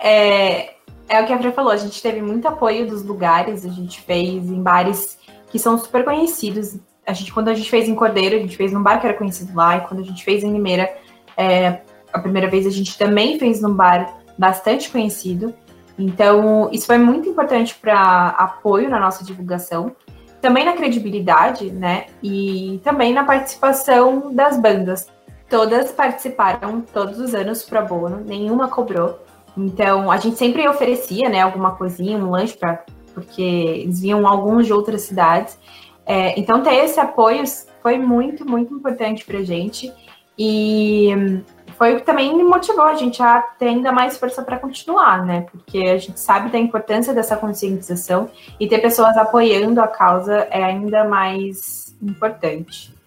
é, 0.00 0.74
é 1.08 1.22
o 1.22 1.26
que 1.26 1.32
a 1.32 1.38
Fran 1.38 1.52
falou, 1.52 1.70
a 1.70 1.76
gente 1.76 2.02
teve 2.02 2.20
muito 2.20 2.48
apoio 2.48 2.88
dos 2.88 3.04
lugares, 3.04 3.64
a 3.64 3.68
gente 3.68 4.00
fez 4.00 4.50
em 4.50 4.60
bares 4.60 5.16
que 5.46 5.60
são 5.60 5.78
super 5.78 6.04
conhecidos. 6.04 6.76
A 7.06 7.12
gente, 7.12 7.32
quando 7.32 7.48
a 7.48 7.54
gente 7.54 7.70
fez 7.70 7.88
em 7.88 7.94
Cordeiro, 7.94 8.34
a 8.34 8.40
gente 8.40 8.56
fez 8.56 8.72
num 8.72 8.82
bar 8.82 9.00
que 9.00 9.06
era 9.06 9.16
conhecido 9.16 9.54
lá, 9.54 9.76
e 9.76 9.80
quando 9.82 10.00
a 10.00 10.04
gente 10.04 10.24
fez 10.24 10.42
em 10.42 10.52
Limeira, 10.52 10.92
é, 11.36 11.82
a 12.12 12.18
primeira 12.18 12.50
vez 12.50 12.66
a 12.66 12.70
gente 12.70 12.98
também 12.98 13.38
fez 13.38 13.62
num 13.62 13.72
bar 13.72 14.18
bastante 14.36 14.90
conhecido. 14.90 15.54
Então, 15.96 16.68
isso 16.72 16.86
foi 16.86 16.98
muito 16.98 17.28
importante 17.28 17.76
para 17.76 18.28
apoio 18.30 18.90
na 18.90 18.98
nossa 18.98 19.24
divulgação, 19.24 19.94
também 20.40 20.64
na 20.64 20.72
credibilidade, 20.72 21.70
né? 21.70 22.06
E 22.20 22.80
também 22.82 23.12
na 23.12 23.22
participação 23.24 24.34
das 24.34 24.60
bandas. 24.60 25.06
Todas 25.48 25.92
participaram 25.92 26.80
todos 26.80 27.18
os 27.18 27.34
anos 27.34 27.62
pro 27.62 27.84
bono, 27.86 28.22
nenhuma 28.24 28.68
cobrou. 28.68 29.18
Então, 29.56 30.10
a 30.10 30.18
gente 30.18 30.36
sempre 30.36 30.66
oferecia, 30.68 31.28
né, 31.28 31.40
alguma 31.40 31.74
coisinha, 31.74 32.18
um 32.18 32.30
lanche 32.30 32.56
para 32.56 32.84
porque 33.14 33.42
eles 33.42 34.00
vinham 34.00 34.26
alguns 34.26 34.66
de 34.66 34.72
outras 34.72 35.02
cidades. 35.02 35.58
É, 36.06 36.38
então, 36.38 36.62
ter 36.62 36.74
esse 36.74 37.00
apoio 37.00 37.42
foi 37.82 37.98
muito, 37.98 38.48
muito 38.48 38.72
importante 38.72 39.24
para 39.24 39.38
a 39.38 39.42
gente. 39.42 39.92
E 40.38 41.42
foi 41.76 41.94
o 41.94 41.96
que 41.96 42.06
também 42.06 42.32
motivou 42.44 42.84
a 42.84 42.94
gente 42.94 43.20
a 43.20 43.40
ter 43.40 43.68
ainda 43.68 43.90
mais 43.90 44.16
força 44.16 44.40
para 44.42 44.58
continuar, 44.58 45.24
né? 45.24 45.46
Porque 45.50 45.78
a 45.78 45.98
gente 45.98 46.20
sabe 46.20 46.48
da 46.48 46.58
importância 46.58 47.12
dessa 47.12 47.36
conscientização 47.36 48.30
e 48.58 48.68
ter 48.68 48.78
pessoas 48.78 49.16
apoiando 49.16 49.80
a 49.80 49.88
causa 49.88 50.46
é 50.50 50.62
ainda 50.62 51.04
mais 51.04 51.96
importante. 52.00 52.97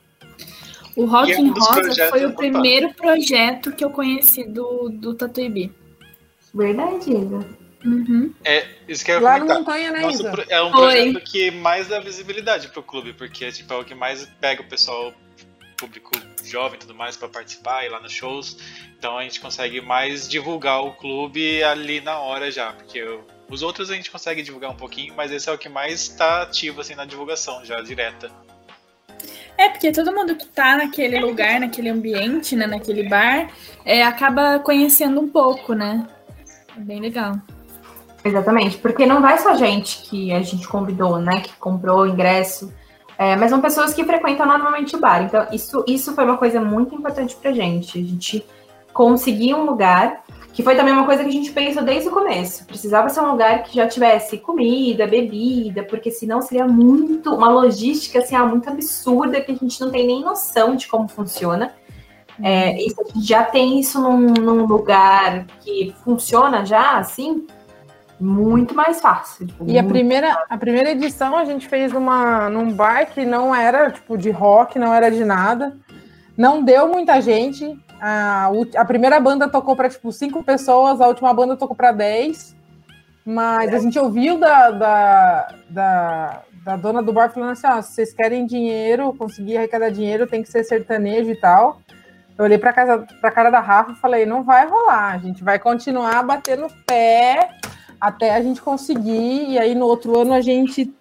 O 0.95 1.05
Rock 1.05 1.31
in 1.31 1.49
Rosa 1.49 2.09
foi 2.09 2.25
o 2.25 2.33
primeiro 2.33 2.93
projeto 2.93 3.71
que 3.71 3.83
eu 3.83 3.89
conheci 3.89 4.43
do, 4.43 4.89
do 4.89 5.13
Tatuíbi. 5.13 5.71
Verdade, 6.53 7.11
Isa. 7.11 7.61
Uhum. 7.83 8.33
É, 8.43 8.67
isso 8.87 9.03
que 9.03 9.11
eu 9.11 9.21
Lá 9.21 9.39
na 9.39 9.55
montanha, 9.55 9.91
né, 9.91 10.01
Nosso, 10.01 10.21
Isa? 10.21 10.45
É 10.49 10.61
um 10.61 10.71
projeto 10.71 11.15
Oi. 11.15 11.21
que 11.21 11.51
mais 11.51 11.87
dá 11.87 11.99
visibilidade 11.99 12.67
pro 12.67 12.83
clube, 12.83 13.13
porque 13.13 13.51
tipo, 13.51 13.73
é 13.73 13.77
o 13.77 13.83
que 13.83 13.95
mais 13.95 14.25
pega 14.39 14.61
o 14.61 14.67
pessoal, 14.67 15.13
público 15.77 16.11
jovem 16.43 16.75
e 16.75 16.79
tudo 16.79 16.93
mais, 16.93 17.17
para 17.17 17.27
participar 17.27 17.85
e 17.85 17.89
lá 17.89 17.99
nos 17.99 18.11
shows. 18.11 18.57
Então 18.97 19.17
a 19.17 19.23
gente 19.23 19.39
consegue 19.39 19.81
mais 19.81 20.29
divulgar 20.29 20.83
o 20.83 20.93
clube 20.93 21.63
ali 21.63 22.01
na 22.01 22.19
hora 22.19 22.51
já, 22.51 22.71
porque 22.73 22.99
eu, 22.99 23.25
os 23.49 23.63
outros 23.63 23.89
a 23.89 23.95
gente 23.95 24.11
consegue 24.11 24.43
divulgar 24.43 24.69
um 24.69 24.75
pouquinho, 24.75 25.13
mas 25.15 25.31
esse 25.31 25.49
é 25.49 25.51
o 25.51 25.57
que 25.57 25.69
mais 25.69 26.01
está 26.01 26.43
ativo 26.43 26.81
assim 26.81 26.93
na 26.93 27.05
divulgação 27.05 27.65
já 27.65 27.81
direta. 27.81 28.31
É, 29.61 29.69
porque 29.69 29.91
todo 29.91 30.11
mundo 30.11 30.35
que 30.35 30.47
tá 30.47 30.75
naquele 30.75 31.19
lugar, 31.19 31.59
naquele 31.59 31.89
ambiente, 31.89 32.55
né, 32.55 32.65
naquele 32.65 33.07
bar, 33.07 33.47
é, 33.85 34.01
acaba 34.01 34.57
conhecendo 34.57 35.21
um 35.21 35.27
pouco, 35.27 35.73
né? 35.73 36.07
Bem 36.77 36.99
legal. 36.99 37.35
Exatamente, 38.25 38.79
porque 38.79 39.05
não 39.05 39.21
vai 39.21 39.37
só 39.37 39.53
gente 39.53 40.01
que 40.09 40.33
a 40.33 40.41
gente 40.41 40.67
convidou, 40.67 41.19
né, 41.19 41.41
que 41.41 41.53
comprou 41.57 41.99
o 41.99 42.07
ingresso, 42.07 42.73
é, 43.19 43.35
mas 43.35 43.51
são 43.51 43.61
pessoas 43.61 43.93
que 43.93 44.03
frequentam 44.03 44.47
normalmente 44.47 44.95
o 44.95 44.99
bar. 44.99 45.21
Então, 45.21 45.45
isso, 45.51 45.85
isso 45.87 46.15
foi 46.15 46.25
uma 46.25 46.37
coisa 46.37 46.59
muito 46.59 46.95
importante 46.95 47.35
pra 47.35 47.51
gente. 47.51 47.99
A 47.99 48.03
gente 48.03 48.43
conseguir 48.91 49.53
um 49.53 49.63
lugar, 49.63 50.23
que 50.53 50.63
foi 50.63 50.75
também 50.75 50.93
uma 50.93 51.05
coisa 51.05 51.23
que 51.23 51.29
a 51.29 51.33
gente 51.33 51.51
pensou 51.51 51.83
desde 51.83 52.09
o 52.09 52.11
começo. 52.11 52.65
Precisava 52.65 53.09
ser 53.09 53.21
um 53.21 53.31
lugar 53.31 53.63
que 53.63 53.75
já 53.75 53.87
tivesse 53.87 54.37
comida, 54.37 55.07
bebida, 55.07 55.83
porque 55.83 56.11
senão 56.11 56.41
seria 56.41 56.67
muito, 56.67 57.33
uma 57.33 57.49
logística 57.49 58.19
assim, 58.19 58.35
ah, 58.35 58.45
muito 58.45 58.69
absurda, 58.69 59.39
que 59.41 59.51
a 59.51 59.55
gente 59.55 59.79
não 59.79 59.89
tem 59.89 60.05
nem 60.05 60.21
noção 60.21 60.75
de 60.75 60.87
como 60.87 61.07
funciona. 61.07 61.73
É, 62.43 62.75
se 62.77 62.95
a 62.99 63.13
gente 63.13 63.27
já 63.27 63.43
tem 63.43 63.79
isso 63.79 64.01
num, 64.01 64.17
num 64.33 64.65
lugar 64.65 65.45
que 65.61 65.93
funciona 66.03 66.65
já, 66.65 66.97
assim, 66.97 67.45
muito 68.19 68.75
mais 68.75 69.01
fácil. 69.01 69.47
Tipo, 69.47 69.69
e 69.69 69.77
a 69.79 69.83
primeira, 69.83 70.45
a 70.49 70.57
primeira 70.57 70.91
edição 70.91 71.35
a 71.35 71.45
gente 71.45 71.67
fez 71.67 71.91
numa, 71.91 72.49
num 72.49 72.71
bar 72.71 73.05
que 73.07 73.25
não 73.25 73.53
era 73.53 73.91
tipo 73.91 74.17
de 74.17 74.29
rock, 74.29 74.77
não 74.77 74.93
era 74.93 75.09
de 75.09 75.23
nada. 75.23 75.77
Não 76.37 76.63
deu 76.63 76.87
muita 76.87 77.21
gente. 77.21 77.77
A, 78.01 78.49
a 78.77 78.85
primeira 78.85 79.19
banda 79.19 79.47
tocou 79.47 79.75
para 79.75 79.87
tipo 79.87 80.11
cinco 80.11 80.43
pessoas, 80.43 80.99
a 80.99 81.07
última 81.07 81.31
banda 81.31 81.55
tocou 81.55 81.75
para 81.75 81.91
dez. 81.91 82.55
Mas 83.23 83.71
a 83.71 83.77
gente 83.77 83.99
ouviu 83.99 84.39
da, 84.39 84.71
da, 84.71 85.55
da, 85.69 86.41
da, 86.65 86.75
dona 86.75 87.03
do 87.03 87.13
bar 87.13 87.31
falando 87.31 87.51
assim: 87.51 87.67
ó, 87.67 87.79
se 87.79 87.93
vocês 87.93 88.11
querem 88.11 88.47
dinheiro, 88.47 89.13
conseguir 89.13 89.57
arrecadar 89.57 89.91
dinheiro, 89.91 90.25
tem 90.25 90.41
que 90.41 90.49
ser 90.49 90.63
sertanejo 90.63 91.29
e 91.29 91.39
tal. 91.39 91.79
Eu 92.35 92.45
olhei 92.45 92.57
para 92.57 92.73
casa, 92.73 93.05
para 93.21 93.29
cara 93.29 93.51
da 93.51 93.59
Rafa 93.59 93.91
e 93.91 93.95
falei: 93.95 94.25
não 94.25 94.41
vai 94.41 94.67
rolar, 94.67 95.13
a 95.13 95.17
gente 95.19 95.43
vai 95.43 95.59
continuar 95.59 96.23
batendo 96.23 96.65
pé 96.87 97.49
até 97.99 98.33
a 98.33 98.41
gente 98.41 98.59
conseguir, 98.59 99.51
e 99.51 99.59
aí 99.59 99.75
no 99.75 99.85
outro 99.85 100.19
ano 100.19 100.33
a 100.33 100.41
gente, 100.41 100.91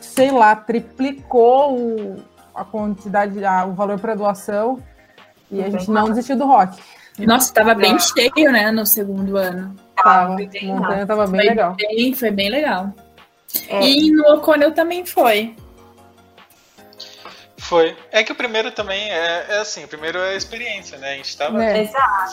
sei 0.00 0.32
lá, 0.32 0.56
triplicou 0.56 1.78
o, 1.78 2.16
a 2.52 2.64
quantidade, 2.64 3.44
a, 3.44 3.64
o 3.64 3.74
valor 3.74 4.00
para 4.00 4.16
doação, 4.16 4.82
e 5.50 5.62
a 5.62 5.70
gente 5.70 5.90
não 5.90 6.08
desistiu 6.08 6.36
do 6.36 6.46
rock. 6.46 6.80
Nossa, 7.18 7.48
estava 7.48 7.74
bem 7.74 7.98
cheio, 7.98 8.50
né, 8.52 8.70
no 8.70 8.86
segundo 8.86 9.36
ano. 9.36 9.76
Tava, 9.96 10.34
a 10.34 10.64
montanha 10.64 11.02
estava 11.02 11.26
bem 11.26 11.40
foi 11.40 11.48
legal. 11.48 11.76
Bem, 11.76 12.14
foi 12.14 12.30
bem 12.30 12.50
legal. 12.50 12.94
É. 13.68 13.82
E 13.82 14.10
no 14.10 14.34
Oconel 14.34 14.72
também 14.72 15.04
foi. 15.04 15.54
Foi. 17.70 17.96
É 18.10 18.24
que 18.24 18.32
o 18.32 18.34
primeiro 18.34 18.72
também 18.72 19.10
é, 19.10 19.46
é 19.48 19.58
assim, 19.58 19.84
o 19.84 19.88
primeiro 19.88 20.18
é 20.18 20.30
a 20.30 20.34
experiência, 20.34 20.98
né? 20.98 21.12
A 21.12 21.16
gente 21.16 21.36
tava 21.36 21.62
é. 21.62 21.88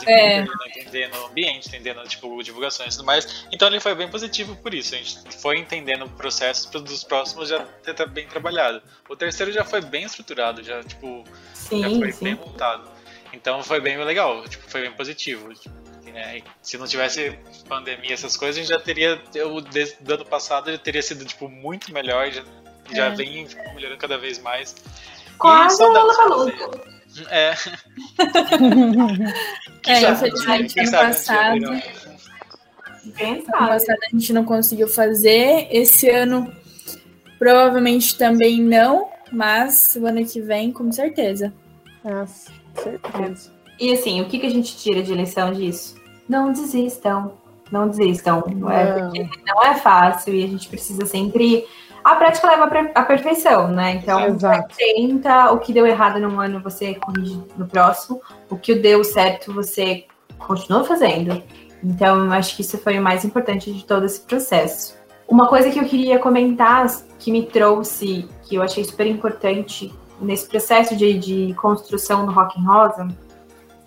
é. 0.06 0.44
entendendo 0.66 1.14
o 1.14 1.26
ambiente, 1.26 1.68
entendendo 1.68 2.02
tipo, 2.08 2.42
divulgações 2.42 2.94
e 2.94 2.96
tudo 2.96 3.06
mais. 3.06 3.46
Então 3.52 3.68
ele 3.68 3.78
foi 3.78 3.94
bem 3.94 4.08
positivo 4.08 4.56
por 4.56 4.74
isso. 4.74 4.94
A 4.94 4.98
gente 4.98 5.18
foi 5.40 5.58
entendendo 5.58 6.06
o 6.06 6.08
processo 6.08 6.70
dos 6.80 7.04
próximos 7.04 7.50
já 7.50 7.60
ter 7.84 7.94
tá 7.94 8.06
bem 8.06 8.26
trabalhado. 8.26 8.82
O 9.08 9.14
terceiro 9.14 9.52
já 9.52 9.64
foi 9.64 9.80
bem 9.80 10.04
estruturado, 10.04 10.62
já, 10.64 10.82
tipo, 10.82 11.22
sim, 11.54 11.82
já 11.82 11.90
foi 11.90 12.10
sim. 12.10 12.24
bem 12.24 12.34
montado. 12.34 12.97
Então 13.40 13.62
foi 13.62 13.80
bem 13.80 13.96
legal, 14.02 14.46
tipo, 14.48 14.68
foi 14.68 14.82
bem 14.82 14.92
positivo. 14.92 15.48
Né? 16.12 16.42
Se 16.60 16.76
não 16.76 16.86
tivesse 16.86 17.38
pandemia, 17.68 18.12
essas 18.14 18.36
coisas, 18.36 18.56
a 18.56 18.60
gente 18.60 18.68
já 18.70 18.80
teria. 18.80 19.20
O 19.46 19.60
do 19.60 20.14
ano 20.14 20.24
passado 20.24 20.72
já 20.72 20.78
teria 20.78 21.02
sido 21.02 21.24
tipo, 21.24 21.48
muito 21.48 21.92
melhor, 21.92 22.30
já, 22.32 22.42
já 22.92 23.06
É. 23.06 23.10
vem 23.14 23.46
melhorando 23.74 24.00
cada 24.00 24.18
vez 24.18 24.38
mais. 24.40 24.74
Quase 25.38 25.80
a 25.82 25.86
Lola 25.86 26.14
saudades 26.14 26.56
de 27.14 27.22
Palusa. 27.22 27.28
É. 27.30 27.54
É, 29.86 30.00
Já- 30.00 30.10
infelizmente, 30.12 30.80
ano 30.80 30.90
passado- 30.90 31.64
Ano 33.20 33.42
passado 33.44 33.98
a 34.02 34.08
gente 34.16 34.32
não 34.32 34.44
conseguiu 34.44 34.88
fazer. 34.88 35.68
Esse 35.70 36.10
ano 36.10 36.52
provavelmente 37.38 38.16
também 38.18 38.60
não, 38.60 39.10
mas 39.32 39.94
o 39.96 40.04
ano 40.06 40.24
que 40.26 40.40
vem, 40.40 40.72
com 40.72 40.90
certeza. 40.92 41.52
Nossa, 42.04 42.52
certeza. 42.78 43.50
E 43.78 43.92
assim, 43.92 44.20
o 44.20 44.26
que, 44.26 44.38
que 44.38 44.46
a 44.46 44.50
gente 44.50 44.76
tira 44.76 45.02
de 45.02 45.14
lição 45.14 45.52
disso? 45.52 45.96
Não 46.28 46.52
desistam. 46.52 47.32
Não 47.70 47.88
desistam. 47.88 48.42
Não 48.56 48.70
é, 48.70 48.98
Não. 49.46 49.62
é 49.64 49.74
fácil 49.74 50.34
e 50.34 50.44
a 50.44 50.48
gente 50.48 50.68
precisa 50.68 51.04
sempre. 51.06 51.64
A 52.02 52.14
prática 52.16 52.46
leva 52.48 52.64
à 52.64 52.68
per- 52.68 52.92
à 52.94 53.02
perfeição, 53.02 53.68
né? 53.68 53.96
Então, 54.02 54.24
Exato. 54.26 54.74
tenta 54.76 55.52
o 55.52 55.58
que 55.58 55.72
deu 55.72 55.86
errado 55.86 56.18
num 56.18 56.40
ano, 56.40 56.60
você 56.60 56.94
corrige 56.94 57.40
no 57.56 57.66
próximo. 57.66 58.20
O 58.48 58.56
que 58.56 58.74
deu 58.74 59.04
certo, 59.04 59.52
você 59.52 60.06
continua 60.38 60.84
fazendo. 60.84 61.42
Então, 61.84 62.24
eu 62.24 62.32
acho 62.32 62.56
que 62.56 62.62
isso 62.62 62.78
foi 62.78 62.98
o 62.98 63.02
mais 63.02 63.24
importante 63.24 63.72
de 63.72 63.84
todo 63.84 64.06
esse 64.06 64.20
processo. 64.20 64.96
Uma 65.28 65.46
coisa 65.46 65.70
que 65.70 65.78
eu 65.78 65.84
queria 65.84 66.18
comentar, 66.18 66.86
que 67.18 67.30
me 67.30 67.44
trouxe, 67.44 68.26
que 68.44 68.54
eu 68.56 68.62
achei 68.62 68.82
super 68.82 69.06
importante 69.06 69.92
nesse 70.20 70.48
processo 70.48 70.96
de, 70.96 71.18
de 71.18 71.54
construção 71.54 72.26
do 72.26 72.32
Rock 72.32 72.58
em 72.60 72.64
Rosa, 72.64 73.08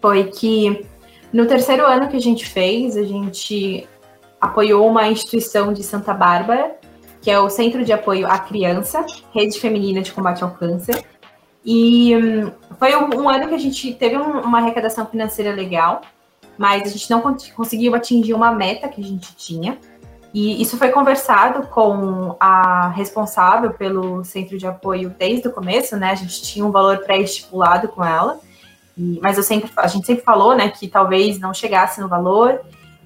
foi 0.02 0.26
que 0.26 0.86
no 1.32 1.46
terceiro 1.46 1.86
ano 1.86 2.08
que 2.10 2.18
a 2.18 2.22
gente 2.22 2.46
fez, 2.46 2.98
a 2.98 3.04
gente 3.04 3.88
apoiou 4.40 4.88
uma 4.88 5.08
instituição 5.08 5.72
de 5.72 5.84
Santa 5.84 6.14
Bárbara, 6.14 6.76
que 7.22 7.30
é 7.30 7.40
o 7.40 7.50
Centro 7.50 7.86
de 7.86 7.94
Apoio 7.94 8.26
à 8.28 8.40
Criança, 8.40 9.06
Rede 9.34 9.60
Feminina 9.60 10.02
de 10.02 10.12
Combate 10.12 10.44
ao 10.44 10.52
Câncer. 10.52 11.04
E 11.64 12.16
hum, 12.16 12.52
foi 12.80 12.96
um, 12.96 13.22
um 13.22 13.30
ano 13.30 13.48
que 13.48 13.54
a 13.54 13.60
gente 13.60 13.94
teve 13.94 14.18
um- 14.18 14.42
uma 14.42 14.58
arrecadação 14.58 15.06
financeira 15.06 15.54
legal, 15.54 16.02
mas 16.58 16.82
a 16.84 16.88
gente 16.88 17.10
não 17.12 17.22
con- 17.22 17.38
conseguiu 17.56 17.94
atingir 17.94 18.34
uma 18.34 18.52
meta 18.52 18.88
que 18.90 19.00
a 19.00 19.04
gente 19.04 19.36
tinha. 19.36 19.78
E 20.34 20.62
isso 20.62 20.78
foi 20.78 20.90
conversado 20.90 21.68
com 21.68 22.36
a 22.40 22.88
responsável 22.90 23.72
pelo 23.74 24.24
centro 24.24 24.58
de 24.58 24.66
apoio 24.66 25.14
desde 25.18 25.48
o 25.50 25.52
começo, 25.52 25.98
né? 25.98 26.12
A 26.12 26.16
gente 26.16 26.42
tinha 26.42 26.66
um 26.66 26.72
valor 26.72 27.00
pré-estipulado 27.00 27.90
com 27.90 28.04
ela. 28.04 28.40
E- 28.98 29.20
mas 29.22 29.38
eu 29.38 29.44
sempre, 29.44 29.70
a 29.76 29.88
gente 29.88 30.06
sempre 30.06 30.24
falou, 30.24 30.56
né, 30.56 30.70
que 30.70 30.88
talvez 30.88 31.38
não 31.40 31.54
chegasse 31.54 32.00
no 32.00 32.08
valor. 32.08 32.62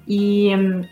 E 0.06 0.54
hum, 0.54 0.84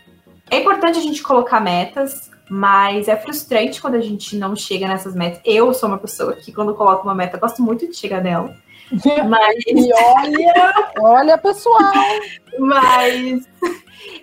é 0.51 0.57
importante 0.59 0.99
a 0.99 1.01
gente 1.01 1.23
colocar 1.23 1.61
metas, 1.61 2.29
mas 2.49 3.07
é 3.07 3.15
frustrante 3.15 3.81
quando 3.81 3.95
a 3.95 4.01
gente 4.01 4.35
não 4.35 4.55
chega 4.55 4.87
nessas 4.87 5.15
metas. 5.15 5.39
Eu 5.45 5.73
sou 5.73 5.87
uma 5.87 5.97
pessoa 5.97 6.33
que, 6.33 6.51
quando 6.51 6.75
coloco 6.75 7.03
uma 7.07 7.15
meta, 7.15 7.37
gosto 7.37 7.61
muito 7.61 7.87
de 7.87 7.95
chegar 7.95 8.21
nela. 8.21 8.53
Mas, 9.27 9.55
E 9.65 9.91
olha, 9.91 10.93
olha, 10.99 11.37
pessoal. 11.39 11.81
mas 12.59 13.47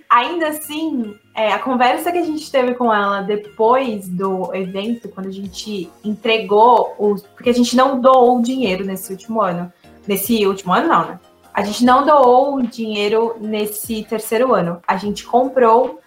ainda 0.09 0.49
assim, 0.49 1.17
é, 1.35 1.51
a 1.51 1.59
conversa 1.59 2.13
que 2.13 2.19
a 2.19 2.25
gente 2.25 2.51
teve 2.51 2.75
com 2.75 2.93
ela 2.93 3.23
depois 3.23 4.09
do 4.09 4.55
evento, 4.55 5.09
quando 5.09 5.29
a 5.29 5.33
gente 5.33 5.91
entregou 6.05 6.95
os. 6.99 7.23
Porque 7.23 7.49
a 7.49 7.55
gente 7.55 7.75
não 7.75 8.01
doou 8.01 8.39
o 8.39 8.43
dinheiro 8.43 8.85
nesse 8.85 9.13
último 9.13 9.41
ano. 9.41 9.73
Nesse 10.07 10.47
último 10.47 10.73
ano, 10.75 10.89
não, 10.89 11.07
né? 11.07 11.21
A 11.55 11.63
gente 11.63 11.85
não 11.85 12.05
doou 12.05 12.57
o 12.57 12.63
dinheiro 12.63 13.37
nesse 13.41 14.05
terceiro 14.05 14.55
ano. 14.55 14.83
A 14.87 14.97
gente 14.97 15.25
comprou 15.25 16.01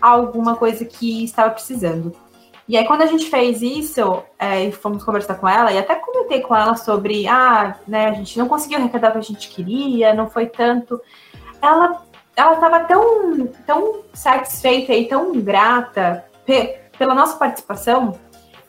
alguma 0.00 0.56
coisa 0.56 0.84
que 0.84 1.24
estava 1.24 1.50
precisando. 1.50 2.12
E 2.68 2.76
aí, 2.76 2.84
quando 2.86 3.02
a 3.02 3.06
gente 3.06 3.28
fez 3.28 3.62
isso, 3.62 4.22
é, 4.38 4.70
fomos 4.70 5.04
conversar 5.04 5.34
com 5.34 5.48
ela, 5.48 5.72
e 5.72 5.78
até 5.78 5.96
comentei 5.96 6.40
com 6.40 6.54
ela 6.54 6.76
sobre, 6.76 7.26
ah, 7.26 7.76
né, 7.86 8.06
a 8.06 8.12
gente 8.14 8.38
não 8.38 8.48
conseguiu 8.48 8.78
arrecadar 8.78 9.10
o 9.10 9.12
que 9.12 9.18
a 9.18 9.22
gente 9.22 9.48
queria, 9.48 10.14
não 10.14 10.30
foi 10.30 10.46
tanto. 10.46 11.00
Ela 11.60 12.02
ela 12.36 12.54
estava 12.54 12.80
tão, 12.80 13.46
tão 13.66 14.00
satisfeita 14.12 14.92
e 14.92 15.06
tão 15.06 15.32
grata 15.40 16.24
pe- 16.46 16.76
pela 16.98 17.14
nossa 17.14 17.36
participação 17.36 18.18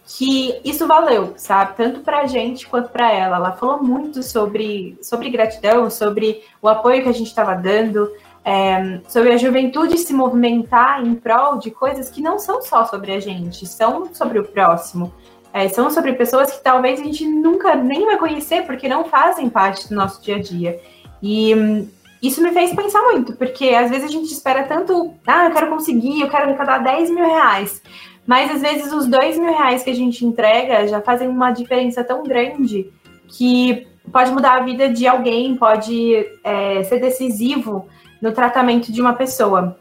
que 0.05 0.59
isso 0.65 0.85
valeu, 0.85 1.33
sabe? 1.37 1.75
Tanto 1.77 2.01
pra 2.01 2.27
gente 2.27 2.67
quanto 2.67 2.89
pra 2.89 3.11
ela. 3.11 3.37
Ela 3.37 3.51
falou 3.53 3.81
muito 3.81 4.21
sobre, 4.21 4.97
sobre 5.01 5.29
gratidão, 5.29 5.89
sobre 5.89 6.43
o 6.61 6.67
apoio 6.67 7.01
que 7.03 7.09
a 7.09 7.13
gente 7.13 7.27
estava 7.27 7.55
dando, 7.55 8.11
é, 8.43 8.99
sobre 9.07 9.31
a 9.31 9.37
juventude 9.37 9.97
se 9.97 10.13
movimentar 10.13 11.01
em 11.05 11.15
prol 11.15 11.57
de 11.57 11.71
coisas 11.71 12.09
que 12.09 12.21
não 12.21 12.37
são 12.37 12.61
só 12.61 12.85
sobre 12.85 13.13
a 13.13 13.19
gente, 13.19 13.65
são 13.65 14.13
sobre 14.13 14.39
o 14.39 14.43
próximo. 14.43 15.13
É, 15.53 15.69
são 15.69 15.89
sobre 15.89 16.13
pessoas 16.13 16.51
que 16.51 16.63
talvez 16.63 16.99
a 16.99 17.03
gente 17.03 17.25
nunca 17.25 17.75
nem 17.75 18.05
vai 18.05 18.17
conhecer 18.17 18.65
porque 18.65 18.89
não 18.89 19.05
fazem 19.05 19.49
parte 19.49 19.87
do 19.87 19.95
nosso 19.95 20.21
dia 20.21 20.35
a 20.35 20.41
dia. 20.41 20.81
E 21.21 21.87
isso 22.23 22.41
me 22.41 22.51
fez 22.51 22.73
pensar 22.73 23.01
muito, 23.03 23.33
porque 23.33 23.69
às 23.69 23.89
vezes 23.89 24.05
a 24.05 24.11
gente 24.11 24.31
espera 24.31 24.63
tanto, 24.63 25.13
ah, 25.27 25.45
eu 25.45 25.51
quero 25.51 25.69
conseguir, 25.69 26.21
eu 26.21 26.29
quero 26.29 26.45
arrecadar 26.45 26.77
10 26.77 27.09
mil 27.09 27.25
reais. 27.25 27.81
Mas 28.25 28.49
às 28.49 28.61
vezes 28.61 28.93
os 28.93 29.05
dois 29.05 29.37
mil 29.37 29.51
reais 29.51 29.83
que 29.83 29.89
a 29.89 29.95
gente 29.95 30.25
entrega 30.25 30.87
já 30.87 31.01
fazem 31.01 31.27
uma 31.27 31.51
diferença 31.51 32.01
tão 32.01 32.23
grande 32.23 32.89
que 33.27 33.85
pode 34.11 34.31
mudar 34.31 34.53
a 34.53 34.63
vida 34.63 34.87
de 34.89 35.05
alguém, 35.05 35.55
pode 35.57 36.25
é, 36.43 36.83
ser 36.83 36.99
decisivo 36.99 37.87
no 38.21 38.31
tratamento 38.31 38.91
de 38.91 39.01
uma 39.01 39.13
pessoa. 39.13 39.77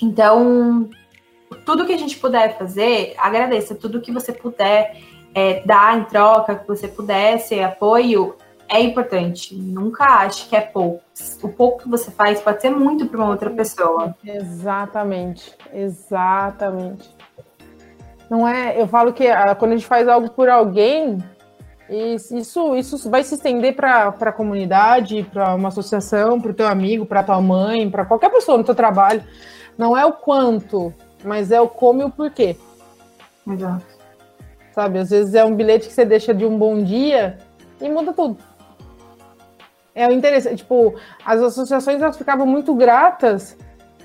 Então, 0.00 0.88
tudo 1.66 1.84
que 1.86 1.92
a 1.92 1.98
gente 1.98 2.16
puder 2.18 2.56
fazer, 2.56 3.14
agradeça. 3.18 3.74
Tudo 3.74 4.00
que 4.00 4.12
você 4.12 4.32
puder 4.32 4.96
é, 5.34 5.62
dar 5.66 5.98
em 5.98 6.04
troca, 6.04 6.54
que 6.54 6.68
você 6.68 6.86
puder 6.86 7.38
ser 7.38 7.62
apoio, 7.62 8.36
é 8.70 8.80
importante. 8.80 9.54
Nunca 9.54 10.04
ache 10.04 10.48
que 10.48 10.56
é 10.56 10.60
pouco. 10.60 11.02
O 11.42 11.48
pouco 11.48 11.82
que 11.82 11.88
você 11.88 12.10
faz 12.10 12.40
pode 12.40 12.62
ser 12.62 12.70
muito 12.70 13.06
para 13.06 13.18
uma 13.18 13.30
outra 13.30 13.50
pessoa. 13.50 14.14
Exatamente, 14.24 15.54
exatamente. 15.72 17.10
Não 18.30 18.46
é, 18.46 18.80
eu 18.80 18.86
falo 18.86 19.12
que 19.12 19.26
ah, 19.26 19.54
quando 19.56 19.72
a 19.72 19.76
gente 19.76 19.88
faz 19.88 20.06
algo 20.06 20.30
por 20.30 20.48
alguém, 20.48 21.18
isso, 21.90 22.76
isso 22.76 23.10
vai 23.10 23.24
se 23.24 23.34
estender 23.34 23.74
para 23.74 24.08
a 24.08 24.32
comunidade, 24.32 25.28
para 25.32 25.56
uma 25.56 25.68
associação, 25.68 26.40
para 26.40 26.52
o 26.52 26.54
teu 26.54 26.68
amigo, 26.68 27.04
para 27.04 27.24
tua 27.24 27.40
mãe, 27.40 27.90
para 27.90 28.04
qualquer 28.04 28.30
pessoa 28.30 28.56
no 28.56 28.62
teu 28.62 28.74
trabalho. 28.76 29.24
Não 29.76 29.96
é 29.96 30.06
o 30.06 30.12
quanto, 30.12 30.94
mas 31.24 31.50
é 31.50 31.60
o 31.60 31.68
como 31.68 32.02
e 32.02 32.04
o 32.04 32.10
porquê. 32.10 32.56
Exato. 33.50 33.84
Sabe, 34.72 35.00
às 35.00 35.10
vezes 35.10 35.34
é 35.34 35.44
um 35.44 35.56
bilhete 35.56 35.88
que 35.88 35.92
você 35.92 36.04
deixa 36.04 36.32
de 36.32 36.46
um 36.46 36.56
bom 36.56 36.80
dia 36.84 37.36
e 37.80 37.88
muda 37.88 38.12
tudo. 38.12 38.49
É 39.94 40.06
o 40.06 40.12
interessante, 40.12 40.58
tipo, 40.58 40.94
as 41.24 41.40
associações 41.40 42.00
elas 42.00 42.16
ficavam 42.16 42.46
muito 42.46 42.74
gratas 42.74 43.56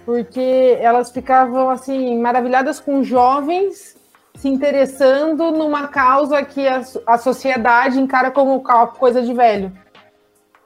porque 0.06 0.78
elas 0.80 1.12
ficavam 1.12 1.70
assim 1.70 2.20
maravilhadas 2.20 2.80
com 2.80 3.04
jovens 3.04 3.96
se 4.36 4.48
interessando 4.48 5.52
numa 5.52 5.88
causa 5.88 6.44
que 6.44 6.68
a, 6.68 6.82
a 7.08 7.18
sociedade 7.18 8.00
encara 8.00 8.30
como 8.30 8.62
coisa 9.00 9.22
de 9.22 9.34
velho. 9.34 9.72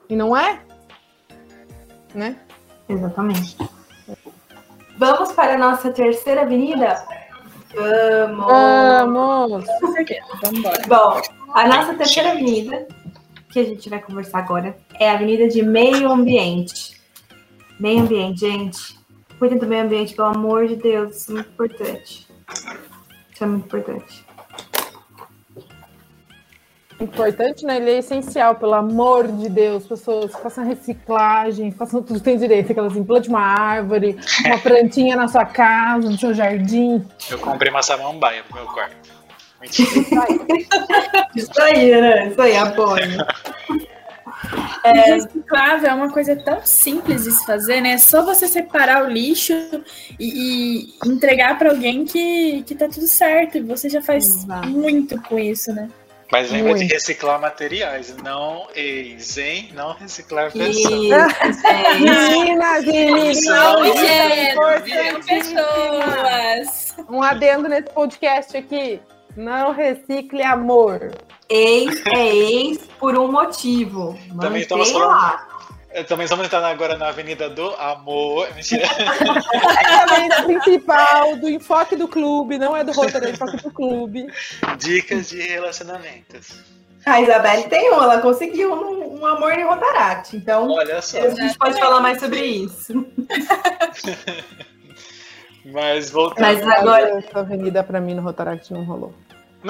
E 0.08 0.16
não 0.16 0.36
é? 0.36 0.60
Né? 2.14 2.36
Exatamente. 2.88 3.56
Vamos 4.96 5.32
para 5.32 5.54
a 5.54 5.58
nossa 5.58 5.90
terceira 5.92 6.42
avenida? 6.42 7.02
Vamos! 7.74 8.46
Vamos! 8.46 9.66
Com 9.80 9.92
certeza, 9.92 10.26
vamos 10.42 10.58
embora. 10.58 10.82
Bom, 10.88 11.22
a 11.54 11.68
nossa 11.68 11.94
terceira 11.94 12.32
avenida, 12.32 12.86
que 13.52 13.58
a 13.58 13.64
gente 13.64 13.88
vai 13.88 14.00
conversar 14.00 14.38
agora, 14.38 14.76
é 14.98 15.10
a 15.10 15.14
Avenida 15.14 15.48
de 15.48 15.62
Meio 15.62 16.10
Ambiente. 16.10 17.00
Meio 17.78 18.00
Ambiente, 18.00 18.40
gente. 18.40 19.00
Cuidem 19.38 19.58
do 19.58 19.66
meio 19.66 19.84
ambiente, 19.84 20.14
pelo 20.14 20.28
amor 20.28 20.68
de 20.68 20.76
Deus, 20.76 21.16
isso 21.16 21.30
é 21.30 21.34
muito 21.34 21.48
importante. 21.50 22.28
Isso 23.32 23.42
é 23.42 23.46
muito 23.46 23.64
importante. 23.64 24.26
Importante, 27.00 27.64
né? 27.64 27.78
Ele 27.78 27.90
é 27.92 27.98
essencial, 27.98 28.56
pelo 28.56 28.74
amor 28.74 29.26
de 29.26 29.48
Deus. 29.48 29.86
Pessoas 29.86 30.32
façam 30.32 30.66
reciclagem, 30.66 31.70
façam 31.70 32.02
tudo 32.02 32.18
que 32.18 32.24
tem 32.24 32.36
direito. 32.36 32.70
Aquelas 32.70 32.94
implante 32.94 33.30
uma 33.30 33.40
árvore, 33.40 34.18
uma 34.44 34.58
plantinha 34.60 35.16
na 35.16 35.26
sua 35.26 35.46
casa, 35.46 36.10
no 36.10 36.18
seu 36.18 36.34
jardim. 36.34 37.02
Eu 37.30 37.38
comprei 37.38 37.70
uma 37.70 37.82
samambaia 37.82 38.44
pro 38.44 38.56
meu 38.56 38.66
quarto. 38.66 38.99
Isso 41.36 41.60
aí, 41.60 41.90
né? 42.00 42.28
Isso 42.28 42.40
aí, 42.40 42.56
apoio. 42.56 43.04
É... 44.82 45.14
Reciclável 45.14 45.90
é 45.90 45.94
uma 45.94 46.10
coisa 46.10 46.34
tão 46.36 46.64
simples 46.64 47.24
de 47.24 47.32
se 47.32 47.44
fazer, 47.44 47.80
né? 47.80 47.92
É 47.92 47.98
só 47.98 48.24
você 48.24 48.48
separar 48.48 49.04
o 49.04 49.10
lixo 49.10 49.52
e, 50.18 50.88
e 50.88 50.94
entregar 51.06 51.58
para 51.58 51.70
alguém 51.70 52.04
que, 52.04 52.62
que 52.62 52.74
tá 52.74 52.88
tudo 52.88 53.06
certo. 53.06 53.58
E 53.58 53.62
você 53.62 53.88
já 53.88 54.00
faz 54.00 54.26
Exato. 54.26 54.68
muito 54.68 55.20
com 55.22 55.38
isso, 55.38 55.72
né? 55.72 55.88
Mas 56.32 56.50
lembra 56.52 56.74
de 56.74 56.80
Muito. 56.80 56.92
reciclar 56.92 57.40
materiais, 57.40 58.14
não 58.22 58.68
ex, 58.72 59.36
hein? 59.36 59.70
Não 59.74 59.94
reciclar 59.94 60.52
pessoas. 60.52 61.02
gente. 61.02 62.00
Meninas 62.00 62.84
e 62.84 63.46
Não, 63.46 63.84
é. 63.84 64.54
Pessoas! 65.26 66.94
Um 67.08 67.20
adendo 67.20 67.68
nesse 67.68 67.90
podcast 67.90 68.56
aqui. 68.56 69.00
Não 69.36 69.72
recicle 69.72 70.42
amor. 70.42 71.12
Ex 71.48 72.02
é 72.06 72.26
ex 72.36 72.78
por 72.98 73.18
um 73.18 73.30
motivo. 73.30 74.18
Também 74.40 74.62
estamos 74.62 74.90
falando- 74.90 75.08
lá. 75.08 75.46
É, 75.92 76.04
Também 76.04 76.22
estamos 76.22 76.46
entrando 76.46 76.66
agora 76.66 76.96
na 76.96 77.08
Avenida 77.08 77.50
do 77.50 77.68
Amor. 77.74 78.48
Mentira. 78.54 78.84
É 78.86 79.94
a 79.94 80.02
avenida 80.04 80.42
principal 80.44 81.34
do 81.36 81.48
enfoque 81.48 81.96
do 81.96 82.06
clube, 82.06 82.58
não 82.58 82.76
é 82.76 82.84
do 82.84 82.92
Rotary, 82.92 83.16
é 83.16 83.20
do 83.20 83.34
enfoque 83.34 83.56
do 83.56 83.72
clube. 83.72 84.26
Dicas 84.78 85.30
de 85.30 85.40
relacionamentos. 85.42 86.52
A 87.04 87.20
Isabelle 87.20 87.64
tem 87.64 87.90
um, 87.92 87.94
ela 88.02 88.18
conseguiu 88.20 88.72
um, 88.72 89.20
um 89.20 89.26
amor 89.26 89.52
em 89.52 89.64
Rotaract. 89.64 90.36
Então, 90.36 90.70
Olha 90.70 91.02
só. 91.02 91.18
a 91.18 91.30
gente 91.30 91.58
pode 91.58 91.80
falar 91.80 91.98
mais 92.00 92.20
sobre 92.20 92.40
isso. 92.40 92.92
Mas 95.64 96.10
voltando. 96.10 96.40
Mas 96.40 96.62
agora. 96.62 97.18
Essa 97.18 97.40
avenida 97.40 97.84
pra 97.84 98.00
mim 98.00 98.14
no 98.14 98.22
Rotaract 98.22 98.72
não 98.72 98.84
rolou. 98.84 99.14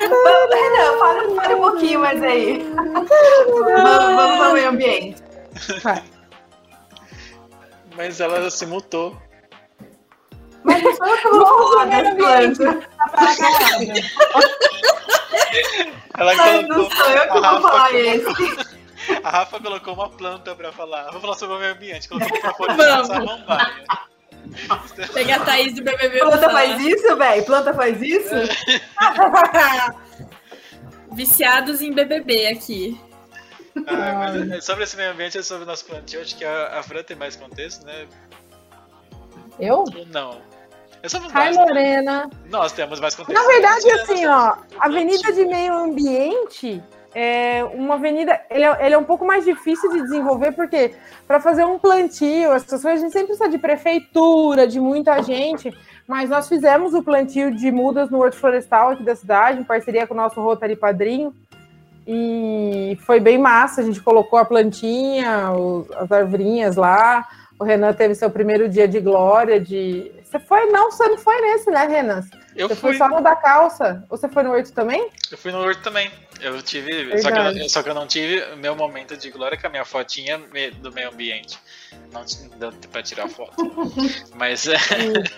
Vamos, 0.00 0.54
Renan, 0.54 0.98
fala, 0.98 1.34
fala 1.36 1.56
um 1.56 1.60
pouquinho 1.60 2.00
mais 2.00 2.22
aí. 2.22 2.58
vamos, 2.74 3.08
vamos 3.08 4.46
ao 4.46 4.52
meio 4.54 4.68
ambiente. 4.70 5.22
Vai. 5.82 6.02
Mas 7.96 8.20
ela 8.20 8.50
se 8.50 8.66
mutou. 8.66 9.16
Mas 10.64 10.82
não 10.82 10.96
sou 10.96 11.06
eu 11.06 11.16
que 11.18 11.28
vou 11.28 11.68
falar 11.68 11.84
das 11.86 12.14
plantas. 12.14 12.88
Ela 16.18 16.34
Mas 16.34 16.68
não 16.68 16.90
sou 16.90 17.10
eu 17.10 17.22
que 17.22 17.40
vou 17.40 17.40
falar 17.40 17.94
esse. 17.94 18.79
A 19.24 19.30
Rafa 19.30 19.60
colocou 19.60 19.94
uma 19.94 20.08
planta 20.08 20.54
pra 20.54 20.72
falar. 20.72 21.10
Vou 21.10 21.20
falar 21.20 21.34
sobre 21.34 21.56
o 21.56 21.58
meio 21.58 21.72
ambiente. 21.72 22.08
Colocou 22.08 22.66
Vamos. 22.66 22.86
na 22.86 23.04
samambaia. 23.04 23.84
Pegar 25.12 25.42
a 25.42 25.44
Thaís 25.44 25.74
do 25.74 25.82
BBB. 25.82 26.18
Planta 26.18 26.50
faz 26.50 26.80
isso, 26.80 27.16
velho? 27.16 27.44
Planta 27.44 27.74
faz 27.74 28.02
isso? 28.02 28.34
Viciados 31.12 31.82
em 31.82 31.92
BBB 31.92 32.48
aqui. 32.48 33.00
Ah, 33.86 34.32
mas 34.32 34.50
é 34.50 34.60
sobre 34.60 34.84
esse 34.84 34.96
meio 34.96 35.12
ambiente 35.12 35.38
e 35.38 35.42
sobre 35.42 35.64
o 35.64 35.66
nosso 35.66 35.84
plantio, 35.84 36.20
acho 36.20 36.36
que 36.36 36.44
a, 36.44 36.78
a 36.78 36.82
Fran 36.82 37.02
tem 37.02 37.16
mais 37.16 37.36
contexto, 37.36 37.86
né? 37.86 38.06
Eu? 39.58 39.84
Não? 40.08 40.40
Eu 41.02 41.08
sou 41.08 41.20
Ai, 41.32 41.52
Lorena. 41.52 42.28
Nós 42.46 42.72
temos 42.72 43.00
mais 43.00 43.14
contexto. 43.14 43.40
Na 43.40 43.46
verdade, 43.46 43.90
assim, 43.92 44.26
ó, 44.26 44.56
Avenida 44.80 45.32
de 45.32 45.46
Meio 45.46 45.74
Ambiente 45.74 46.82
é 47.14 47.64
uma 47.74 47.94
avenida, 47.94 48.40
ele 48.50 48.64
é, 48.64 48.86
ele 48.86 48.94
é 48.94 48.98
um 48.98 49.04
pouco 49.04 49.24
mais 49.24 49.44
difícil 49.44 49.90
de 49.90 50.02
desenvolver, 50.02 50.52
porque 50.52 50.92
para 51.26 51.40
fazer 51.40 51.64
um 51.64 51.78
plantio, 51.78 52.52
essas 52.52 52.82
coisas, 52.82 53.00
a 53.00 53.04
gente 53.04 53.12
sempre 53.12 53.28
precisa 53.28 53.48
de 53.48 53.58
prefeitura, 53.58 54.66
de 54.66 54.78
muita 54.80 55.20
gente, 55.22 55.72
mas 56.06 56.30
nós 56.30 56.48
fizemos 56.48 56.94
o 56.94 57.02
plantio 57.02 57.50
de 57.54 57.70
mudas 57.72 58.10
no 58.10 58.18
Horto 58.20 58.36
Florestal 58.36 58.90
aqui 58.90 59.02
da 59.02 59.16
cidade, 59.16 59.60
em 59.60 59.64
parceria 59.64 60.06
com 60.06 60.14
o 60.14 60.16
nosso 60.16 60.40
Rotary 60.40 60.76
Padrinho, 60.76 61.34
e 62.06 62.98
foi 63.02 63.20
bem 63.20 63.38
massa, 63.38 63.80
a 63.80 63.84
gente 63.84 64.00
colocou 64.00 64.38
a 64.38 64.44
plantinha, 64.44 65.52
os- 65.52 65.90
as 65.92 66.10
arvorinhas 66.10 66.76
lá, 66.76 67.26
o 67.58 67.64
Renan 67.64 67.92
teve 67.92 68.14
seu 68.14 68.30
primeiro 68.30 68.68
dia 68.68 68.88
de 68.88 69.00
glória, 69.00 69.60
de... 69.60 70.10
Você 70.24 70.38
foi? 70.38 70.66
Não, 70.66 70.90
você 70.90 71.06
não 71.08 71.18
foi 71.18 71.40
nesse, 71.40 71.70
né, 71.70 71.86
Renan? 71.86 72.22
Eu 72.56 72.68
Você 72.68 72.74
fui, 72.74 72.90
foi 72.90 72.98
só 72.98 73.08
no 73.08 73.22
da 73.22 73.36
calça? 73.36 74.04
Você 74.08 74.28
foi 74.28 74.42
no 74.42 74.50
oito 74.52 74.72
também? 74.72 75.08
eu 75.30 75.38
fui 75.38 75.52
no 75.52 75.58
Horto 75.58 75.82
também. 75.82 76.10
Eu 76.40 76.60
tive. 76.62 77.20
Só 77.20 77.30
que 77.30 77.38
eu, 77.38 77.68
só 77.68 77.82
que 77.82 77.90
eu 77.90 77.94
não 77.94 78.06
tive 78.06 78.56
meu 78.56 78.74
momento 78.74 79.16
de 79.16 79.30
glória 79.30 79.58
com 79.58 79.66
a 79.66 79.70
minha 79.70 79.84
fotinha 79.84 80.38
do 80.80 80.90
meio 80.90 81.10
ambiente. 81.10 81.58
Não 82.10 82.24
não 82.50 82.58
deu 82.58 82.72
pra 82.90 83.02
tirar 83.02 83.28
foto. 83.28 83.54
Mas 84.34 84.66
é. 84.66 84.76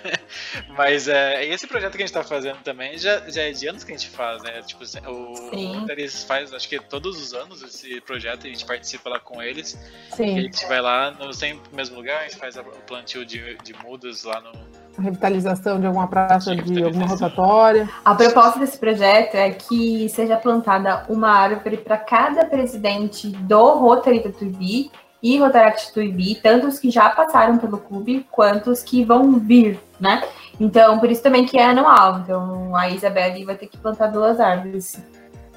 Mas 0.76 1.08
é. 1.08 1.44
Esse 1.44 1.66
projeto 1.66 1.96
que 1.96 2.02
a 2.02 2.06
gente 2.06 2.14
tá 2.14 2.22
fazendo 2.22 2.62
também 2.62 2.96
já, 2.96 3.28
já 3.28 3.42
é 3.42 3.50
de 3.50 3.66
anos 3.66 3.82
que 3.82 3.92
a 3.92 3.96
gente 3.96 4.10
faz, 4.10 4.42
né? 4.42 4.62
Tipo, 4.62 4.84
o 4.84 4.86
Sim. 4.86 5.80
Rotary 5.80 6.08
faz, 6.08 6.54
acho 6.54 6.68
que 6.68 6.78
todos 6.78 7.20
os 7.20 7.34
anos 7.34 7.62
esse 7.62 8.00
projeto, 8.02 8.46
a 8.46 8.50
gente 8.50 8.64
participa 8.64 9.10
lá 9.10 9.18
com 9.18 9.42
eles. 9.42 9.74
E 9.74 10.12
a 10.12 10.16
Sim, 10.16 10.40
gente 10.42 10.66
vai 10.66 10.80
lá 10.80 11.10
no 11.10 11.34
sempre 11.34 11.68
no 11.68 11.76
mesmo 11.76 11.96
lugar, 11.96 12.20
a 12.20 12.22
gente 12.22 12.36
faz 12.36 12.56
o 12.56 12.62
plantio 12.86 13.24
de, 13.26 13.56
de 13.58 13.74
mudas 13.82 14.22
lá 14.22 14.40
no. 14.40 14.52
Revitalização 14.98 15.80
de 15.80 15.86
alguma 15.86 16.06
praça, 16.06 16.54
de 16.54 16.82
alguma 16.82 17.06
rotatória. 17.06 17.88
A 18.04 18.14
proposta 18.14 18.58
desse 18.58 18.78
projeto 18.78 19.34
é 19.34 19.50
que 19.50 20.08
seja 20.08 20.36
plantada 20.36 21.04
uma 21.08 21.30
árvore 21.30 21.78
para 21.78 21.96
cada 21.96 22.44
presidente 22.44 23.28
do 23.28 23.74
Rotary 23.74 24.20
Tatuibi 24.20 24.90
e 25.22 25.38
Rotaract 25.38 25.88
Tatuibi, 25.88 26.34
tanto 26.34 26.66
os 26.66 26.78
que 26.78 26.90
já 26.90 27.08
passaram 27.10 27.56
pelo 27.56 27.78
clube 27.78 28.26
quanto 28.30 28.70
os 28.70 28.82
que 28.82 29.04
vão 29.04 29.38
vir, 29.38 29.78
né? 30.00 30.24
Então, 30.58 30.98
por 30.98 31.10
isso 31.10 31.22
também 31.22 31.46
que 31.46 31.56
é 31.56 31.66
anual. 31.66 32.18
Então, 32.18 32.74
a 32.76 32.90
Isabelle 32.90 33.44
vai 33.44 33.54
ter 33.54 33.68
que 33.68 33.78
plantar 33.78 34.08
duas 34.08 34.40
árvores. 34.40 35.00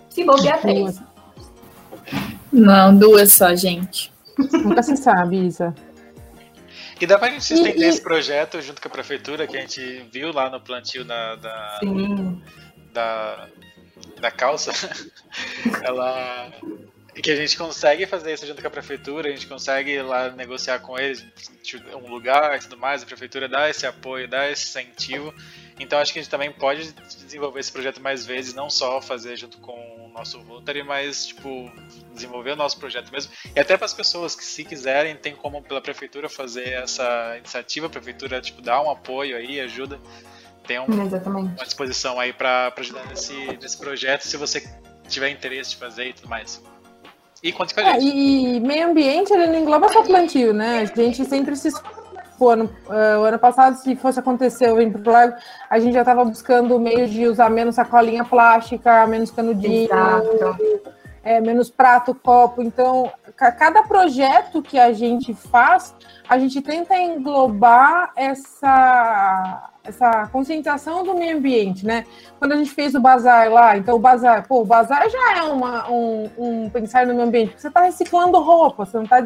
Se 0.10 0.24
bobear 0.24 0.62
três. 0.62 1.02
Não, 2.52 2.96
duas 2.96 3.34
só, 3.34 3.54
gente. 3.56 4.14
Nunca 4.38 4.84
se 4.84 4.96
sabe, 4.96 5.48
Isa. 5.48 5.74
E 7.00 7.06
dá 7.06 7.18
pra 7.20 7.30
gente 7.30 7.42
estender 7.54 7.78
e- 7.78 7.90
esse 7.90 8.02
projeto 8.02 8.62
junto 8.62 8.82
com 8.82 8.88
a 8.88 8.92
prefeitura, 8.92 9.46
que 9.48 9.58
a 9.58 9.62
gente 9.62 10.06
viu 10.12 10.32
lá 10.32 10.50
no 10.50 10.62
plantio 10.62 11.04
da, 11.04 11.36
da, 11.36 11.80
da 14.20 14.32
calça. 14.32 14.72
Ela. 15.84 16.52
Que 17.16 17.32
a 17.32 17.36
gente 17.36 17.58
consegue 17.58 18.06
fazer 18.06 18.34
isso 18.34 18.46
junto 18.46 18.62
com 18.62 18.68
a 18.68 18.72
prefeitura, 18.72 19.30
a 19.30 19.32
gente 19.32 19.48
consegue 19.48 19.92
ir 19.92 20.02
lá 20.02 20.30
negociar 20.32 20.80
com 20.80 21.00
eles 21.00 21.26
tipo, 21.64 21.98
um 21.98 22.10
lugar 22.10 22.58
e 22.58 22.60
tudo 22.60 22.78
mais, 22.78 23.04
a 23.04 23.06
prefeitura 23.06 23.48
dá 23.48 23.70
esse 23.70 23.88
apoio, 23.88 24.28
dá 24.28 24.50
esse 24.50 24.68
incentivo. 24.68 25.34
Então 25.80 25.98
acho 26.00 26.12
que 26.12 26.20
a 26.20 26.22
gente 26.22 26.30
também 26.30 26.52
pode 26.52 26.92
desenvolver 26.92 27.62
esse 27.62 27.72
projeto 27.72 28.02
mais 28.02 28.26
vezes, 28.26 28.54
não 28.54 28.70
só 28.70 29.02
fazer 29.02 29.38
junto 29.38 29.60
com 29.60 30.05
nosso 30.16 30.40
Rotary, 30.40 30.82
mas, 30.82 31.28
tipo, 31.28 31.70
desenvolver 32.14 32.52
o 32.52 32.56
nosso 32.56 32.80
projeto 32.80 33.12
mesmo. 33.12 33.32
E 33.56 33.60
até 33.60 33.76
para 33.76 33.86
as 33.86 33.94
pessoas 33.94 34.36
que, 34.36 34.46
se 34.46 34.64
quiserem, 34.64 35.16
tem 35.16 35.36
como 35.36 35.62
pela 35.62 35.82
prefeitura 35.82 36.30
fazer 36.30 36.70
essa 36.70 37.36
iniciativa, 37.38 37.88
a 37.88 37.90
prefeitura, 37.90 38.42
tipo, 38.42 38.62
dá 38.62 38.82
um 38.82 38.90
apoio 38.90 39.36
aí, 39.36 39.60
ajuda. 39.60 40.00
Tem 40.66 40.80
um, 40.80 40.86
uma 40.86 41.66
disposição 41.66 42.20
aí 42.20 42.34
para 42.34 42.74
ajudar 42.78 43.06
nesse, 43.08 43.36
nesse 43.62 43.78
projeto, 43.78 44.22
se 44.22 44.36
você 44.38 44.68
tiver 45.08 45.30
interesse 45.30 45.72
de 45.72 45.76
fazer 45.76 46.08
e 46.08 46.14
tudo 46.14 46.30
mais. 46.30 46.64
E 47.44 47.52
conte 47.52 47.76
com 47.76 47.82
a 47.82 47.84
gente. 47.84 48.08
É, 48.08 48.16
e 48.16 48.60
meio 48.60 48.90
ambiente, 48.90 49.32
ele 49.32 49.46
não 49.48 49.60
engloba 49.60 49.90
só 49.90 50.02
plantio, 50.02 50.54
né? 50.54 50.80
A 50.80 50.86
gente 50.86 51.24
sempre 51.26 51.56
se 51.56 51.70
o 52.40 52.50
ano, 52.50 52.70
uh, 52.88 53.22
o 53.22 53.24
ano 53.24 53.40
passado, 53.40 53.76
se 53.76 53.96
fosse 53.96 54.20
acontecer 54.20 54.72
o 54.72 54.76
Vem 54.76 54.94
Lago, 55.06 55.36
a 55.70 55.80
gente 55.80 55.94
já 55.94 56.02
estava 56.02 56.26
buscando 56.26 56.80
meio 56.80 57.08
de 57.08 57.28
usar 57.28 57.50
menos 57.50 57.76
sacolinha 57.76 58.24
plástica, 58.24 59.06
menos 59.08 59.32
canudinho, 59.32 59.90
é, 61.24 61.42
menos 61.42 61.72
prato, 61.72 62.14
copo. 62.14 62.62
Então, 62.62 63.12
cada 63.36 63.82
projeto 63.82 64.62
que 64.62 64.78
a 64.78 64.94
gente 64.94 65.34
faz, 65.34 65.96
a 66.30 66.38
gente 66.38 66.62
tenta 66.62 66.96
englobar 66.96 68.12
essa, 68.16 69.72
essa 69.84 70.28
conscientização 70.28 71.04
do 71.04 71.16
meio 71.16 71.38
ambiente, 71.38 71.86
né? 71.86 72.06
Quando 72.38 72.52
a 72.52 72.56
gente 72.58 72.70
fez 72.70 72.94
o 72.94 73.00
bazar 73.00 73.52
lá, 73.52 73.76
então 73.76 73.96
o 73.96 74.00
bazar, 74.00 74.48
pô, 74.48 74.62
o 74.62 74.66
bazar 74.66 75.10
já 75.10 75.38
é 75.38 75.42
uma, 75.42 75.90
um, 75.90 76.30
um 76.38 76.70
pensar 76.70 77.08
no 77.08 77.16
meio 77.16 77.28
ambiente, 77.28 77.50
porque 77.50 77.62
você 77.62 77.70
está 77.70 77.82
reciclando 77.82 78.40
roupa, 78.40 78.86
você 78.86 78.98
não 78.98 79.04
está 79.06 79.26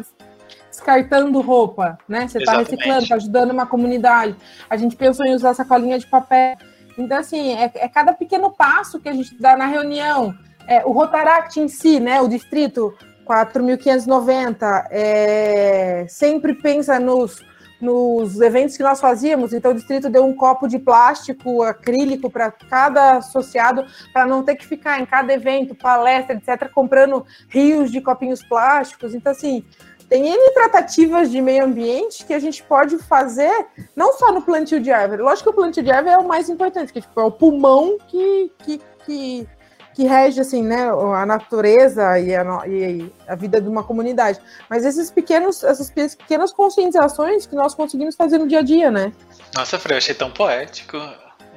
descartando 0.70 1.40
roupa, 1.40 1.98
né? 2.08 2.28
Você 2.28 2.38
está 2.38 2.58
reciclando, 2.58 3.02
está 3.02 3.16
ajudando 3.16 3.50
uma 3.50 3.66
comunidade. 3.66 4.36
A 4.68 4.76
gente 4.76 4.96
pensou 4.96 5.26
em 5.26 5.34
usar 5.34 5.54
sacolinha 5.54 5.98
de 5.98 6.06
papel. 6.06 6.56
Então, 6.96 7.18
assim, 7.18 7.54
é, 7.54 7.70
é 7.74 7.88
cada 7.88 8.12
pequeno 8.12 8.50
passo 8.50 9.00
que 9.00 9.08
a 9.08 9.12
gente 9.12 9.36
dá 9.40 9.56
na 9.56 9.66
reunião. 9.66 10.34
É, 10.66 10.84
o 10.84 10.92
Rotaract 10.92 11.58
em 11.58 11.68
si, 11.68 11.98
né? 11.98 12.20
O 12.20 12.28
distrito 12.28 12.94
4.590, 13.30 14.86
é, 14.90 16.04
sempre 16.08 16.52
pensa 16.52 16.98
nos, 16.98 17.40
nos 17.80 18.40
eventos 18.40 18.76
que 18.76 18.82
nós 18.82 19.00
fazíamos. 19.00 19.52
Então, 19.52 19.70
o 19.70 19.74
distrito 19.74 20.10
deu 20.10 20.24
um 20.24 20.34
copo 20.34 20.66
de 20.66 20.80
plástico 20.80 21.62
acrílico 21.62 22.28
para 22.28 22.50
cada 22.50 23.18
associado, 23.18 23.86
para 24.12 24.26
não 24.26 24.42
ter 24.42 24.56
que 24.56 24.66
ficar 24.66 25.00
em 25.00 25.06
cada 25.06 25.32
evento, 25.32 25.76
palestra, 25.76 26.34
etc., 26.34 26.68
comprando 26.72 27.24
rios 27.48 27.92
de 27.92 28.00
copinhos 28.00 28.42
plásticos. 28.42 29.14
Então, 29.14 29.30
assim, 29.30 29.64
tem 30.10 30.26
N 30.26 30.50
tratativas 30.54 31.30
de 31.30 31.40
meio 31.40 31.64
ambiente 31.64 32.26
que 32.26 32.34
a 32.34 32.38
gente 32.40 32.64
pode 32.64 32.98
fazer, 32.98 33.66
não 33.94 34.12
só 34.14 34.32
no 34.32 34.42
plantio 34.42 34.80
de 34.80 34.90
árvore. 34.90 35.22
Lógico 35.22 35.50
que 35.50 35.56
o 35.56 35.62
plantio 35.62 35.84
de 35.84 35.90
árvore 35.92 36.14
é 36.14 36.18
o 36.18 36.26
mais 36.26 36.48
importante, 36.48 36.92
que 36.92 37.00
tipo, 37.00 37.20
é 37.20 37.24
o 37.24 37.30
pulmão 37.30 37.96
que, 38.08 38.52
que, 38.58 38.80
que, 39.06 39.48
que 39.94 40.04
rege 40.04 40.40
assim, 40.40 40.64
né, 40.64 40.90
a 40.90 41.24
natureza 41.24 42.18
e 42.18 42.34
a, 42.34 42.42
e 42.66 43.12
a 43.28 43.36
vida 43.36 43.60
de 43.60 43.68
uma 43.68 43.84
comunidade. 43.84 44.40
Mas 44.68 44.84
esses 44.84 45.12
pequenos, 45.12 45.62
essas 45.62 45.88
pequenas 45.90 46.52
conscientizações 46.52 47.46
que 47.46 47.54
nós 47.54 47.72
conseguimos 47.72 48.16
fazer 48.16 48.38
no 48.38 48.48
dia 48.48 48.58
a 48.58 48.62
dia, 48.62 48.90
né? 48.90 49.12
Nossa, 49.54 49.78
Fred, 49.78 49.94
eu 49.94 49.98
achei 49.98 50.14
tão 50.14 50.32
poético. 50.32 50.98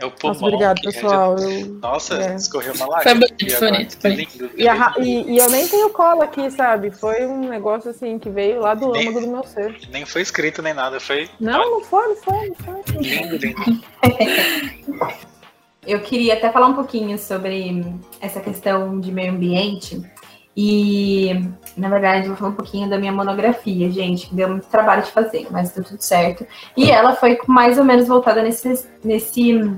É 0.03 0.05
o 0.05 0.11
pulmão. 0.11 0.33
Nossa, 0.33 0.45
obrigado, 0.45 0.81
pessoal. 0.81 1.39
Eu... 1.39 1.65
Nossa, 1.81 2.21
é. 2.21 2.35
escorreu 2.35 2.73
uma 2.73 2.87
lágrima. 2.87 3.25
Foi 3.57 3.71
bonito, 3.71 3.97
foi 4.01 4.09
lindo. 4.09 4.51
E, 4.57 4.67
a, 4.67 4.93
e, 4.99 5.31
e, 5.31 5.37
eu 5.37 5.49
nem 5.49 5.65
tenho 5.65 5.89
cola 5.91 6.25
aqui, 6.25 6.51
sabe? 6.51 6.91
Foi 6.91 7.25
um 7.25 7.47
negócio 7.47 7.89
assim 7.89 8.19
que 8.19 8.29
veio 8.29 8.59
lá 8.59 8.73
do 8.73 8.91
nem, 8.91 9.07
âmago 9.07 9.21
do 9.21 9.31
meu 9.31 9.43
ser. 9.45 9.79
Nem 9.89 10.05
foi 10.05 10.21
escrito 10.21 10.61
nem 10.61 10.73
nada, 10.73 10.99
foi. 10.99 11.29
Não, 11.39 11.71
não 11.71 11.81
foi, 11.85 12.05
não 12.05 12.15
foi, 12.17 12.49
não 12.49 12.55
foi. 12.83 13.01
Lindo, 13.01 13.37
lindo. 13.37 13.83
eu 15.87 16.01
queria 16.01 16.33
até 16.33 16.51
falar 16.51 16.67
um 16.67 16.75
pouquinho 16.75 17.17
sobre 17.17 17.85
essa 18.19 18.41
questão 18.41 18.99
de 18.99 19.09
meio 19.09 19.31
ambiente. 19.31 20.01
E, 20.55 21.31
na 21.75 21.89
verdade, 21.89 22.27
vou 22.27 22.37
falar 22.37 22.51
um 22.51 22.55
pouquinho 22.55 22.89
da 22.89 22.97
minha 22.97 23.11
monografia, 23.11 23.89
gente, 23.89 24.27
que 24.27 24.35
deu 24.35 24.49
muito 24.49 24.67
trabalho 24.67 25.01
de 25.01 25.11
fazer, 25.11 25.47
mas 25.49 25.71
deu 25.71 25.83
tudo 25.83 26.01
certo. 26.01 26.45
E 26.77 26.91
ela 26.91 27.15
foi 27.15 27.39
mais 27.47 27.77
ou 27.79 27.83
menos 27.83 28.07
voltada 28.07 28.43
nesse, 28.43 28.85
nesse 29.03 29.71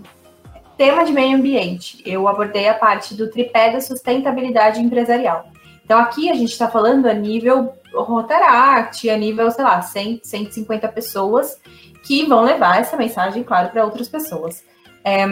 tema 0.78 1.04
de 1.04 1.12
meio 1.12 1.38
ambiente. 1.38 2.02
Eu 2.06 2.28
abordei 2.28 2.68
a 2.68 2.74
parte 2.74 3.14
do 3.14 3.30
tripé 3.30 3.72
da 3.72 3.82
sustentabilidade 3.82 4.82
empresarial. 4.82 5.48
Então, 5.84 6.00
aqui 6.00 6.30
a 6.30 6.34
gente 6.34 6.52
está 6.52 6.68
falando 6.68 7.06
a 7.06 7.14
nível 7.14 7.74
Rotaract, 7.94 9.10
a 9.10 9.18
nível, 9.18 9.50
sei 9.52 9.64
lá, 9.64 9.82
100, 9.82 10.22
150 10.24 10.88
pessoas 10.90 11.60
que 12.04 12.26
vão 12.26 12.44
levar 12.44 12.80
essa 12.80 12.98
mensagem, 12.98 13.44
claro, 13.44 13.70
para 13.70 13.86
outras 13.86 14.10
pessoas. 14.10 14.64
É, 15.04 15.26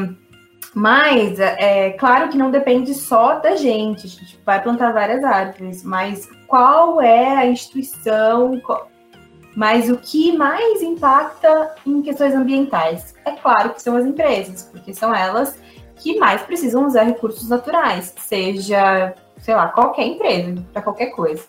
mas, 0.73 1.39
é 1.39 1.91
claro 1.91 2.29
que 2.29 2.37
não 2.37 2.49
depende 2.49 2.93
só 2.93 3.39
da 3.39 3.55
gente, 3.55 4.07
a 4.07 4.09
gente 4.09 4.39
vai 4.45 4.61
plantar 4.61 4.91
várias 4.91 5.23
árvores, 5.23 5.83
mas 5.83 6.27
qual 6.47 7.01
é 7.01 7.35
a 7.35 7.45
instituição, 7.45 8.59
mas 9.55 9.89
o 9.89 9.97
que 9.97 10.35
mais 10.35 10.81
impacta 10.81 11.75
em 11.85 12.01
questões 12.01 12.33
ambientais? 12.33 13.13
É 13.25 13.31
claro 13.31 13.71
que 13.71 13.81
são 13.81 13.95
as 13.95 14.05
empresas, 14.05 14.69
porque 14.71 14.93
são 14.93 15.13
elas 15.13 15.57
que 15.95 16.17
mais 16.19 16.41
precisam 16.41 16.85
usar 16.85 17.03
recursos 17.03 17.47
naturais, 17.47 18.13
seja, 18.17 19.13
sei 19.37 19.55
lá, 19.55 19.67
qualquer 19.67 20.05
empresa, 20.05 20.63
para 20.73 20.81
qualquer 20.81 21.07
coisa. 21.07 21.43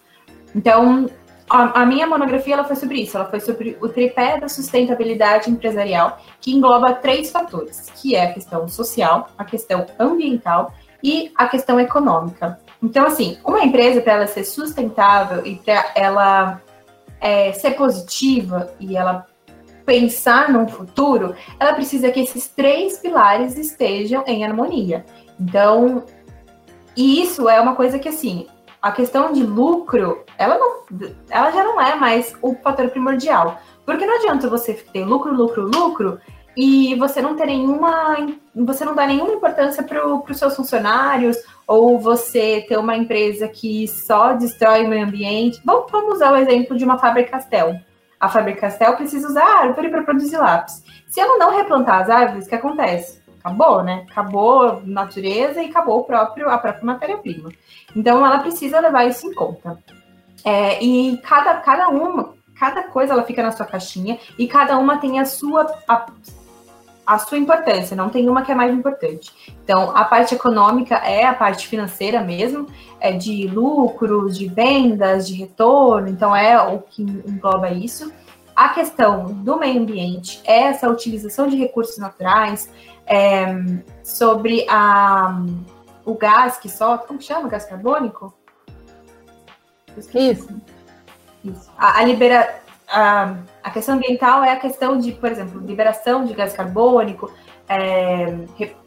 Então, 0.55 1.09
a, 1.49 1.83
a, 1.83 1.87
minha 1.87 2.07
monografia 2.07 2.55
ela 2.55 2.65
foi 2.65 2.77
sobre 2.77 3.03
isso, 3.03 3.17
ela 3.17 3.27
foi 3.27 3.41
sobre 3.41 3.77
o 3.81 3.89
tripé 3.89 4.39
da 4.39 4.49
sustentabilidade 4.49 5.51
empresarial, 5.51 6.19
que 6.41 6.53
engloba 6.53 6.95
três 6.95 7.31
fatores, 7.31 7.91
que 7.97 8.15
é 8.15 8.25
a 8.25 8.33
questão 8.33 8.69
social, 8.69 9.29
a 9.37 9.45
questão 9.45 9.87
ambiental 9.99 10.73
e 11.03 11.33
a 11.37 11.49
questão 11.49 11.81
econômica. 11.81 12.59
Então, 12.83 13.07
assim, 13.07 13.39
uma 13.45 13.65
empresa, 13.65 14.01
para 14.01 14.13
ela 14.13 14.27
ser 14.27 14.45
sustentável 14.45 15.45
e 15.45 15.57
para 15.57 15.91
ela 15.95 16.63
é, 17.25 17.55
ser 17.55 17.71
positiva 17.71 18.71
e 18.79 18.99
ela 18.99 19.27
pensar 19.87 20.51
no 20.51 20.69
futuro, 20.69 21.35
ela 21.59 21.73
precisa 21.73 22.11
que 22.11 22.21
esses 22.21 22.49
três 22.49 22.99
pilares 22.99 23.57
estejam 23.57 24.23
em 24.27 24.45
harmonia. 24.45 25.07
Então, 25.41 26.05
e 26.95 27.23
isso 27.23 27.49
é 27.49 27.59
uma 27.59 27.75
coisa 27.75 27.99
que, 27.99 28.11
assim, 28.11 28.47
a 28.81 28.93
questão 28.93 29.33
de 29.33 29.43
lucro, 29.43 30.23
ela, 30.37 30.59
não, 30.59 30.83
ela 31.31 31.51
já 31.51 31.65
não 31.65 31.81
é 31.81 31.95
mais 31.95 32.37
o 32.43 32.55
fator 32.57 32.91
primordial. 32.91 33.59
Porque 33.87 34.05
não 34.05 34.17
adianta 34.17 34.47
você 34.47 34.75
ter 34.75 35.05
lucro, 35.07 35.33
lucro, 35.33 35.63
lucro 35.63 36.21
e 36.57 36.95
você 36.97 37.21
não 37.21 37.37
ter 37.37 37.47
nenhuma. 37.47 38.17
Você 38.55 38.85
não 38.85 38.95
dá 38.95 39.07
nenhuma 39.07 39.33
importância 39.33 39.83
para 39.83 40.07
os 40.07 40.39
seus 40.39 40.55
funcionários, 40.55 41.37
ou 41.67 41.99
você 41.99 42.65
ter 42.69 42.79
uma 42.79 42.97
empresa 42.97 43.49
que 43.49 43.89
só 43.89 44.33
destrói 44.35 44.85
o 44.85 44.89
meio 44.89 45.07
ambiente. 45.07 45.61
Vamos, 45.65 45.91
vamos 45.91 46.15
usar 46.17 46.33
o 46.33 46.37
exemplo 46.37 46.77
de 46.77 46.85
uma 46.85 46.99
fábrica 46.99 47.33
Castel. 47.33 47.81
A 48.21 48.29
fábrica 48.29 48.63
Castel 48.63 48.97
precisa 48.97 49.29
usar 49.29 49.45
árvore 49.45 49.89
para 49.89 50.03
produzir 50.03 50.37
lápis. 50.37 50.85
Se 51.09 51.21
ela 51.21 51.39
não 51.39 51.57
replantar 51.57 52.03
as 52.03 52.11
árvores, 52.11 52.47
o 52.47 52.49
que 52.49 52.55
acontece? 52.55 53.23
Acabou, 53.41 53.83
né? 53.83 54.07
Acabou 54.11 54.63
a 54.63 54.81
natureza 54.85 55.63
e 55.63 55.69
acabou 55.69 56.01
o 56.01 56.05
próprio, 56.05 56.49
a 56.49 56.57
própria 56.57 56.85
matéria-prima. 56.85 57.51
Então, 57.95 58.25
ela 58.25 58.39
precisa 58.39 58.81
levar 58.81 59.05
isso 59.05 59.27
em 59.27 59.35
conta. 59.35 59.79
É, 60.45 60.83
e 60.83 61.19
cada, 61.19 61.55
cada 61.57 61.89
uma, 61.89 62.35
cada 62.59 62.85
coisa 62.85 63.13
ela 63.13 63.25
fica 63.25 63.43
na 63.43 63.53
sua 63.53 63.67
caixinha 63.67 64.19
e 64.39 64.47
cada 64.47 64.79
uma 64.79 64.99
tem 64.99 65.21
a 65.21 65.25
sua, 65.25 65.67
a, 65.89 66.07
a 67.07 67.19
sua 67.19 67.39
importância, 67.39 67.97
não 67.97 68.09
tem 68.09 68.29
uma 68.29 68.43
que 68.43 68.53
é 68.53 68.55
mais 68.55 68.73
importante. 68.73 69.31
Então, 69.63 69.95
a 69.97 70.05
parte 70.05 70.35
econômica 70.35 70.97
é 70.97 71.27
a 71.27 71.35
parte 71.35 71.69
financeira 71.69 72.23
mesmo, 72.23 72.67
é 72.99 73.13
de 73.13 73.47
lucros, 73.47 74.39
de 74.39 74.49
vendas, 74.49 75.27
de 75.27 75.35
retorno, 75.35 76.09
então 76.09 76.35
é 76.35 76.61
o 76.63 76.81
que 76.81 77.03
engloba 77.03 77.71
isso. 77.71 78.13
A 78.57 78.71
questão 78.71 79.27
do 79.27 79.59
meio 79.59 79.81
ambiente 79.81 80.41
é 80.45 80.63
essa 80.63 80.89
utilização 80.89 81.49
de 81.49 81.57
recursos 81.57 81.99
naturais, 81.99 82.71
é, 83.07 83.47
sobre 84.03 84.67
a 84.69 85.39
o 86.05 86.15
gás 86.15 86.59
que 86.59 86.69
solta, 86.69 87.07
como 87.07 87.21
chama? 87.21 87.49
Gás 87.49 87.65
carbônico? 87.65 88.35
Isso. 90.15 90.49
Isso. 91.43 91.71
A, 91.79 92.01
a, 92.01 92.05
libera, 92.05 92.63
a, 92.89 93.37
a 93.63 93.71
questão 93.71 93.97
ambiental 93.97 94.45
é 94.45 94.53
a 94.53 94.57
questão 94.57 94.99
de, 94.99 95.13
por 95.13 95.31
exemplo, 95.31 95.61
liberação 95.61 96.25
de 96.25 96.35
gás 96.35 96.53
carbônico, 96.53 97.33
é, 97.69 98.37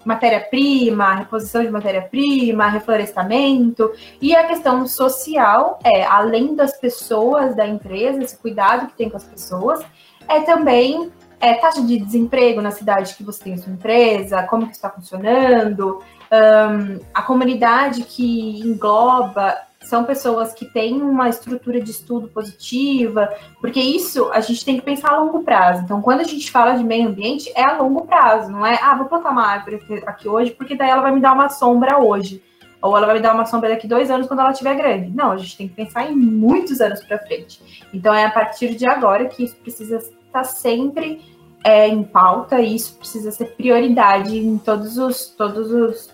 matéria-prima, 0.06 1.16
reposição 1.16 1.64
de 1.64 1.70
matéria-prima, 1.70 2.68
reflorestamento. 2.68 3.92
E 4.22 4.36
a 4.36 4.46
questão 4.46 4.86
social 4.86 5.80
é, 5.84 6.04
além 6.04 6.56
das 6.56 6.78
pessoas 6.80 7.56
da 7.56 7.68
empresa, 7.68 8.24
esse 8.24 8.38
cuidado 8.38 8.88
que 8.88 8.98
tem 8.98 9.10
com 9.10 9.18
as 9.18 9.24
pessoas, 9.24 9.84
é 10.28 10.42
também 10.42 11.12
é, 11.40 11.54
taxa 11.56 11.82
de 11.82 11.98
desemprego 12.00 12.62
na 12.62 12.72
cidade 12.72 13.16
que 13.16 13.24
você 13.24 13.44
tem 13.44 13.54
a 13.54 13.58
sua 13.58 13.72
empresa, 13.72 14.44
como 14.44 14.68
que 14.68 14.74
está 14.74 14.90
funcionando, 14.90 16.02
um, 16.32 17.00
a 17.14 17.22
comunidade 17.22 18.04
que 18.04 18.60
engloba 18.60 19.58
são 19.88 20.04
pessoas 20.04 20.54
que 20.54 20.66
têm 20.66 21.02
uma 21.02 21.30
estrutura 21.30 21.80
de 21.80 21.92
estudo 21.92 22.28
positiva, 22.28 23.34
porque 23.62 23.80
isso 23.80 24.30
a 24.34 24.42
gente 24.42 24.64
tem 24.66 24.76
que 24.76 24.82
pensar 24.82 25.14
a 25.14 25.20
longo 25.20 25.44
prazo. 25.44 25.84
Então, 25.84 26.02
quando 26.02 26.22
a 26.22 26.26
gente 26.26 26.52
fala 26.52 26.74
de 26.74 26.84
meio 26.84 27.08
ambiente, 27.08 27.50
é 27.56 27.64
a 27.64 27.78
longo 27.78 28.06
prazo, 28.06 28.52
não 28.52 28.66
é, 28.66 28.78
ah, 28.82 28.96
vou 28.96 29.06
plantar 29.06 29.32
uma 29.32 29.46
árvore 29.46 29.82
aqui 30.06 30.28
hoje, 30.28 30.52
porque 30.52 30.76
daí 30.76 30.90
ela 30.90 31.02
vai 31.02 31.14
me 31.14 31.22
dar 31.22 31.34
uma 31.34 31.50
sombra 31.50 31.98
hoje. 31.98 32.44
ou 32.82 32.96
ela 32.96 33.08
vai 33.08 33.16
me 33.16 33.22
dar 33.22 33.34
uma 33.34 33.46
sombra 33.46 33.70
daqui 33.70 33.88
dois 33.88 34.12
anos 34.12 34.28
quando 34.28 34.42
ela 34.42 34.52
estiver 34.52 34.76
grande. 34.76 35.10
Não, 35.10 35.32
a 35.32 35.38
gente 35.38 35.58
tem 35.58 35.68
que 35.68 35.74
pensar 35.74 36.12
em 36.12 36.16
muitos 36.16 36.80
anos 36.80 37.04
para 37.04 37.18
frente. 37.18 37.88
Então 37.94 38.14
é 38.14 38.26
a 38.26 38.30
partir 38.30 38.76
de 38.76 38.88
agora 38.88 39.26
que 39.26 39.44
isso 39.44 39.56
precisa 39.56 39.98
estar 39.98 40.44
sempre 40.44 41.22
é, 41.64 41.88
em 41.88 42.04
pauta 42.04 42.60
e 42.60 42.76
isso 42.76 42.96
precisa 42.98 43.32
ser 43.32 43.56
prioridade 43.56 44.38
em 44.38 44.58
todos 44.58 44.98
os, 44.98 45.28
todos 45.30 45.72
os, 45.72 46.14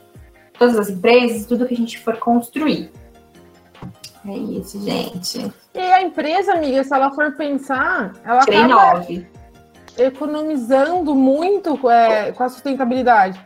todas 0.58 0.80
as 0.80 0.90
empresas, 0.90 1.46
tudo 1.46 1.66
que 1.66 1.74
a 1.74 1.78
gente 1.78 2.00
for 2.00 2.18
construir. 2.18 2.90
É 4.26 4.32
isso, 4.32 4.82
gente. 4.82 5.54
E 5.74 5.80
a 5.80 6.02
empresa, 6.02 6.54
amiga, 6.54 6.84
se 6.84 6.94
ela 6.94 7.12
for 7.12 7.36
pensar, 7.36 8.14
ela 8.24 8.40
Tirei 8.42 8.62
acaba 8.62 8.94
nove. 8.94 9.28
economizando 9.98 11.14
muito 11.14 11.90
é, 11.90 12.32
com 12.32 12.44
a 12.44 12.50
sustentabilidade. 12.50 13.40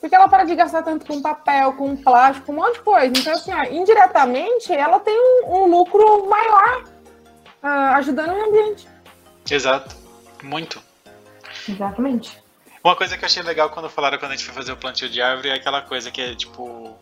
Porque 0.00 0.14
ela 0.14 0.28
para 0.28 0.44
de 0.44 0.54
gastar 0.54 0.82
tanto 0.82 1.06
com 1.06 1.22
papel, 1.22 1.72
com 1.74 1.96
plástico, 1.96 2.52
um 2.52 2.56
monte 2.56 2.74
de 2.74 2.80
coisa. 2.80 3.06
Então, 3.06 3.32
assim, 3.32 3.52
ó, 3.54 3.62
indiretamente, 3.64 4.72
ela 4.72 5.00
tem 5.00 5.16
um, 5.16 5.54
um 5.54 5.66
lucro 5.66 6.28
maior 6.28 6.84
ah, 7.62 7.96
ajudando 7.96 8.30
o 8.30 8.34
meio 8.34 8.46
ambiente. 8.48 8.86
Exato. 9.50 9.96
Muito. 10.42 10.82
Exatamente. 11.66 12.38
Uma 12.82 12.94
coisa 12.94 13.16
que 13.16 13.24
eu 13.24 13.26
achei 13.26 13.42
legal 13.42 13.70
quando 13.70 13.88
falaram 13.88 14.18
quando 14.18 14.32
a 14.32 14.36
gente 14.36 14.44
foi 14.44 14.54
fazer 14.54 14.72
o 14.72 14.76
plantio 14.76 15.08
de 15.08 15.22
árvore 15.22 15.48
é 15.48 15.54
aquela 15.54 15.80
coisa 15.80 16.10
que 16.10 16.20
é 16.20 16.34
tipo. 16.34 16.94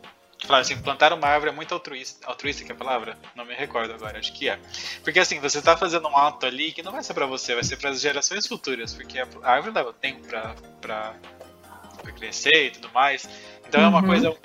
Que 0.43 0.49
falaram 0.49 0.63
assim, 0.63 0.77
plantar 0.77 1.13
uma 1.13 1.29
árvore 1.29 1.53
é 1.53 1.55
muito 1.55 1.73
altruísta. 1.73 2.27
Altruísta 2.27 2.65
que 2.65 2.73
é 2.73 2.75
a 2.75 2.77
palavra? 2.79 3.17
Não 3.37 3.45
me 3.45 3.55
recordo 3.55 3.95
agora, 3.95 4.19
acho 4.19 4.33
que 4.33 4.49
é. 4.49 4.59
Porque 5.05 5.21
assim, 5.21 5.39
você 5.39 5.63
tá 5.63 5.77
fazendo 5.77 6.09
um 6.09 6.17
ato 6.17 6.45
ali 6.47 6.73
que 6.73 6.83
não 6.83 6.91
vai 6.91 7.01
ser 7.05 7.15
pra 7.15 7.27
você, 7.27 7.55
vai 7.55 7.63
ser 7.63 7.77
para 7.77 7.91
as 7.91 8.01
gerações 8.01 8.45
futuras. 8.45 8.93
Porque 8.93 9.21
a 9.21 9.27
árvore 9.45 9.73
leva 9.73 9.93
tempo 9.93 10.27
pra, 10.27 10.53
pra, 10.81 11.15
pra 12.03 12.13
crescer 12.13 12.67
e 12.67 12.71
tudo 12.73 12.91
mais. 12.91 13.29
Então 13.69 13.83
é 13.83 13.87
uma 13.87 14.01
Uhum. 14.01 14.07
coisa 14.07 14.37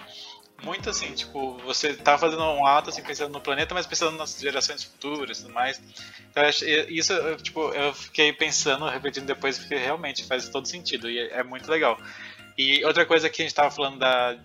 muito 0.61 0.87
assim, 0.87 1.11
tipo, 1.13 1.57
você 1.65 1.95
tá 1.95 2.15
fazendo 2.15 2.43
um 2.43 2.65
ato 2.67 2.91
assim, 2.91 3.01
pensando 3.01 3.31
no 3.33 3.41
planeta, 3.41 3.73
mas 3.73 3.87
pensando 3.87 4.15
nas 4.17 4.39
gerações 4.39 4.83
futuras 4.83 5.39
e 5.39 5.41
tudo 5.41 5.53
mais. 5.55 5.81
Então 6.29 6.43
isso, 6.89 7.11
eu, 7.11 7.37
tipo, 7.37 7.71
eu 7.73 7.91
fiquei 7.95 8.31
pensando, 8.33 8.87
repetindo 8.87 9.25
depois, 9.25 9.57
porque 9.57 9.75
realmente 9.75 10.23
faz 10.25 10.47
todo 10.47 10.67
sentido 10.67 11.09
e 11.09 11.17
é, 11.17 11.39
é 11.39 11.43
muito 11.43 11.67
legal. 11.71 11.99
E 12.55 12.85
outra 12.85 13.03
coisa 13.03 13.31
que 13.31 13.41
a 13.41 13.45
gente 13.45 13.55
tava 13.55 13.71
falando 13.71 13.97
da, 13.97 14.37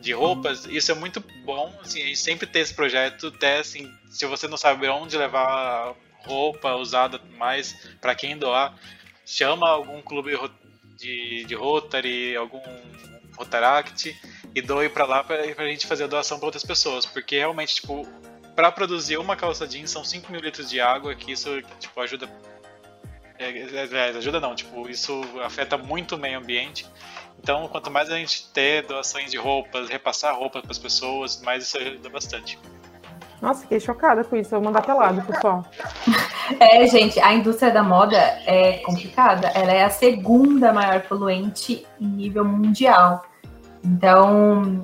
de 0.00 0.12
roupas, 0.12 0.64
isso 0.66 0.90
é 0.90 0.94
muito 0.94 1.20
bom, 1.44 1.72
assim, 1.80 2.02
a 2.02 2.06
gente 2.06 2.18
sempre 2.18 2.46
ter 2.46 2.60
esse 2.60 2.74
projeto, 2.74 3.28
até 3.28 3.58
assim, 3.58 3.92
se 4.10 4.26
você 4.26 4.46
não 4.48 4.56
sabe 4.56 4.88
onde 4.88 5.16
levar 5.16 5.94
roupa 6.24 6.74
usada 6.74 7.20
mais 7.36 7.74
para 8.00 8.14
quem 8.14 8.36
doar, 8.36 8.76
chama 9.24 9.68
algum 9.68 10.00
clube 10.02 10.38
de, 10.96 11.44
de 11.44 11.54
Rotary, 11.54 12.36
algum 12.36 12.62
Rotaract 13.36 14.16
e 14.54 14.60
doe 14.60 14.88
para 14.88 15.04
lá 15.04 15.24
pra, 15.24 15.36
pra 15.54 15.66
gente 15.66 15.86
fazer 15.86 16.04
a 16.04 16.08
doação 16.08 16.38
para 16.38 16.46
outras 16.46 16.64
pessoas, 16.64 17.06
porque 17.06 17.38
realmente, 17.38 17.76
tipo, 17.76 18.06
para 18.54 18.70
produzir 18.70 19.16
uma 19.16 19.36
calça 19.36 19.66
jeans 19.66 19.90
são 19.90 20.04
5 20.04 20.30
mil 20.30 20.40
litros 20.40 20.68
de 20.68 20.80
água, 20.80 21.14
que 21.14 21.32
isso, 21.32 21.62
tipo, 21.80 22.00
ajuda 22.00 22.28
é, 23.42 23.50
é, 23.50 23.88
é, 23.92 24.08
ajuda 24.16 24.40
não, 24.40 24.54
tipo, 24.54 24.88
isso 24.88 25.22
afeta 25.44 25.76
muito 25.76 26.16
o 26.16 26.18
meio 26.18 26.38
ambiente. 26.38 26.86
Então, 27.42 27.66
quanto 27.68 27.90
mais 27.90 28.10
a 28.10 28.16
gente 28.16 28.48
ter 28.52 28.86
doações 28.86 29.30
de 29.30 29.36
roupas, 29.36 29.88
repassar 29.88 30.36
roupa 30.36 30.60
para 30.60 30.70
as 30.70 30.78
pessoas, 30.78 31.40
mais 31.42 31.64
isso 31.64 31.76
ajuda 31.78 32.08
bastante. 32.08 32.58
Nossa, 33.40 33.62
fiquei 33.62 33.80
chocada 33.80 34.22
com 34.22 34.36
isso. 34.36 34.54
Eu 34.54 34.60
vou 34.60 34.66
mandar 34.66 34.82
pelado, 34.82 35.22
pessoal. 35.22 35.64
É, 36.60 36.86
gente, 36.86 37.18
a 37.20 37.32
indústria 37.32 37.70
da 37.70 37.82
moda 37.82 38.16
é 38.16 38.78
complicada. 38.78 39.46
Ela 39.54 39.72
é 39.72 39.84
a 39.84 39.88
segunda 39.88 40.72
maior 40.72 41.00
poluente 41.02 41.86
em 42.00 42.06
nível 42.06 42.44
mundial. 42.44 43.24
Então, 43.82 44.82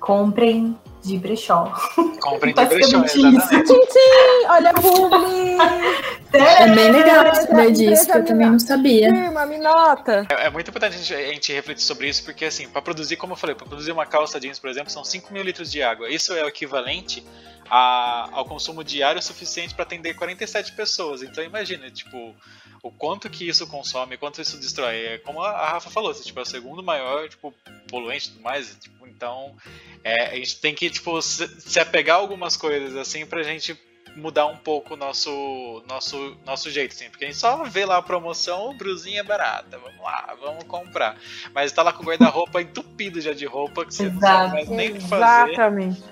comprem 0.00 0.76
de 1.04 1.18
brechó. 1.18 1.72
Comprem 2.20 2.54
de 2.54 2.64
brechó, 2.64 2.98
Basicamente 3.00 3.36
exatamente. 3.36 3.64
Tchim, 3.66 3.80
tchim, 3.86 4.46
olha 4.48 4.70
a 4.70 4.74
publi! 4.74 6.04
É 6.34 6.66
bem 6.74 6.90
legal 6.90 7.32
saber 7.32 7.70
disso, 7.70 8.06
que 8.06 8.18
eu 8.18 8.24
também 8.24 8.50
não 8.50 8.58
sabia. 8.58 9.08
Firma, 9.08 9.46
me 9.46 9.56
nota. 9.56 10.26
É, 10.28 10.46
é 10.46 10.50
muito 10.50 10.68
importante 10.68 10.96
a 10.96 10.98
gente, 10.98 11.14
a 11.14 11.32
gente 11.32 11.52
refletir 11.52 11.84
sobre 11.84 12.08
isso, 12.08 12.24
porque 12.24 12.44
assim, 12.46 12.68
para 12.68 12.82
produzir, 12.82 13.14
como 13.16 13.34
eu 13.34 13.36
falei, 13.36 13.54
para 13.54 13.64
produzir 13.68 13.92
uma 13.92 14.04
calça 14.04 14.40
jeans, 14.40 14.58
por 14.58 14.68
exemplo, 14.68 14.90
são 14.90 15.04
5 15.04 15.32
mil 15.32 15.44
litros 15.44 15.70
de 15.70 15.80
água. 15.80 16.08
Isso 16.10 16.32
é 16.32 16.42
o 16.42 16.48
equivalente 16.48 17.24
a- 17.70 18.28
ao 18.32 18.44
consumo 18.46 18.82
diário 18.82 19.22
suficiente 19.22 19.74
para 19.74 19.84
atender 19.84 20.14
47 20.14 20.72
pessoas. 20.72 21.22
Então 21.22 21.44
imagina, 21.44 21.88
tipo, 21.88 22.34
o 22.82 22.90
quanto 22.90 23.30
que 23.30 23.48
isso 23.48 23.64
consome, 23.68 24.16
quanto 24.16 24.40
isso 24.42 24.56
destrói. 24.58 24.96
É 25.06 25.18
como 25.18 25.40
a 25.40 25.50
a 25.50 25.70
Rafa 25.70 25.88
falou, 25.88 26.10
assim, 26.10 26.24
tipo, 26.24 26.40
é 26.40 26.42
o 26.42 26.46
segundo 26.46 26.82
maior, 26.82 27.28
tipo, 27.28 27.54
poluente 27.88 28.28
e 28.28 28.32
tudo 28.32 28.42
mais. 28.42 28.76
Tipo, 28.80 29.06
então, 29.06 29.54
é, 30.02 30.26
a 30.30 30.34
gente 30.34 30.60
tem 30.60 30.74
que, 30.74 30.90
tipo, 30.94 31.20
se, 31.20 31.78
apegar 31.78 32.16
a 32.16 32.20
algumas 32.20 32.56
coisas, 32.56 32.96
assim, 32.96 33.26
pra 33.26 33.42
gente 33.42 33.78
mudar 34.16 34.46
um 34.46 34.56
pouco 34.56 34.94
o 34.94 34.96
nosso, 34.96 35.82
nosso, 35.88 36.36
nosso 36.46 36.70
jeito, 36.70 36.94
assim, 36.94 37.10
porque 37.10 37.24
a 37.24 37.28
gente 37.28 37.38
só 37.38 37.64
vê 37.64 37.84
lá 37.84 37.96
a 37.96 38.02
promoção, 38.02 38.70
o 38.70 38.74
brusinha 38.74 39.20
é 39.20 39.22
barata, 39.22 39.76
vamos 39.78 40.00
lá, 40.00 40.36
vamos 40.40 40.64
comprar. 40.64 41.16
Mas 41.52 41.72
tá 41.72 41.82
lá 41.82 41.92
com 41.92 42.02
o 42.02 42.06
guarda-roupa 42.06 42.62
entupido 42.62 43.20
já 43.20 43.32
de 43.32 43.44
roupa 43.44 43.84
que 43.84 43.92
você 43.92 44.08
não 44.08 44.20
sabe 44.20 44.52
mais 44.52 44.68
nem 44.68 44.92
o 44.92 44.94
que 44.94 45.08
fazer. 45.08 45.52
Exatamente. 45.52 46.02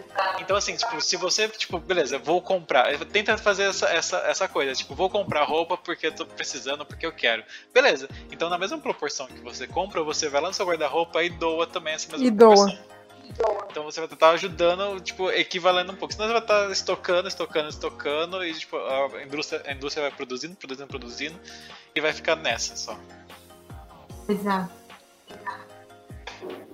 Então, 0.41 0.57
assim, 0.57 0.76
tipo, 0.76 1.01
se 1.01 1.16
você, 1.16 1.49
tipo, 1.49 1.78
beleza, 1.78 2.18
vou 2.18 2.43
comprar. 2.43 2.99
Tenta 3.07 3.39
fazer 3.39 3.64
essa, 3.64 3.87
essa, 3.87 4.18
essa 4.18 4.49
coisa, 4.49 4.74
tipo, 4.74 4.95
vou 4.95 5.09
comprar 5.09 5.45
roupa 5.45 5.76
porque 5.76 6.09
eu 6.09 6.12
tô 6.12 6.26
precisando, 6.26 6.85
porque 6.85 7.07
eu 7.07 7.12
quero. 7.12 7.43
Beleza. 7.72 8.09
Então, 8.30 8.51
na 8.51 8.59
mesma 8.59 8.78
proporção 8.78 9.26
que 9.26 9.41
você 9.41 9.66
compra, 9.66 10.03
você 10.03 10.28
vai 10.28 10.41
lá 10.41 10.49
no 10.49 10.55
seu 10.55 10.66
guarda-roupa 10.66 11.22
e 11.22 11.30
doa 11.30 11.66
também 11.66 11.95
essa 11.95 12.11
mesma 12.11 12.26
E 12.26 12.30
doa. 12.30 12.78
Então 13.70 13.85
você 13.85 14.01
vai 14.01 14.09
estar 14.09 14.30
ajudando, 14.30 15.01
tipo, 15.01 15.30
equivalendo 15.30 15.93
um 15.93 15.97
pouco. 15.97 16.12
Senão 16.12 16.26
você 16.26 16.33
vai 16.33 16.43
estar 16.43 16.70
estocando, 16.70 17.28
estocando, 17.28 17.68
estocando, 17.68 18.45
e 18.45 18.53
tipo, 18.55 18.76
a 18.76 19.22
indústria, 19.22 19.62
a 19.66 19.72
indústria 19.72 20.09
vai 20.09 20.16
produzindo, 20.16 20.55
produzindo, 20.57 20.89
produzindo, 20.89 21.41
e 21.95 22.01
vai 22.01 22.12
ficar 22.12 22.37
nessa 22.37 22.76
só. 22.76 22.97
Exato. 24.28 24.70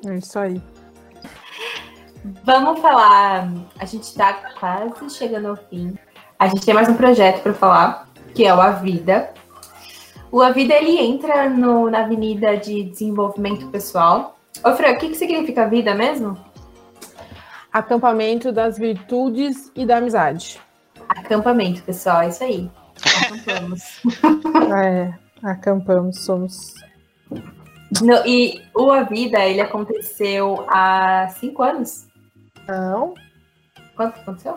É 0.06 0.14
isso 0.16 0.38
aí. 0.38 0.60
Vamos 2.44 2.80
falar. 2.80 3.48
A 3.78 3.84
gente 3.84 4.12
tá 4.14 4.32
quase 4.58 5.10
chegando 5.10 5.48
ao 5.48 5.56
fim. 5.56 5.96
A 6.38 6.48
gente 6.48 6.64
tem 6.64 6.74
mais 6.74 6.88
um 6.88 6.94
projeto 6.94 7.42
para 7.42 7.54
falar, 7.54 8.08
que 8.34 8.44
é 8.44 8.54
o 8.54 8.60
A 8.60 8.70
Vida. 8.70 9.32
O 10.30 10.42
A 10.42 10.50
Vida 10.50 10.74
ele 10.74 10.98
entra 10.98 11.48
no, 11.48 11.90
na 11.90 12.00
Avenida 12.00 12.56
de 12.56 12.84
Desenvolvimento 12.84 13.68
Pessoal. 13.68 14.38
Ô, 14.64 14.74
Fran, 14.74 14.92
o 14.92 14.98
que, 14.98 15.08
que 15.10 15.14
significa 15.14 15.68
vida 15.68 15.94
mesmo? 15.94 16.36
Acampamento 17.72 18.50
das 18.52 18.78
virtudes 18.78 19.70
e 19.74 19.84
da 19.84 19.98
amizade. 19.98 20.60
Acampamento, 21.08 21.82
pessoal, 21.82 22.22
é 22.22 22.28
isso 22.28 22.44
aí. 22.44 22.70
Acampamos. 23.44 24.02
É, 24.76 25.14
acampamos, 25.42 26.24
somos. 26.24 26.74
No- 28.02 28.26
e 28.26 28.62
o 28.74 28.90
A 28.90 29.02
Vida, 29.04 29.38
ele 29.44 29.60
aconteceu 29.60 30.64
há 30.68 31.28
cinco 31.38 31.62
anos. 31.62 32.06
Não, 32.66 33.14
Quanto 33.96 34.14
que 34.14 34.20
aconteceu? 34.20 34.54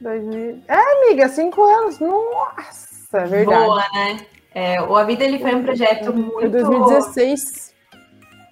2000. 0.00 0.62
É, 0.68 1.06
amiga, 1.08 1.28
cinco 1.28 1.62
anos. 1.64 1.98
Nossa, 1.98 3.18
é 3.18 3.24
verdade. 3.26 3.64
Boa, 3.64 3.82
né? 3.94 4.26
É, 4.54 4.80
o 4.82 4.94
A 4.96 5.04
Vida, 5.04 5.24
ele 5.24 5.38
foi 5.40 5.54
um 5.54 5.62
projeto 5.64 6.04
Foi 6.12 6.14
muito... 6.14 6.50
2016. 6.50 7.74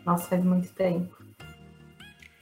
Nossa, 0.04 0.28
faz 0.28 0.42
muito 0.44 0.72
tempo. 0.72 1.21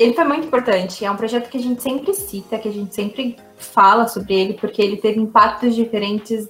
Ele 0.01 0.15
foi 0.15 0.25
muito 0.25 0.47
importante. 0.47 1.05
É 1.05 1.11
um 1.11 1.17
projeto 1.17 1.51
que 1.51 1.59
a 1.59 1.61
gente 1.61 1.83
sempre 1.83 2.15
cita, 2.15 2.59
que 2.59 2.67
a 2.67 2.73
gente 2.73 2.95
sempre 2.95 3.37
fala 3.59 4.09
sobre 4.09 4.33
ele, 4.33 4.55
porque 4.55 4.81
ele 4.81 4.97
teve 4.97 5.21
impactos 5.21 5.75
diferentes 5.75 6.49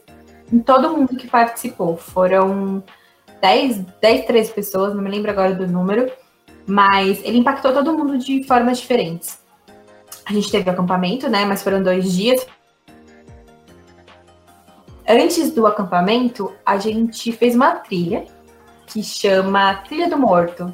em 0.53 0.61
todo 0.61 0.97
mundo 0.97 1.17
que 1.17 1.27
participou. 1.27 1.97
Foram 1.97 2.81
10, 3.41 3.79
10 4.01 4.25
13 4.25 4.53
pessoas, 4.53 4.95
não 4.95 5.03
me 5.03 5.11
lembro 5.11 5.33
agora 5.33 5.53
do 5.53 5.67
número, 5.67 6.09
mas 6.65 7.21
ele 7.25 7.39
impactou 7.39 7.73
todo 7.73 7.93
mundo 7.93 8.17
de 8.19 8.45
formas 8.45 8.79
diferentes. 8.79 9.41
A 10.25 10.33
gente 10.33 10.49
teve 10.49 10.71
acampamento, 10.71 11.29
né? 11.29 11.45
Mas 11.45 11.61
foram 11.61 11.83
dois 11.83 12.13
dias. 12.13 12.47
Antes 15.09 15.51
do 15.51 15.67
acampamento, 15.67 16.53
a 16.65 16.79
gente 16.79 17.33
fez 17.33 17.57
uma 17.57 17.73
trilha 17.73 18.27
que 18.87 19.03
chama 19.03 19.75
Trilha 19.75 20.09
do 20.09 20.17
Morto. 20.17 20.73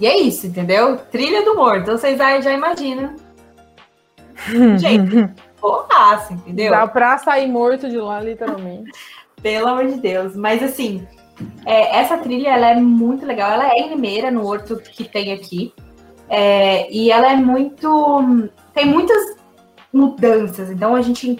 E 0.00 0.06
é 0.06 0.18
isso, 0.18 0.46
entendeu? 0.46 0.96
Trilha 0.96 1.44
do 1.44 1.54
Morto. 1.54 1.82
Então 1.82 1.98
vocês 1.98 2.18
aí 2.20 2.40
já 2.40 2.52
imaginam. 2.52 3.14
Gente, 4.78 5.30
porraça, 5.60 6.32
entendeu? 6.32 6.70
Dá 6.70 6.88
pra 6.88 7.18
sair 7.18 7.46
morto 7.46 7.88
de 7.88 7.98
lá, 7.98 8.20
literalmente. 8.20 8.90
Pelo 9.42 9.68
amor 9.68 9.86
de 9.86 10.00
Deus. 10.00 10.34
Mas 10.34 10.62
assim, 10.62 11.06
é, 11.66 11.98
essa 11.98 12.16
trilha 12.16 12.48
ela 12.48 12.70
é 12.70 12.74
muito 12.76 13.26
legal. 13.26 13.52
Ela 13.52 13.68
é 13.68 13.78
em 13.78 13.90
Limeira, 13.90 14.30
no 14.30 14.46
horto 14.46 14.76
que 14.76 15.04
tem 15.04 15.32
aqui. 15.32 15.74
É, 16.28 16.90
e 16.90 17.10
ela 17.10 17.32
é 17.32 17.36
muito. 17.36 18.48
Tem 18.72 18.86
muitas 18.86 19.36
mudanças. 19.92 20.70
Então 20.70 20.94
a 20.94 21.02
gente 21.02 21.38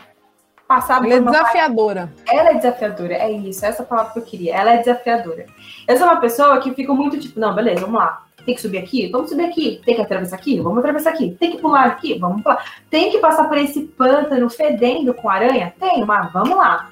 passava 0.71 1.05
Ela 1.05 1.15
é 1.15 1.21
desafiadora. 1.21 2.13
ela 2.29 2.51
é 2.51 2.55
desafiadora, 2.55 3.15
é 3.15 3.33
isso, 3.33 3.67
essa 3.67 3.83
palavra 3.83 4.13
que 4.13 4.19
eu 4.21 4.23
queria. 4.23 4.55
Ela 4.55 4.75
é 4.75 4.77
desafiadora. 4.77 5.47
Eu 5.89 5.97
sou 5.97 6.07
uma 6.07 6.21
pessoa 6.21 6.61
que 6.61 6.73
fica 6.75 6.95
muito 6.95 7.19
tipo, 7.19 7.41
não, 7.41 7.53
beleza, 7.53 7.81
vamos 7.81 7.99
lá. 7.99 8.25
Tem 8.45 8.55
que 8.55 8.61
subir 8.61 8.79
aqui? 8.79 9.09
Vamos 9.09 9.31
subir 9.31 9.45
aqui. 9.45 9.81
Tem 9.85 9.95
que 9.95 10.03
atravessar 10.03 10.37
aqui? 10.37 10.61
Vamos 10.61 10.79
atravessar 10.79 11.11
aqui. 11.11 11.37
Tem 11.39 11.51
que 11.53 11.59
pular 11.59 11.87
aqui? 11.87 12.19
Vamos 12.19 12.43
pular. 12.43 12.83
Tem 12.89 13.11
que 13.11 13.19
passar 13.19 13.49
por 13.49 13.59
esse 13.59 13.83
pântano 13.83 14.49
fedendo 14.49 15.15
com 15.15 15.29
aranha? 15.29 15.75
Tem, 15.79 16.05
mas 16.05 16.33
vamos 16.33 16.57
lá. 16.57 16.91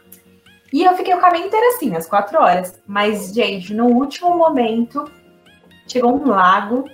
E 0.72 0.84
eu 0.84 0.94
fiquei 0.96 1.14
o 1.14 1.20
caminho 1.20 1.46
inteiro 1.46 1.66
assim, 1.68 1.94
as 1.96 2.06
quatro 2.06 2.38
horas. 2.38 2.80
Mas, 2.86 3.32
gente, 3.32 3.72
no 3.72 3.86
último 3.86 4.36
momento, 4.36 5.10
chegou 5.86 6.14
um 6.14 6.28
lago 6.28 6.84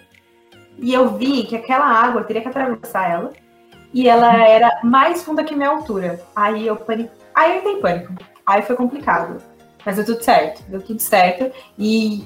e 0.78 0.92
eu 0.92 1.10
vi 1.16 1.44
que 1.44 1.56
aquela 1.56 1.86
água 1.86 2.20
eu 2.20 2.24
teria 2.24 2.42
que 2.42 2.48
atravessar 2.48 3.10
ela 3.10 3.32
e 3.92 4.08
ela 4.08 4.36
era 4.36 4.80
mais 4.82 5.22
funda 5.22 5.44
que 5.44 5.54
minha 5.54 5.68
altura. 5.68 6.20
Aí 6.34 6.66
eu 6.66 6.76
panic... 6.76 7.10
aí 7.34 7.52
eu 7.52 7.58
entrei 7.58 7.76
pânico. 7.76 8.14
Aí 8.46 8.62
foi 8.62 8.76
complicado. 8.76 9.40
Mas 9.84 9.96
deu 9.96 10.04
tudo 10.04 10.22
certo, 10.22 10.62
deu 10.68 10.82
tudo 10.82 11.00
certo. 11.00 11.52
E, 11.78 12.24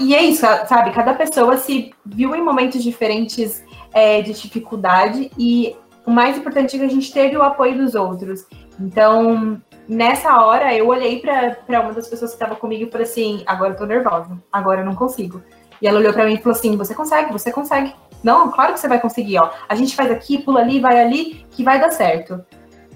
e 0.00 0.14
é 0.14 0.22
isso, 0.22 0.46
sabe? 0.66 0.92
Cada 0.92 1.14
pessoa 1.14 1.56
se 1.56 1.92
viu 2.04 2.34
em 2.34 2.42
momentos 2.42 2.82
diferentes 2.82 3.64
é, 3.92 4.22
de 4.22 4.32
dificuldade 4.32 5.30
e 5.38 5.74
o 6.06 6.10
mais 6.10 6.38
importante 6.38 6.76
é 6.76 6.78
que 6.78 6.84
a 6.84 6.88
gente 6.88 7.12
teve 7.12 7.36
o 7.36 7.42
apoio 7.42 7.76
dos 7.76 7.94
outros. 7.94 8.46
Então, 8.78 9.60
nessa 9.88 10.40
hora, 10.40 10.72
eu 10.74 10.86
olhei 10.86 11.20
para 11.20 11.80
uma 11.80 11.92
das 11.92 12.08
pessoas 12.08 12.30
que 12.30 12.36
estava 12.36 12.54
comigo 12.54 12.84
e 12.84 12.90
falei 12.90 13.06
assim: 13.06 13.42
agora 13.46 13.72
eu 13.72 13.76
tô 13.76 13.86
nervosa, 13.86 14.38
agora 14.52 14.82
eu 14.82 14.84
não 14.84 14.94
consigo. 14.94 15.42
E 15.80 15.86
ela 15.86 15.98
olhou 15.98 16.12
para 16.12 16.24
mim 16.24 16.34
e 16.34 16.38
falou 16.38 16.56
assim: 16.56 16.76
você 16.76 16.94
consegue, 16.94 17.32
você 17.32 17.50
consegue. 17.50 17.94
Não, 18.22 18.50
claro 18.50 18.72
que 18.72 18.80
você 18.80 18.88
vai 18.88 19.00
conseguir, 19.00 19.38
ó. 19.38 19.50
A 19.68 19.74
gente 19.74 19.96
faz 19.96 20.10
aqui, 20.10 20.38
pula 20.38 20.60
ali, 20.60 20.80
vai 20.80 21.00
ali, 21.00 21.44
que 21.50 21.64
vai 21.64 21.80
dar 21.80 21.90
certo. 21.90 22.44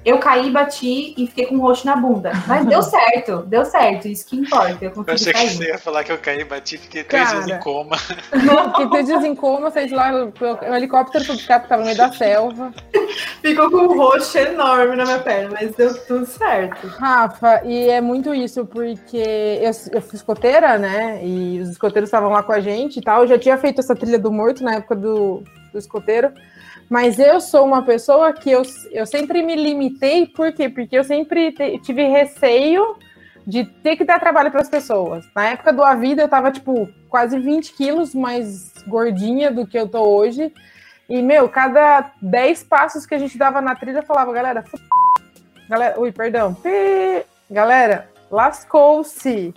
Eu 0.05 0.19
caí, 0.19 0.51
bati 0.51 1.15
e 1.17 1.27
fiquei 1.27 1.47
com 1.47 1.57
um 1.57 1.61
roxo 1.61 1.87
na 1.87 1.97
bunda. 1.97 2.33
Mas 2.47 2.65
deu 2.67 2.81
certo, 2.83 3.39
deu 3.47 3.65
certo, 3.65 4.09
isso 4.09 4.27
que 4.27 4.37
importa. 4.37 4.85
Eu, 4.85 4.93
eu 4.95 5.15
achei 5.15 5.33
cair. 5.33 5.49
que 5.49 5.57
você 5.57 5.69
ia 5.69 5.79
falar 5.79 6.05
que 6.05 6.13
eu 6.13 6.19
caí, 6.19 6.43
bati 6.45 6.77
e 6.77 6.79
fiquei 6.79 7.05
três 7.05 7.29
Cara, 7.29 7.43
dias 7.43 7.59
em 7.59 7.63
coma. 7.63 7.97
Fiquei 8.01 8.89
três 8.91 9.07
dias 9.07 9.25
em 9.25 9.35
coma, 9.35 9.71
sei 9.71 9.89
lá, 9.89 10.13
o 10.13 10.75
helicóptero 10.75 11.25
foi 11.25 11.37
buscar, 11.37 11.61
porque 11.61 11.69
tava 11.69 11.83
no 11.83 11.87
meio 11.87 11.99
da 11.99 12.13
selva. 12.13 12.73
Ficou 13.43 13.71
com 13.71 13.77
um 13.77 13.97
roxo 13.97 14.39
enorme 14.39 14.97
na 14.97 15.05
minha 15.05 15.19
perna, 15.19 15.51
mas 15.53 15.75
deu 15.75 15.95
tudo 16.07 16.27
certo. 16.27 16.87
Rafa, 16.87 17.63
e 17.65 17.89
é 17.89 18.01
muito 18.01 18.35
isso, 18.35 18.65
porque 18.67 19.17
eu, 19.17 19.71
eu 19.93 20.03
fui 20.03 20.17
escoteira, 20.17 20.79
né? 20.79 21.21
E 21.23 21.61
os 21.61 21.71
escoteiros 21.71 22.09
estavam 22.09 22.31
lá 22.31 22.43
com 22.43 22.53
a 22.53 22.61
gente 22.61 22.99
e 22.99 23.03
tal. 23.03 23.23
Eu 23.23 23.29
já 23.29 23.39
tinha 23.39 23.59
feito 23.59 23.81
essa 23.81 23.95
trilha 23.95 24.19
do 24.19 24.33
morto 24.33 24.63
na 24.63 24.77
época 24.77 24.97
do, 24.97 25.43
do 25.73 25.79
escoteiro. 25.79 26.33
Mas 26.91 27.21
eu 27.21 27.41
sou 27.41 27.65
uma 27.65 27.83
pessoa 27.83 28.33
que 28.33 28.51
eu, 28.51 28.63
eu 28.91 29.07
sempre 29.07 29.45
me 29.45 29.55
limitei, 29.55 30.27
por 30.27 30.53
quê? 30.53 30.69
Porque 30.69 30.99
eu 30.99 31.05
sempre 31.05 31.53
te, 31.53 31.79
tive 31.79 32.09
receio 32.09 32.97
de 33.47 33.65
ter 33.65 33.95
que 33.95 34.05
dar 34.05 34.19
trabalho 34.19 34.51
para 34.51 34.61
as 34.61 34.69
pessoas. 34.69 35.25
Na 35.33 35.51
época 35.51 35.73
do 35.73 35.85
A 35.85 35.95
Vida, 35.95 36.23
eu 36.23 36.29
tava, 36.29 36.51
tipo, 36.51 36.89
quase 37.09 37.39
20 37.39 37.75
quilos 37.75 38.13
mais 38.13 38.75
gordinha 38.89 39.53
do 39.53 39.69
que 39.69 39.79
eu 39.79 39.89
tô 39.89 40.01
hoje. 40.01 40.53
E, 41.09 41.23
meu, 41.23 41.49
cada 41.49 42.11
10 42.21 42.65
passos 42.65 43.07
que 43.07 43.15
a 43.15 43.19
gente 43.19 43.39
dava 43.39 43.61
na 43.61 43.77
trilha, 43.77 43.99
eu 43.99 44.03
falava, 44.03 44.33
galera, 44.33 44.59
f... 44.61 44.77
galera, 45.69 46.01
ui, 46.01 46.11
perdão, 46.11 46.55
Pi... 46.55 47.25
galera, 47.49 48.09
lascou-se. 48.29 49.55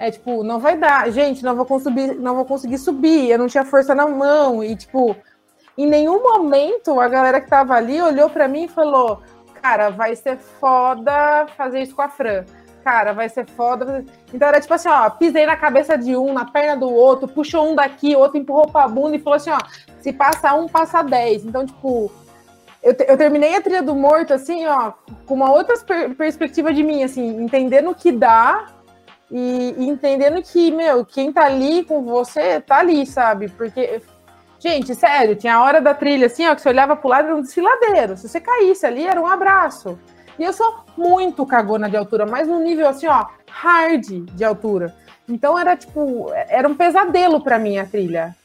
É 0.00 0.10
tipo, 0.10 0.42
não 0.42 0.58
vai 0.58 0.76
dar, 0.76 1.08
gente, 1.12 1.44
não 1.44 1.54
vou 1.54 1.64
conseguir, 1.64 2.16
não 2.16 2.34
vou 2.34 2.44
conseguir 2.44 2.78
subir, 2.78 3.30
eu 3.30 3.38
não 3.38 3.46
tinha 3.46 3.64
força 3.64 3.94
na 3.94 4.04
mão 4.04 4.64
e 4.64 4.74
tipo, 4.74 5.16
em 5.76 5.86
nenhum 5.86 6.22
momento 6.22 7.00
a 7.00 7.08
galera 7.08 7.40
que 7.40 7.48
tava 7.48 7.74
ali 7.74 8.00
olhou 8.00 8.28
para 8.28 8.48
mim 8.48 8.64
e 8.64 8.68
falou: 8.68 9.22
Cara, 9.60 9.90
vai 9.90 10.14
ser 10.16 10.36
foda 10.36 11.46
fazer 11.56 11.82
isso 11.82 11.94
com 11.94 12.02
a 12.02 12.08
Fran. 12.08 12.44
Cara, 12.82 13.12
vai 13.12 13.28
ser 13.28 13.46
foda. 13.46 14.04
Então 14.32 14.48
era 14.48 14.60
tipo 14.60 14.74
assim: 14.74 14.88
ó, 14.88 15.08
pisei 15.10 15.46
na 15.46 15.56
cabeça 15.56 15.96
de 15.96 16.16
um, 16.16 16.32
na 16.32 16.44
perna 16.44 16.76
do 16.76 16.90
outro, 16.90 17.28
puxou 17.28 17.70
um 17.70 17.74
daqui, 17.74 18.16
outro 18.16 18.38
empurrou 18.38 18.68
pra 18.68 18.88
bunda 18.88 19.16
e 19.16 19.20
falou 19.20 19.36
assim: 19.36 19.50
ó, 19.50 19.58
se 20.00 20.12
passa 20.12 20.54
um, 20.54 20.68
passa 20.68 21.02
dez. 21.02 21.44
Então, 21.44 21.64
tipo, 21.64 22.10
eu, 22.82 22.94
eu 23.06 23.16
terminei 23.16 23.54
a 23.54 23.62
trilha 23.62 23.82
do 23.82 23.94
morto, 23.94 24.34
assim, 24.34 24.66
ó, 24.66 24.92
com 25.24 25.34
uma 25.34 25.52
outra 25.52 25.78
per 25.78 26.14
perspectiva 26.16 26.74
de 26.74 26.82
mim, 26.82 27.04
assim, 27.04 27.42
entendendo 27.42 27.90
o 27.90 27.94
que 27.94 28.10
dá 28.10 28.66
e, 29.30 29.74
e 29.78 29.88
entendendo 29.88 30.42
que, 30.42 30.70
meu, 30.72 31.06
quem 31.06 31.32
tá 31.32 31.44
ali 31.44 31.84
com 31.84 32.02
você 32.02 32.60
tá 32.60 32.80
ali, 32.80 33.06
sabe? 33.06 33.48
Porque 33.48 34.02
Gente, 34.62 34.94
sério, 34.94 35.34
tinha 35.34 35.56
a 35.56 35.64
hora 35.64 35.80
da 35.80 35.92
trilha 35.92 36.26
assim, 36.26 36.46
ó, 36.46 36.54
que 36.54 36.62
você 36.62 36.68
olhava 36.68 36.94
pro 36.94 37.08
lado 37.08 37.26
era 37.26 37.34
um 37.34 37.42
desfiladeiro. 37.42 38.16
Se 38.16 38.28
você 38.28 38.40
caísse 38.40 38.86
ali, 38.86 39.04
era 39.04 39.20
um 39.20 39.26
abraço. 39.26 39.98
E 40.38 40.44
eu 40.44 40.52
sou 40.52 40.84
muito 40.96 41.44
cagona 41.44 41.90
de 41.90 41.96
altura, 41.96 42.26
mas 42.26 42.46
num 42.46 42.62
nível 42.62 42.88
assim, 42.88 43.08
ó, 43.08 43.26
hard 43.50 44.06
de 44.06 44.44
altura. 44.44 44.94
Então 45.28 45.58
era 45.58 45.76
tipo, 45.76 46.30
era 46.48 46.68
um 46.68 46.76
pesadelo 46.76 47.42
para 47.42 47.58
mim 47.58 47.76
a 47.78 47.86
trilha. 47.86 48.36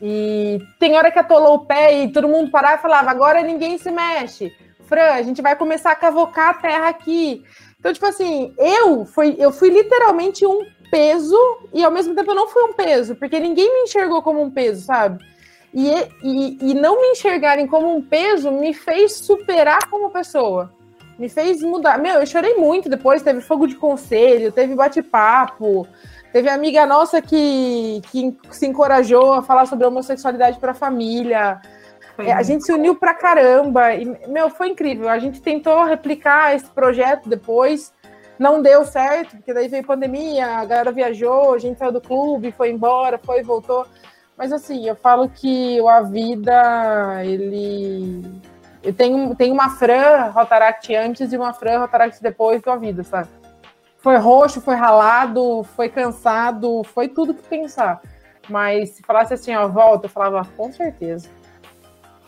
E 0.00 0.60
tem 0.78 0.96
hora 0.96 1.10
que 1.10 1.18
atolou 1.18 1.54
o 1.54 1.66
pé 1.66 2.04
e 2.04 2.12
todo 2.12 2.28
mundo 2.28 2.52
parava 2.52 2.76
e 2.76 2.82
falava: 2.82 3.10
agora 3.10 3.42
ninguém 3.42 3.76
se 3.76 3.90
mexe. 3.90 4.52
Fran, 4.86 5.10
a 5.14 5.22
gente 5.22 5.42
vai 5.42 5.56
começar 5.56 5.90
a 5.90 5.96
cavocar 5.96 6.50
a 6.50 6.54
terra 6.54 6.88
aqui. 6.88 7.42
Então, 7.80 7.92
tipo 7.92 8.06
assim, 8.06 8.54
eu 8.58 9.04
fui, 9.06 9.34
eu 9.38 9.50
fui 9.50 9.70
literalmente 9.70 10.46
um 10.46 10.64
peso 10.88 11.36
e 11.72 11.82
ao 11.82 11.90
mesmo 11.90 12.14
tempo 12.14 12.30
eu 12.30 12.36
não 12.36 12.46
fui 12.46 12.62
um 12.62 12.74
peso, 12.74 13.16
porque 13.16 13.40
ninguém 13.40 13.72
me 13.74 13.80
enxergou 13.80 14.22
como 14.22 14.40
um 14.40 14.50
peso, 14.50 14.84
sabe? 14.84 15.33
E, 15.74 15.90
e, 16.22 16.70
e 16.70 16.74
não 16.74 17.00
me 17.00 17.08
enxergarem 17.08 17.66
como 17.66 17.96
um 17.96 18.00
peso 18.00 18.52
me 18.52 18.72
fez 18.72 19.16
superar 19.16 19.90
como 19.90 20.08
pessoa. 20.08 20.72
Me 21.18 21.28
fez 21.28 21.62
mudar. 21.62 21.98
Meu, 21.98 22.20
eu 22.20 22.26
chorei 22.26 22.54
muito 22.54 22.88
depois. 22.88 23.22
Teve 23.22 23.40
fogo 23.40 23.66
de 23.66 23.74
conselho, 23.74 24.52
teve 24.52 24.74
bate-papo. 24.76 25.86
Teve 26.32 26.48
amiga 26.48 26.86
nossa 26.86 27.20
que, 27.20 28.00
que 28.10 28.36
se 28.50 28.66
encorajou 28.66 29.32
a 29.34 29.42
falar 29.42 29.66
sobre 29.66 29.84
a 29.84 29.88
homossexualidade 29.88 30.60
para 30.60 30.70
a 30.70 30.74
família. 30.74 31.60
É, 32.18 32.32
a 32.32 32.42
gente 32.42 32.64
se 32.64 32.72
uniu 32.72 32.94
pra 32.94 33.12
caramba. 33.12 33.94
E, 33.94 34.04
meu, 34.28 34.48
foi 34.50 34.68
incrível. 34.68 35.08
A 35.08 35.18
gente 35.18 35.42
tentou 35.42 35.84
replicar 35.84 36.54
esse 36.54 36.66
projeto 36.70 37.28
depois. 37.28 37.92
Não 38.38 38.62
deu 38.62 38.84
certo, 38.84 39.36
porque 39.36 39.54
daí 39.54 39.68
veio 39.68 39.84
pandemia, 39.84 40.58
a 40.58 40.64
galera 40.64 40.90
viajou, 40.90 41.54
a 41.54 41.58
gente 41.58 41.78
saiu 41.78 41.92
do 41.92 42.00
clube, 42.00 42.50
foi 42.50 42.70
embora, 42.70 43.16
foi 43.16 43.40
e 43.40 43.42
voltou. 43.44 43.86
Mas 44.36 44.52
assim, 44.52 44.86
eu 44.86 44.96
falo 44.96 45.28
que 45.28 45.80
o 45.80 45.88
A 45.88 46.02
Vida, 46.02 47.24
ele. 47.24 48.22
Eu 48.82 48.92
tenho, 48.92 49.34
tenho 49.34 49.54
uma 49.54 49.70
Fran 49.70 50.30
Rotaract 50.30 50.94
antes 50.94 51.32
e 51.32 51.36
uma 51.36 51.54
Fran 51.54 51.78
Rotaract 51.78 52.22
depois 52.22 52.60
do 52.60 52.70
A 52.70 52.76
Vida, 52.76 53.02
sabe? 53.04 53.28
Foi 53.98 54.16
roxo, 54.16 54.60
foi 54.60 54.74
ralado, 54.74 55.62
foi 55.74 55.88
cansado, 55.88 56.82
foi 56.84 57.08
tudo 57.08 57.32
que 57.32 57.48
pensar. 57.48 58.02
Mas 58.50 58.90
se 58.90 59.02
falasse 59.02 59.32
assim, 59.32 59.54
ó, 59.54 59.66
volta, 59.66 60.06
eu 60.06 60.10
falava, 60.10 60.46
com 60.56 60.70
certeza. 60.70 61.28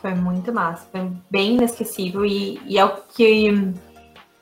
Foi 0.00 0.14
muito 0.14 0.52
massa, 0.52 0.86
foi 0.90 1.12
bem 1.28 1.57
inesquecível 1.57 2.24
e, 2.24 2.61
e 2.64 2.78
é 2.78 2.84
o 2.84 2.96
que 2.96 3.74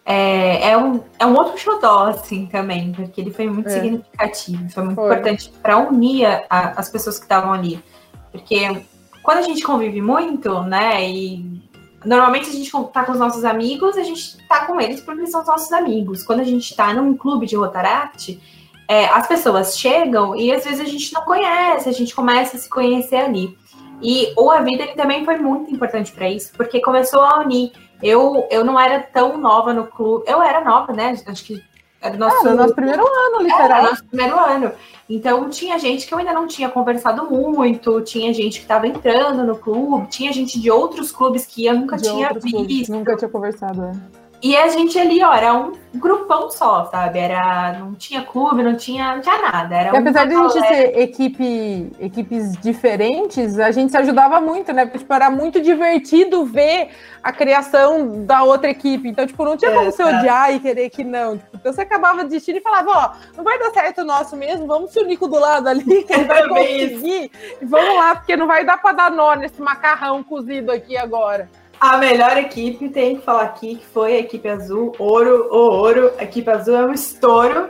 é, 0.04 0.70
é, 0.70 0.76
um, 0.76 1.00
é 1.18 1.24
um 1.24 1.34
outro 1.34 1.56
xodó, 1.58 2.08
assim, 2.08 2.46
também, 2.46 2.92
porque 2.92 3.20
ele 3.20 3.32
foi 3.32 3.48
muito 3.48 3.68
é. 3.68 3.72
significativo, 3.72 4.68
foi 4.70 4.84
muito 4.84 4.96
foi. 4.96 5.06
importante 5.06 5.52
para 5.62 5.78
unir 5.78 6.26
a, 6.26 6.78
as 6.78 6.90
pessoas 6.90 7.18
que 7.18 7.24
estavam 7.24 7.52
ali. 7.52 7.82
Porque 8.30 8.84
quando 9.22 9.38
a 9.38 9.42
gente 9.42 9.62
convive 9.62 10.02
muito, 10.02 10.62
né, 10.62 11.08
e 11.08 11.62
normalmente 12.04 12.50
a 12.50 12.52
gente 12.52 12.70
tá 12.92 13.04
com 13.04 13.12
os 13.12 13.18
nossos 13.18 13.44
amigos, 13.44 13.96
a 13.96 14.02
gente 14.02 14.36
tá 14.46 14.66
com 14.66 14.78
eles 14.78 15.00
porque 15.00 15.20
eles 15.20 15.30
são 15.30 15.42
nossos 15.44 15.72
amigos. 15.72 16.22
Quando 16.22 16.40
a 16.40 16.44
gente 16.44 16.76
tá 16.76 16.92
num 16.92 17.16
clube 17.16 17.46
de 17.46 17.56
Rotaract, 17.56 18.38
é, 18.86 19.06
as 19.06 19.26
pessoas 19.26 19.78
chegam 19.78 20.36
e 20.36 20.52
às 20.52 20.64
vezes 20.64 20.80
a 20.80 20.84
gente 20.84 21.12
não 21.14 21.22
conhece, 21.22 21.88
a 21.88 21.92
gente 21.92 22.14
começa 22.14 22.58
a 22.58 22.60
se 22.60 22.68
conhecer 22.68 23.16
ali. 23.16 23.56
E 24.02 24.34
o 24.36 24.50
A 24.50 24.60
Vida 24.60 24.82
ele 24.82 24.92
também 24.92 25.24
foi 25.24 25.38
muito 25.38 25.72
importante 25.72 26.12
para 26.12 26.28
isso, 26.28 26.52
porque 26.54 26.80
começou 26.80 27.22
a 27.22 27.40
unir 27.40 27.72
eu, 28.04 28.46
eu 28.50 28.64
não 28.64 28.78
era 28.78 29.00
tão 29.00 29.38
nova 29.38 29.72
no 29.72 29.86
clube. 29.86 30.24
Eu 30.26 30.42
era 30.42 30.62
nova, 30.62 30.92
né? 30.92 31.16
Acho 31.26 31.44
que 31.44 31.62
era 32.00 32.14
o 32.14 32.18
nosso, 32.18 32.46
era 32.46 32.54
nosso 32.54 32.74
primeiro 32.74 33.02
ano, 33.02 33.42
literalmente. 33.42 33.72
Era 33.72 33.82
nosso 33.82 34.04
primeiro 34.04 34.38
ano. 34.38 34.72
Então 35.08 35.48
tinha 35.48 35.78
gente 35.78 36.06
que 36.06 36.12
eu 36.12 36.18
ainda 36.18 36.34
não 36.34 36.46
tinha 36.46 36.68
conversado 36.68 37.24
muito, 37.30 38.02
tinha 38.02 38.32
gente 38.34 38.58
que 38.58 38.64
estava 38.64 38.86
entrando 38.86 39.42
no 39.44 39.56
clube, 39.56 40.06
tinha 40.08 40.32
gente 40.32 40.60
de 40.60 40.70
outros 40.70 41.10
clubes 41.10 41.46
que 41.46 41.64
eu 41.64 41.74
nunca 41.74 41.96
de 41.96 42.02
tinha 42.02 42.30
visto. 42.32 42.50
Clubes, 42.50 42.88
nunca 42.88 43.16
tinha 43.16 43.28
conversado, 43.30 43.84
é. 43.84 44.23
E 44.44 44.54
a 44.54 44.68
gente 44.68 44.98
ali, 44.98 45.24
ó, 45.24 45.32
era 45.32 45.54
um 45.54 45.72
grupão 45.94 46.50
só, 46.50 46.84
sabe? 46.90 47.18
Era, 47.18 47.78
não 47.78 47.94
tinha 47.94 48.22
clube, 48.22 48.62
não 48.62 48.76
tinha, 48.76 49.14
não 49.14 49.22
tinha 49.22 49.40
nada. 49.40 49.74
Era 49.74 49.94
e 49.94 49.96
apesar 49.96 50.26
de 50.26 50.34
a 50.34 50.48
gente 50.48 50.68
ser 50.68 50.98
equipe, 50.98 51.90
equipes 51.98 52.52
diferentes, 52.60 53.58
a 53.58 53.70
gente 53.70 53.90
se 53.90 53.96
ajudava 53.96 54.42
muito, 54.42 54.70
né? 54.70 54.84
Porque 54.84 54.98
tipo, 54.98 55.14
era 55.14 55.30
muito 55.30 55.62
divertido 55.62 56.44
ver 56.44 56.90
a 57.22 57.32
criação 57.32 58.26
da 58.26 58.42
outra 58.42 58.68
equipe. 58.68 59.08
Então, 59.08 59.26
tipo, 59.26 59.42
não 59.46 59.56
tinha 59.56 59.70
como 59.70 59.88
é, 59.88 59.90
você 59.90 60.04
odiar 60.04 60.54
e 60.54 60.60
querer 60.60 60.90
que 60.90 61.02
não. 61.02 61.38
Tipo, 61.38 61.56
então 61.56 61.72
você 61.72 61.80
acabava 61.80 62.22
desistindo 62.22 62.58
e 62.58 62.60
falava, 62.60 62.90
ó, 62.90 63.12
não 63.38 63.44
vai 63.44 63.58
dar 63.58 63.70
certo 63.70 64.02
o 64.02 64.04
nosso 64.04 64.36
mesmo, 64.36 64.66
vamos 64.66 64.90
se 64.90 65.00
unir 65.00 65.16
com 65.16 65.26
do 65.26 65.38
lado 65.38 65.68
ali, 65.68 66.04
que 66.04 66.12
ele 66.12 66.24
vai 66.24 66.44
conseguir. 66.46 67.30
E 67.62 67.64
vamos 67.64 67.96
lá, 67.96 68.16
porque 68.16 68.36
não 68.36 68.46
vai 68.46 68.62
dar 68.62 68.76
para 68.76 68.92
dar 68.92 69.10
nó 69.10 69.34
nesse 69.36 69.62
macarrão 69.62 70.22
cozido 70.22 70.70
aqui 70.70 70.98
agora. 70.98 71.48
A 71.84 71.98
melhor 71.98 72.38
equipe, 72.38 72.88
tem 72.88 73.16
que 73.16 73.22
falar 73.22 73.42
aqui, 73.42 73.76
que 73.76 73.84
foi 73.84 74.14
a 74.14 74.20
equipe 74.20 74.48
azul. 74.48 74.92
Ouro, 74.98 75.48
o 75.50 75.70
ouro. 75.70 76.12
A 76.18 76.24
equipe 76.24 76.48
azul 76.48 76.74
é 76.74 76.86
um 76.86 76.94
estouro. 76.94 77.68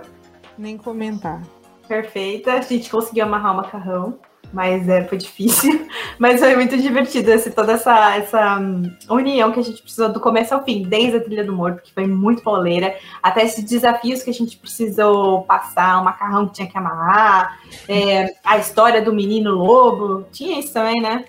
Nem 0.57 0.79
comentar. 0.79 1.43
Perfeita. 1.89 2.53
A 2.53 2.61
gente 2.61 2.89
conseguiu 2.89 3.25
amarrar 3.25 3.55
o 3.55 3.57
macarrão. 3.57 4.17
mas 4.53 4.89
é, 4.89 5.03
foi 5.03 5.19
difícil. 5.19 5.89
Mas 6.17 6.39
foi 6.39 6.55
muito 6.55 6.77
divertido 6.77 7.33
esse, 7.33 7.51
toda 7.51 7.73
essa, 7.73 8.15
essa 8.15 8.61
hum, 8.61 8.89
união 9.11 9.51
que 9.51 9.59
a 9.59 9.65
gente 9.65 9.83
precisou 9.83 10.12
do 10.12 10.21
começo 10.21 10.55
ao 10.55 10.65
fim, 10.65 10.85
desde 10.85 11.17
a 11.17 11.21
trilha 11.21 11.43
do 11.43 11.53
morto, 11.53 11.83
que 11.83 11.93
foi 11.93 12.07
muito 12.07 12.41
poleira, 12.41 12.97
até 13.21 13.43
esses 13.43 13.65
desafios 13.65 14.23
que 14.23 14.31
a 14.31 14.33
gente 14.33 14.57
precisou 14.57 15.43
passar, 15.43 16.01
o 16.01 16.05
macarrão 16.05 16.47
que 16.47 16.55
tinha 16.55 16.69
que 16.69 16.79
amarrar, 16.79 17.59
é, 17.89 18.33
a 18.45 18.59
história 18.59 19.03
do 19.03 19.12
menino 19.12 19.51
lobo. 19.51 20.25
Tinha 20.31 20.61
isso 20.61 20.73
também, 20.73 21.03
né? 21.03 21.25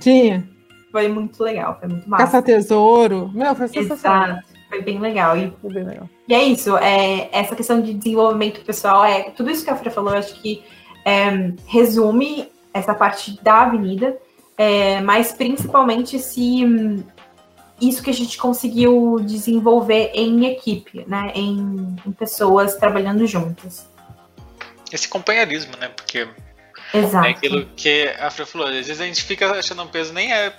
Tinha. 0.00 0.48
Foi 0.90 1.08
muito 1.08 1.42
legal, 1.42 1.76
foi 1.78 1.88
muito 1.88 2.08
massa. 2.08 2.24
Caça-tesouro. 2.24 3.30
Meu, 3.32 3.54
foi 3.54 3.68
sensacional. 3.68 4.24
Exato. 4.24 4.50
Foi 4.68 4.82
bem 4.82 4.98
legal. 5.00 5.36
E, 5.36 5.52
Foi 5.60 5.72
bem 5.72 5.84
legal. 5.84 6.08
e 6.28 6.34
é 6.34 6.44
isso, 6.44 6.76
é, 6.76 7.28
essa 7.32 7.56
questão 7.56 7.80
de 7.80 7.92
desenvolvimento 7.92 8.64
pessoal, 8.64 9.04
é 9.04 9.24
tudo 9.30 9.50
isso 9.50 9.64
que 9.64 9.70
a 9.70 9.76
Fran 9.76 9.90
falou, 9.90 10.12
eu 10.12 10.18
acho 10.18 10.34
que 10.40 10.62
é, 11.04 11.52
resume 11.66 12.48
essa 12.72 12.94
parte 12.94 13.36
da 13.42 13.62
avenida, 13.62 14.16
é, 14.56 15.00
mas 15.00 15.32
principalmente 15.32 16.20
se 16.20 16.64
hum, 16.64 17.02
isso 17.80 18.02
que 18.02 18.10
a 18.10 18.14
gente 18.14 18.38
conseguiu 18.38 19.18
desenvolver 19.20 20.12
em 20.14 20.46
equipe, 20.46 21.04
né? 21.08 21.32
Em, 21.34 21.96
em 22.06 22.12
pessoas 22.12 22.76
trabalhando 22.76 23.26
juntas. 23.26 23.88
Esse 24.92 25.08
companheirismo, 25.08 25.72
né? 25.80 25.88
Porque 25.88 26.28
Exato. 26.92 27.26
é 27.26 27.30
aquilo 27.30 27.66
que 27.76 28.08
a 28.18 28.30
Fran 28.30 28.46
falou, 28.46 28.66
às 28.66 28.74
vezes 28.74 29.00
a 29.00 29.06
gente 29.06 29.22
fica 29.22 29.50
achando 29.52 29.82
um 29.82 29.88
peso, 29.88 30.12
nem 30.12 30.32
é 30.32 30.54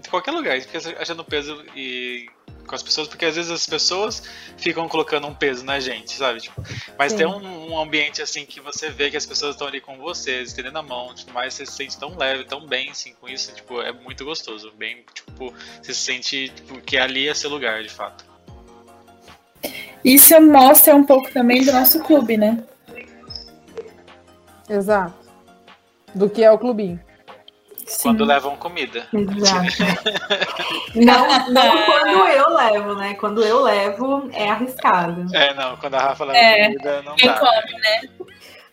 de 0.00 0.08
qualquer 0.08 0.30
lugar, 0.30 0.52
a 0.52 0.58
gente 0.58 0.68
fica 0.68 1.00
achando 1.00 1.24
peso 1.24 1.64
e 1.74 2.28
com 2.70 2.76
as 2.76 2.82
pessoas, 2.84 3.08
porque 3.08 3.24
às 3.24 3.34
vezes 3.34 3.50
as 3.50 3.66
pessoas 3.66 4.22
ficam 4.56 4.88
colocando 4.88 5.26
um 5.26 5.34
peso 5.34 5.64
na 5.64 5.80
gente, 5.80 6.12
sabe? 6.12 6.40
Tipo, 6.40 6.62
mas 6.96 7.10
Sim. 7.10 7.18
tem 7.18 7.26
um, 7.26 7.72
um 7.72 7.78
ambiente 7.80 8.22
assim 8.22 8.46
que 8.46 8.60
você 8.60 8.88
vê 8.88 9.10
que 9.10 9.16
as 9.16 9.26
pessoas 9.26 9.56
estão 9.56 9.66
ali 9.66 9.80
com 9.80 9.96
você, 9.96 10.42
estendendo 10.42 10.78
a 10.78 10.82
mão, 10.82 11.12
tudo 11.12 11.32
mais, 11.32 11.54
você 11.54 11.66
se 11.66 11.72
sente 11.72 11.98
tão 11.98 12.16
leve, 12.16 12.44
tão 12.44 12.64
bem 12.64 12.90
assim 12.90 13.12
com 13.20 13.28
isso, 13.28 13.52
tipo, 13.52 13.82
é 13.82 13.92
muito 13.92 14.24
gostoso, 14.24 14.72
bem, 14.78 15.04
tipo, 15.12 15.52
você 15.82 15.92
se 15.92 16.00
sente 16.00 16.48
tipo, 16.50 16.80
que 16.80 16.96
ali 16.96 17.28
é 17.28 17.34
seu 17.34 17.50
lugar, 17.50 17.82
de 17.82 17.90
fato. 17.90 18.24
Isso 20.04 20.40
mostra 20.40 20.94
um 20.94 21.04
pouco 21.04 21.30
também 21.32 21.64
do 21.64 21.72
nosso 21.72 21.98
clube, 22.00 22.36
né? 22.36 22.62
Exato. 24.68 25.19
Do 26.14 26.28
que 26.28 26.42
é 26.42 26.50
o 26.50 26.58
clubinho. 26.58 27.00
Quando 28.02 28.24
levam 28.24 28.56
comida. 28.56 29.04
Exato. 29.12 29.66
não, 30.94 31.50
não 31.50 31.82
quando 31.86 32.28
eu 32.28 32.54
levo, 32.54 32.94
né? 32.94 33.14
Quando 33.14 33.42
eu 33.42 33.62
levo, 33.62 34.30
é 34.32 34.48
arriscado. 34.48 35.26
É, 35.34 35.52
não, 35.54 35.76
quando 35.76 35.94
a 35.94 36.00
Rafa 36.00 36.24
leva 36.24 36.38
É, 36.38 36.66
comida, 36.66 37.02
não 37.02 37.16
Quem 37.16 37.28
dá. 37.28 37.38
come, 37.40 37.80
né? 37.80 38.00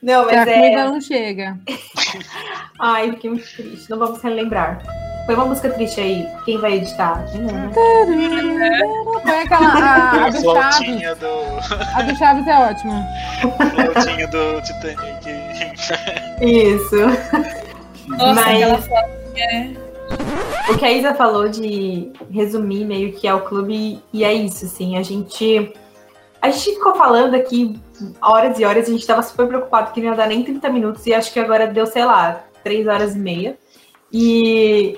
Não, 0.04 0.22
Porque 0.22 0.36
a 0.36 0.46
mas 0.46 0.54
comida 0.54 0.80
é. 0.82 0.86
não 0.86 1.02
chega. 1.02 1.58
Ai, 2.80 3.12
fiquei 3.12 3.30
muito 3.32 3.52
triste. 3.52 3.90
Não 3.90 3.98
vamos 3.98 4.22
relembrar. 4.22 4.84
Põe 5.28 5.36
uma 5.36 5.46
música 5.46 5.70
triste 5.70 6.00
aí. 6.00 6.26
Quem 6.46 6.58
vai 6.58 6.76
editar? 6.76 7.26
Põe 9.24 9.40
aquela. 9.42 9.68
A, 9.68 10.26
a 10.26 10.30
do 10.30 10.42
Chaves. 10.42 11.18
Do. 11.20 11.98
A 11.98 12.02
do 12.02 12.16
Chaves 12.18 12.48
é 12.48 12.58
ótima. 12.58 13.06
Flautinha 13.92 14.28
do 14.28 14.62
Titanic. 14.62 15.30
Isso. 16.42 16.96
Nossa, 18.08 18.34
Mas- 18.34 18.64
aquela 18.64 18.78
flautinha. 18.82 19.88
O 20.70 20.78
que 20.78 20.86
a 20.86 20.92
Isa 20.92 21.14
falou 21.14 21.50
de 21.50 22.10
resumir 22.32 22.86
meio 22.86 23.12
que 23.12 23.28
é 23.28 23.34
o 23.34 23.42
clube, 23.42 24.02
e 24.14 24.24
é 24.24 24.34
isso, 24.34 24.64
assim, 24.66 24.98
a 24.98 25.04
gente. 25.04 25.74
A 26.42 26.50
gente 26.50 26.76
ficou 26.76 26.96
falando 26.96 27.36
aqui 27.36 27.78
horas 28.22 28.58
e 28.60 28.64
horas, 28.64 28.88
a 28.88 28.92
gente 28.92 29.06
tava 29.06 29.22
super 29.24 29.46
preocupado 29.48 29.92
que 29.92 30.00
não 30.00 30.12
ia 30.12 30.16
dar 30.16 30.28
nem 30.28 30.44
30 30.44 30.70
minutos, 30.70 31.06
e 31.06 31.14
acho 31.14 31.34
que 31.34 31.40
agora 31.40 31.68
deu, 31.68 31.86
sei 31.86 32.06
lá, 32.06 32.44
3 32.64 32.88
horas 32.88 33.14
e 33.16 33.20
meia. 33.20 33.58
E 34.14 34.98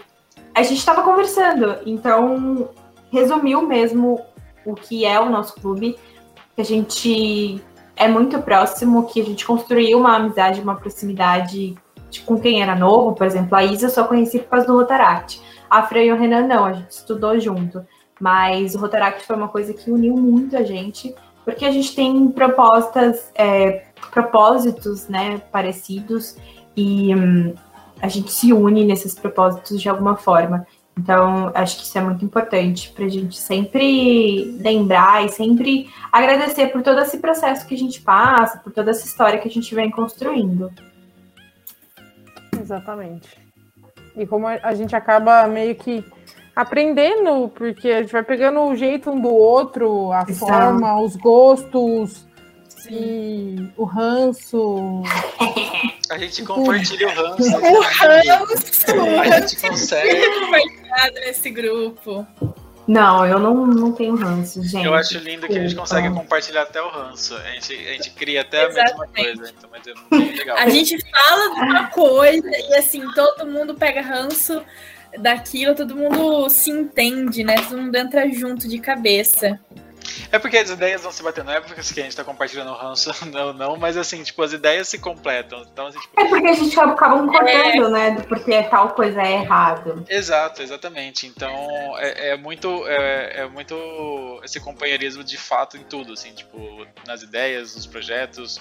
a 0.54 0.64
gente 0.64 0.86
tava 0.86 1.04
conversando, 1.04 1.78
então 1.86 2.70
resumiu 3.12 3.62
mesmo 3.62 4.20
o 4.66 4.76
que 4.76 5.06
é 5.06 5.20
o 5.20 5.30
nosso 5.30 5.56
clube, 5.56 5.98
que 6.56 6.62
a 6.62 6.66
gente 6.66 7.62
é 7.96 8.08
muito 8.08 8.40
próximo, 8.42 9.08
que 9.08 9.22
a 9.22 9.26
gente 9.26 9.46
construiu 9.46 10.00
uma 10.00 10.16
amizade, 10.16 10.62
uma 10.62 10.76
proximidade 10.76 11.76
de- 12.10 12.22
com 12.22 12.40
quem 12.40 12.62
era 12.62 12.76
novo, 12.76 13.14
por 13.14 13.26
exemplo, 13.26 13.56
a 13.56 13.64
Isa 13.64 13.88
eu 13.88 13.90
só 13.90 14.06
conheci 14.06 14.40
por 14.40 14.50
causa 14.50 14.68
do 14.68 14.76
Rotaract. 14.76 15.42
A 15.70 15.84
Freya 15.84 16.06
e 16.06 16.12
o 16.12 16.18
Renan 16.18 16.48
não, 16.48 16.66
a 16.66 16.74
gente 16.74 16.92
estudou 16.92 17.40
junto. 17.40 17.86
Mas 18.20 18.76
o 18.76 18.80
Rotaract 18.80 19.26
foi 19.26 19.36
uma 19.36 19.48
coisa 19.48 19.74
que 19.74 19.90
uniu 19.90 20.16
muito 20.16 20.58
a 20.58 20.64
gente, 20.64 21.16
porque 21.46 21.64
a 21.64 21.72
gente 21.72 21.96
tem 21.96 22.28
propostas, 22.30 23.32
é, 23.36 23.86
propósitos, 24.12 25.08
né, 25.08 25.42
parecidos, 25.52 26.36
e 26.76 27.16
hum, 27.16 27.54
a 28.02 28.08
gente 28.08 28.32
se 28.32 28.54
une 28.54 28.86
nesses 28.86 29.14
propósitos 29.14 29.82
de 29.82 29.90
alguma 29.90 30.16
forma. 30.16 30.66
Então, 30.98 31.52
acho 31.56 31.78
que 31.78 31.84
isso 31.84 31.98
é 31.98 32.02
muito 32.02 32.26
importante 32.26 32.92
para 32.92 33.06
a 33.06 33.10
gente 33.10 33.38
sempre 33.38 34.58
lembrar 34.60 35.26
e 35.26 35.30
sempre 35.30 35.90
agradecer 36.12 36.68
por 36.68 36.82
todo 36.82 37.00
esse 37.00 37.20
processo 37.20 37.66
que 37.66 37.74
a 37.74 37.78
gente 37.78 38.02
passa, 38.02 38.58
por 38.58 38.74
toda 38.74 38.92
essa 38.92 39.06
história 39.06 39.40
que 39.40 39.48
a 39.48 39.52
gente 39.52 39.74
vem 39.74 39.90
construindo. 39.90 40.70
Exatamente. 42.60 43.30
E 44.16 44.28
como 44.28 44.48
a 44.48 44.74
gente 44.74 44.94
acaba 44.94 45.48
meio 45.48 45.74
que 45.76 46.04
aprendendo, 46.54 47.50
porque 47.56 47.90
a 47.90 48.02
gente 48.02 48.12
vai 48.12 48.24
pegando 48.24 48.60
o 48.60 48.76
jeito 48.76 49.10
um 49.10 49.22
do 49.22 49.34
outro, 49.34 50.12
a 50.12 50.26
Exato. 50.28 50.52
forma, 50.52 51.02
os 51.02 51.16
gostos 51.16 52.28
e 52.90 53.70
o 53.76 53.84
ranço. 53.84 55.04
A 56.10 56.18
gente 56.18 56.44
compartilha 56.44 57.08
o 57.08 57.12
ranço. 57.12 57.58
O 57.58 57.82
ranço! 57.82 59.20
A 59.22 59.40
gente 59.40 59.56
consegue. 59.58 60.40
compartilhado 60.40 61.14
nesse 61.16 61.50
grupo. 61.50 62.28
Não, 62.90 63.24
eu 63.24 63.38
não, 63.38 63.68
não 63.68 63.92
tenho 63.92 64.16
ranço, 64.16 64.64
gente. 64.64 64.84
Eu 64.84 64.96
acho 64.96 65.20
lindo 65.20 65.46
que 65.46 65.54
a 65.54 65.62
gente 65.62 65.76
consegue 65.76 66.10
compartilhar 66.10 66.64
até 66.64 66.82
o 66.82 66.90
ranço. 66.90 67.36
A 67.36 67.52
gente, 67.52 67.74
a 67.74 67.94
gente 67.94 68.10
cria 68.12 68.42
até 68.42 68.66
a 68.66 68.70
mesma 68.70 69.08
coisa. 69.08 69.54
Então, 69.56 69.70
mas 69.72 69.86
é 69.86 69.94
muito 70.10 70.38
legal. 70.38 70.58
A 70.58 70.70
gente 70.70 70.98
fala 71.12 71.54
de 71.54 71.62
uma 71.62 71.88
coisa 71.90 72.50
e 72.50 72.74
assim, 72.74 73.04
todo 73.14 73.46
mundo 73.46 73.76
pega 73.76 74.02
ranço 74.02 74.60
daquilo, 75.20 75.76
todo 75.76 75.96
mundo 75.96 76.50
se 76.50 76.72
entende, 76.72 77.44
né? 77.44 77.56
Todo 77.62 77.80
mundo 77.80 77.96
entra 77.96 78.28
junto 78.32 78.68
de 78.68 78.80
cabeça. 78.80 79.60
É 80.32 80.40
porque 80.40 80.58
as 80.58 80.70
ideias 80.70 81.02
vão 81.02 81.12
se 81.12 81.24
batendo. 81.24 81.48
Não 81.48 81.54
é 81.54 81.62
porque 81.62 81.80
a 81.80 81.84
gente 81.84 82.16
tá 82.16 82.24
compartilhando 82.24 82.72
o 82.72 82.76
ranço, 82.76 83.12
não, 83.28 83.54
não, 83.54 83.78
mas 83.78 83.98
assim, 83.98 84.24
tipo, 84.24 84.42
as 84.42 84.54
ideias 84.54 84.88
se 84.88 85.00
completam. 85.00 85.66
Então, 85.72 85.88
assim, 85.88 86.00
tipo, 86.00 86.20
É 86.20 86.26
porque 86.26 86.48
a 86.48 86.54
gente 86.54 86.80
acaba 86.80 87.20
concordando, 87.20 87.90
né? 87.90 88.12
do 88.12 88.24
Porque 88.24 88.64
tal 88.64 88.90
coisa 88.90 89.22
é 89.22 89.34
errado. 89.34 90.06
Exato, 90.10 90.62
exatamente. 90.62 91.28
Então 91.28 91.52
é, 91.98 92.30
é 92.30 92.38
muito 92.38 92.88
é, 92.88 93.42
é 93.42 93.48
muito 93.48 93.76
esse 94.44 94.60
companheirismo 94.60 95.24
de 95.24 95.38
fato 95.38 95.78
em 95.78 95.84
tudo, 95.84 96.14
assim, 96.14 96.32
tipo, 96.34 96.86
nas 97.06 97.22
ideias, 97.22 97.76
nos 97.76 97.86
projetos, 97.86 98.60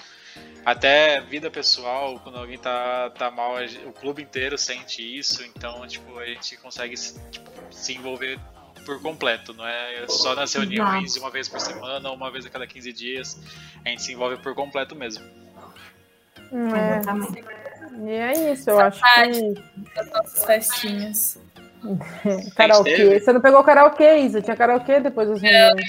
até 0.64 1.20
vida 1.20 1.50
pessoal, 1.50 2.20
quando 2.20 2.38
alguém 2.38 2.58
tá, 2.58 3.10
tá 3.10 3.30
mal, 3.30 3.56
o 3.86 3.92
clube 3.92 4.22
inteiro 4.22 4.58
sente 4.58 5.02
isso, 5.02 5.42
então 5.44 5.86
tipo, 5.86 6.18
a 6.18 6.26
gente 6.26 6.56
consegue 6.58 6.96
se, 6.96 7.18
tipo, 7.30 7.50
se 7.70 7.94
envolver 7.94 8.38
por 8.88 9.02
completo, 9.02 9.52
não 9.52 9.68
é 9.68 10.06
só 10.08 10.34
nas 10.34 10.50
reuniões 10.54 11.12
de 11.12 11.18
uma 11.20 11.30
vez 11.30 11.46
por 11.46 11.60
semana 11.60 12.08
ou 12.08 12.16
uma 12.16 12.30
vez 12.30 12.46
a 12.46 12.48
cada 12.48 12.66
15 12.66 12.90
dias, 12.90 13.38
a 13.84 13.90
gente 13.90 14.00
se 14.00 14.14
envolve 14.14 14.38
por 14.38 14.54
completo 14.54 14.96
mesmo. 14.96 15.22
É, 16.50 16.96
Exatamente. 16.96 17.44
e 17.98 18.10
é 18.10 18.52
isso, 18.52 18.70
eu 18.70 18.80
acho 18.80 19.02
que. 19.02 19.54
Das 19.94 20.10
nossas 20.10 20.44
festinhas. 20.46 21.38
Karaokê. 22.56 23.20
Você 23.20 23.32
não 23.32 23.42
pegou 23.42 23.62
karaokê, 23.62 24.20
Isa? 24.20 24.40
Tinha 24.40 24.56
karaokê 24.56 25.00
depois 25.00 25.28
das 25.28 25.42
reuniões. 25.42 25.86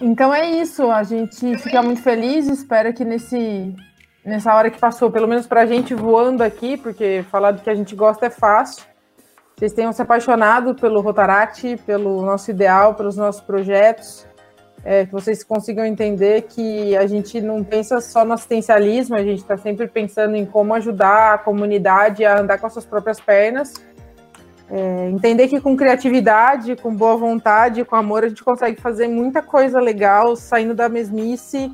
Então 0.00 0.34
é 0.34 0.50
isso, 0.50 0.90
a 0.90 1.04
gente 1.04 1.56
fica 1.58 1.82
muito 1.82 2.02
feliz, 2.02 2.48
espero 2.48 2.92
que 2.92 3.04
nesse, 3.04 3.74
nessa 4.24 4.54
hora 4.54 4.70
que 4.70 4.78
passou, 4.78 5.10
pelo 5.10 5.28
menos 5.28 5.46
pra 5.46 5.66
gente 5.66 5.94
voando 5.94 6.42
aqui, 6.42 6.76
porque 6.76 7.24
falar 7.30 7.52
do 7.52 7.62
que 7.62 7.70
a 7.70 7.74
gente 7.74 7.94
gosta 7.94 8.26
é 8.26 8.30
fácil, 8.30 8.84
vocês 9.60 9.74
tenham 9.74 9.92
se 9.92 10.00
apaixonado 10.00 10.74
pelo 10.74 11.02
Rotaract, 11.02 11.76
pelo 11.84 12.22
nosso 12.22 12.50
ideal, 12.50 12.94
pelos 12.94 13.14
nossos 13.14 13.42
projetos, 13.42 14.26
é, 14.82 15.04
que 15.04 15.12
vocês 15.12 15.44
consigam 15.44 15.84
entender 15.84 16.46
que 16.48 16.96
a 16.96 17.06
gente 17.06 17.42
não 17.42 17.62
pensa 17.62 18.00
só 18.00 18.24
no 18.24 18.32
assistencialismo, 18.32 19.16
a 19.16 19.22
gente 19.22 19.40
está 19.40 19.58
sempre 19.58 19.86
pensando 19.86 20.34
em 20.34 20.46
como 20.46 20.72
ajudar 20.72 21.34
a 21.34 21.38
comunidade 21.38 22.24
a 22.24 22.40
andar 22.40 22.56
com 22.56 22.68
as 22.68 22.72
suas 22.72 22.86
próprias 22.86 23.20
pernas. 23.20 23.74
É, 24.70 25.10
entender 25.10 25.46
que 25.46 25.60
com 25.60 25.76
criatividade, 25.76 26.74
com 26.76 26.94
boa 26.94 27.18
vontade, 27.18 27.84
com 27.84 27.96
amor, 27.96 28.24
a 28.24 28.30
gente 28.30 28.42
consegue 28.42 28.80
fazer 28.80 29.08
muita 29.08 29.42
coisa 29.42 29.78
legal, 29.78 30.36
saindo 30.36 30.74
da 30.74 30.88
mesmice 30.88 31.70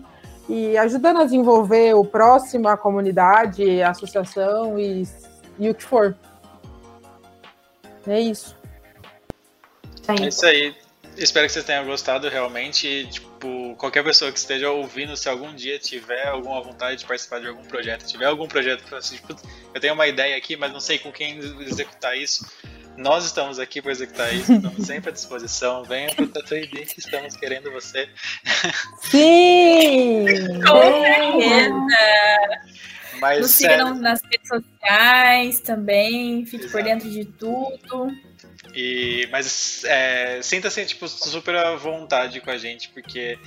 e 0.48 0.76
ajudando 0.76 1.20
a 1.20 1.24
desenvolver 1.24 1.94
o 1.94 2.04
próximo, 2.04 2.66
a 2.66 2.76
comunidade, 2.76 3.80
a 3.80 3.90
associação 3.90 4.76
e, 4.76 5.06
e 5.56 5.70
o 5.70 5.74
que 5.74 5.84
for. 5.84 6.16
É 8.06 8.20
isso. 8.20 8.56
Isso 10.02 10.10
É 10.10 10.14
aí. 10.22 10.28
isso 10.28 10.46
aí. 10.46 10.74
espero 11.16 11.46
que 11.46 11.52
vocês 11.52 11.64
tenham 11.64 11.84
gostado 11.84 12.28
realmente. 12.28 12.86
E, 12.86 13.06
tipo, 13.06 13.74
qualquer 13.76 14.04
pessoa 14.04 14.30
que 14.30 14.38
esteja 14.38 14.70
ouvindo, 14.70 15.16
se 15.16 15.28
algum 15.28 15.54
dia 15.54 15.78
tiver 15.78 16.26
alguma 16.28 16.60
vontade 16.62 17.00
de 17.00 17.06
participar 17.06 17.40
de 17.40 17.48
algum 17.48 17.64
projeto, 17.64 18.06
tiver 18.06 18.26
algum 18.26 18.46
projeto 18.46 18.84
para 18.88 18.98
assim, 18.98 19.16
tipo, 19.16 19.34
eu 19.74 19.80
tenho 19.80 19.94
uma 19.94 20.06
ideia 20.06 20.36
aqui, 20.36 20.56
mas 20.56 20.72
não 20.72 20.80
sei 20.80 20.98
com 20.98 21.10
quem 21.12 21.38
executar 21.60 22.16
isso. 22.16 22.46
Nós 22.96 23.26
estamos 23.26 23.58
aqui 23.58 23.82
para 23.82 23.92
executar 23.92 24.34
isso, 24.34 24.50
estamos 24.54 24.84
sempre 24.86 25.10
à 25.10 25.12
disposição. 25.12 25.84
Venha 25.84 26.14
pro 26.14 26.28
Tatuíbi 26.28 26.86
que 26.86 26.98
estamos 27.00 27.36
querendo 27.36 27.70
você. 27.70 28.08
Sim! 29.02 30.24
Com 30.66 31.02
certeza! 31.02 32.86
Mas, 33.20 33.40
Nos 33.40 33.50
sério, 33.52 33.86
sigam 33.86 33.98
nas 34.00 34.20
redes 34.22 34.48
sociais 34.48 35.60
também, 35.60 36.44
fique 36.44 36.68
por 36.68 36.82
dentro 36.82 37.08
de 37.10 37.24
tudo. 37.24 38.12
E, 38.74 39.28
mas 39.30 39.84
é, 39.84 40.40
sinta-se 40.42 40.84
tipo, 40.84 41.08
super 41.08 41.56
à 41.56 41.76
vontade 41.76 42.40
com 42.40 42.50
a 42.50 42.58
gente, 42.58 42.88
porque 42.90 43.38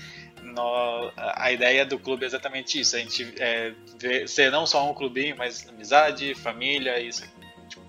nó- 0.41 1.11
a 1.15 1.51
ideia 1.51 1.85
do 1.85 1.99
clube 1.99 2.23
é 2.23 2.27
exatamente 2.27 2.79
isso. 2.79 2.95
A 2.95 2.99
gente 2.99 3.33
é, 3.37 3.73
vê- 3.99 4.27
ser 4.27 4.51
não 4.51 4.65
só 4.65 4.89
um 4.89 4.93
clubinho, 4.93 5.35
mas 5.37 5.67
amizade, 5.67 6.33
família, 6.35 6.99
isso. 6.99 7.23
Tipo, 7.67 7.83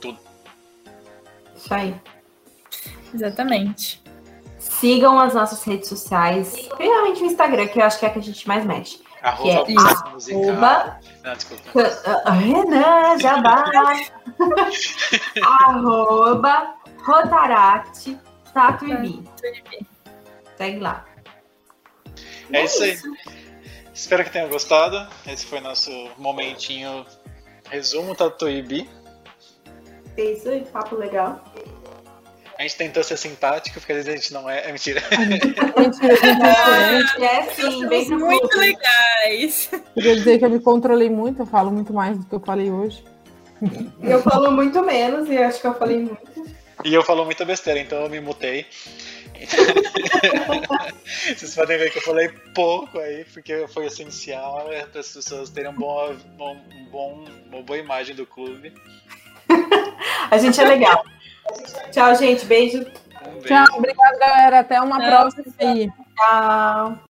tudo. 0.00 0.18
Isso 1.56 1.72
aí. 1.72 1.94
Exatamente. 3.14 4.02
Sigam 4.58 5.18
as 5.18 5.34
nossas 5.34 5.62
redes 5.64 5.88
sociais, 5.88 6.52
principalmente 6.76 7.22
o 7.22 7.26
Instagram, 7.26 7.66
que 7.68 7.78
eu 7.78 7.84
acho 7.84 7.98
que 7.98 8.04
é 8.04 8.08
a 8.08 8.12
que 8.12 8.18
a 8.18 8.22
gente 8.22 8.46
mais 8.48 8.64
mexe. 8.64 9.00
Arroba 9.22 9.64
Que 9.66 9.72
é 9.72 10.10
musical. 10.12 10.42
arroba- 10.42 11.00
Não, 11.22 11.32
desculpa. 11.34 11.62
Ah, 12.24 12.32
Renan, 12.32 13.18
Jabá. 13.18 13.64
Arroba 15.60 16.74
Rotaract 17.04 18.18
Tatuibi. 18.54 19.28
Segue 20.56 20.78
lá. 20.80 21.04
É 22.52 22.64
isso 22.64 22.82
aí. 22.82 22.98
Espero 23.94 24.24
que 24.24 24.30
tenham 24.30 24.48
gostado. 24.48 25.06
Esse 25.26 25.46
foi 25.46 25.60
nosso 25.60 25.90
momentinho 26.18 27.04
resumo 27.68 28.14
Tatuíbi. 28.14 28.88
É 30.16 30.22
isso 30.32 30.48
aí, 30.48 30.64
papo 30.66 30.96
legal. 30.96 31.42
A 32.60 32.62
gente 32.64 32.76
tentou 32.76 33.02
ser 33.02 33.16
simpático, 33.16 33.80
porque 33.80 33.90
às 33.90 34.04
vezes 34.04 34.10
a 34.12 34.16
gente 34.16 34.34
não 34.34 34.46
é. 34.50 34.68
É 34.68 34.70
mentira. 34.70 35.02
Mentira, 35.78 36.14
gente, 36.14 36.42
é 36.42 37.02
diferente. 37.02 37.24
É 37.24 37.42
sim, 37.54 37.86
bem 37.88 38.06
muito 38.10 38.58
legais. 38.58 39.70
Queria 39.94 40.14
dizer 40.16 40.38
que 40.38 40.44
eu 40.44 40.50
me 40.50 40.60
controlei 40.60 41.08
muito, 41.08 41.40
eu 41.40 41.46
falo 41.46 41.70
muito 41.70 41.90
mais 41.94 42.18
do 42.18 42.24
que 42.26 42.34
eu 42.34 42.40
falei 42.40 42.70
hoje. 42.70 43.02
Eu 44.02 44.20
falo 44.22 44.50
muito 44.52 44.82
menos 44.82 45.26
e 45.30 45.38
acho 45.38 45.58
que 45.58 45.66
eu 45.68 45.72
falei 45.74 46.00
muito. 46.00 46.50
E 46.84 46.92
eu 46.92 47.02
falo 47.02 47.24
muita 47.24 47.46
besteira, 47.46 47.80
então 47.80 48.02
eu 48.02 48.10
me 48.10 48.20
mutei. 48.20 48.66
Vocês 51.34 51.54
podem 51.54 51.78
ver 51.78 51.90
que 51.90 51.96
eu 51.98 52.02
falei 52.02 52.28
pouco 52.54 52.98
aí, 52.98 53.24
porque 53.32 53.66
foi 53.68 53.86
essencial 53.86 54.66
para 54.90 55.00
as 55.00 55.08
pessoas 55.14 55.48
terem 55.48 55.70
um 55.70 55.74
bom, 55.74 56.14
um 56.38 56.84
bom- 56.90 57.24
uma 57.50 57.62
boa 57.62 57.78
imagem 57.78 58.14
do 58.14 58.26
clube. 58.26 58.74
A 60.30 60.36
gente 60.36 60.60
é 60.60 60.64
legal. 60.64 61.02
Tchau, 61.92 62.14
gente. 62.14 62.44
Beijo. 62.46 62.78
Um 62.78 63.40
beijo. 63.40 63.46
Tchau, 63.46 63.66
obrigada, 63.76 64.18
galera. 64.18 64.60
Até 64.60 64.80
uma 64.80 64.98
Tchau. 64.98 65.08
próxima 65.08 65.54
aí. 65.58 65.90
Tchau. 66.16 67.09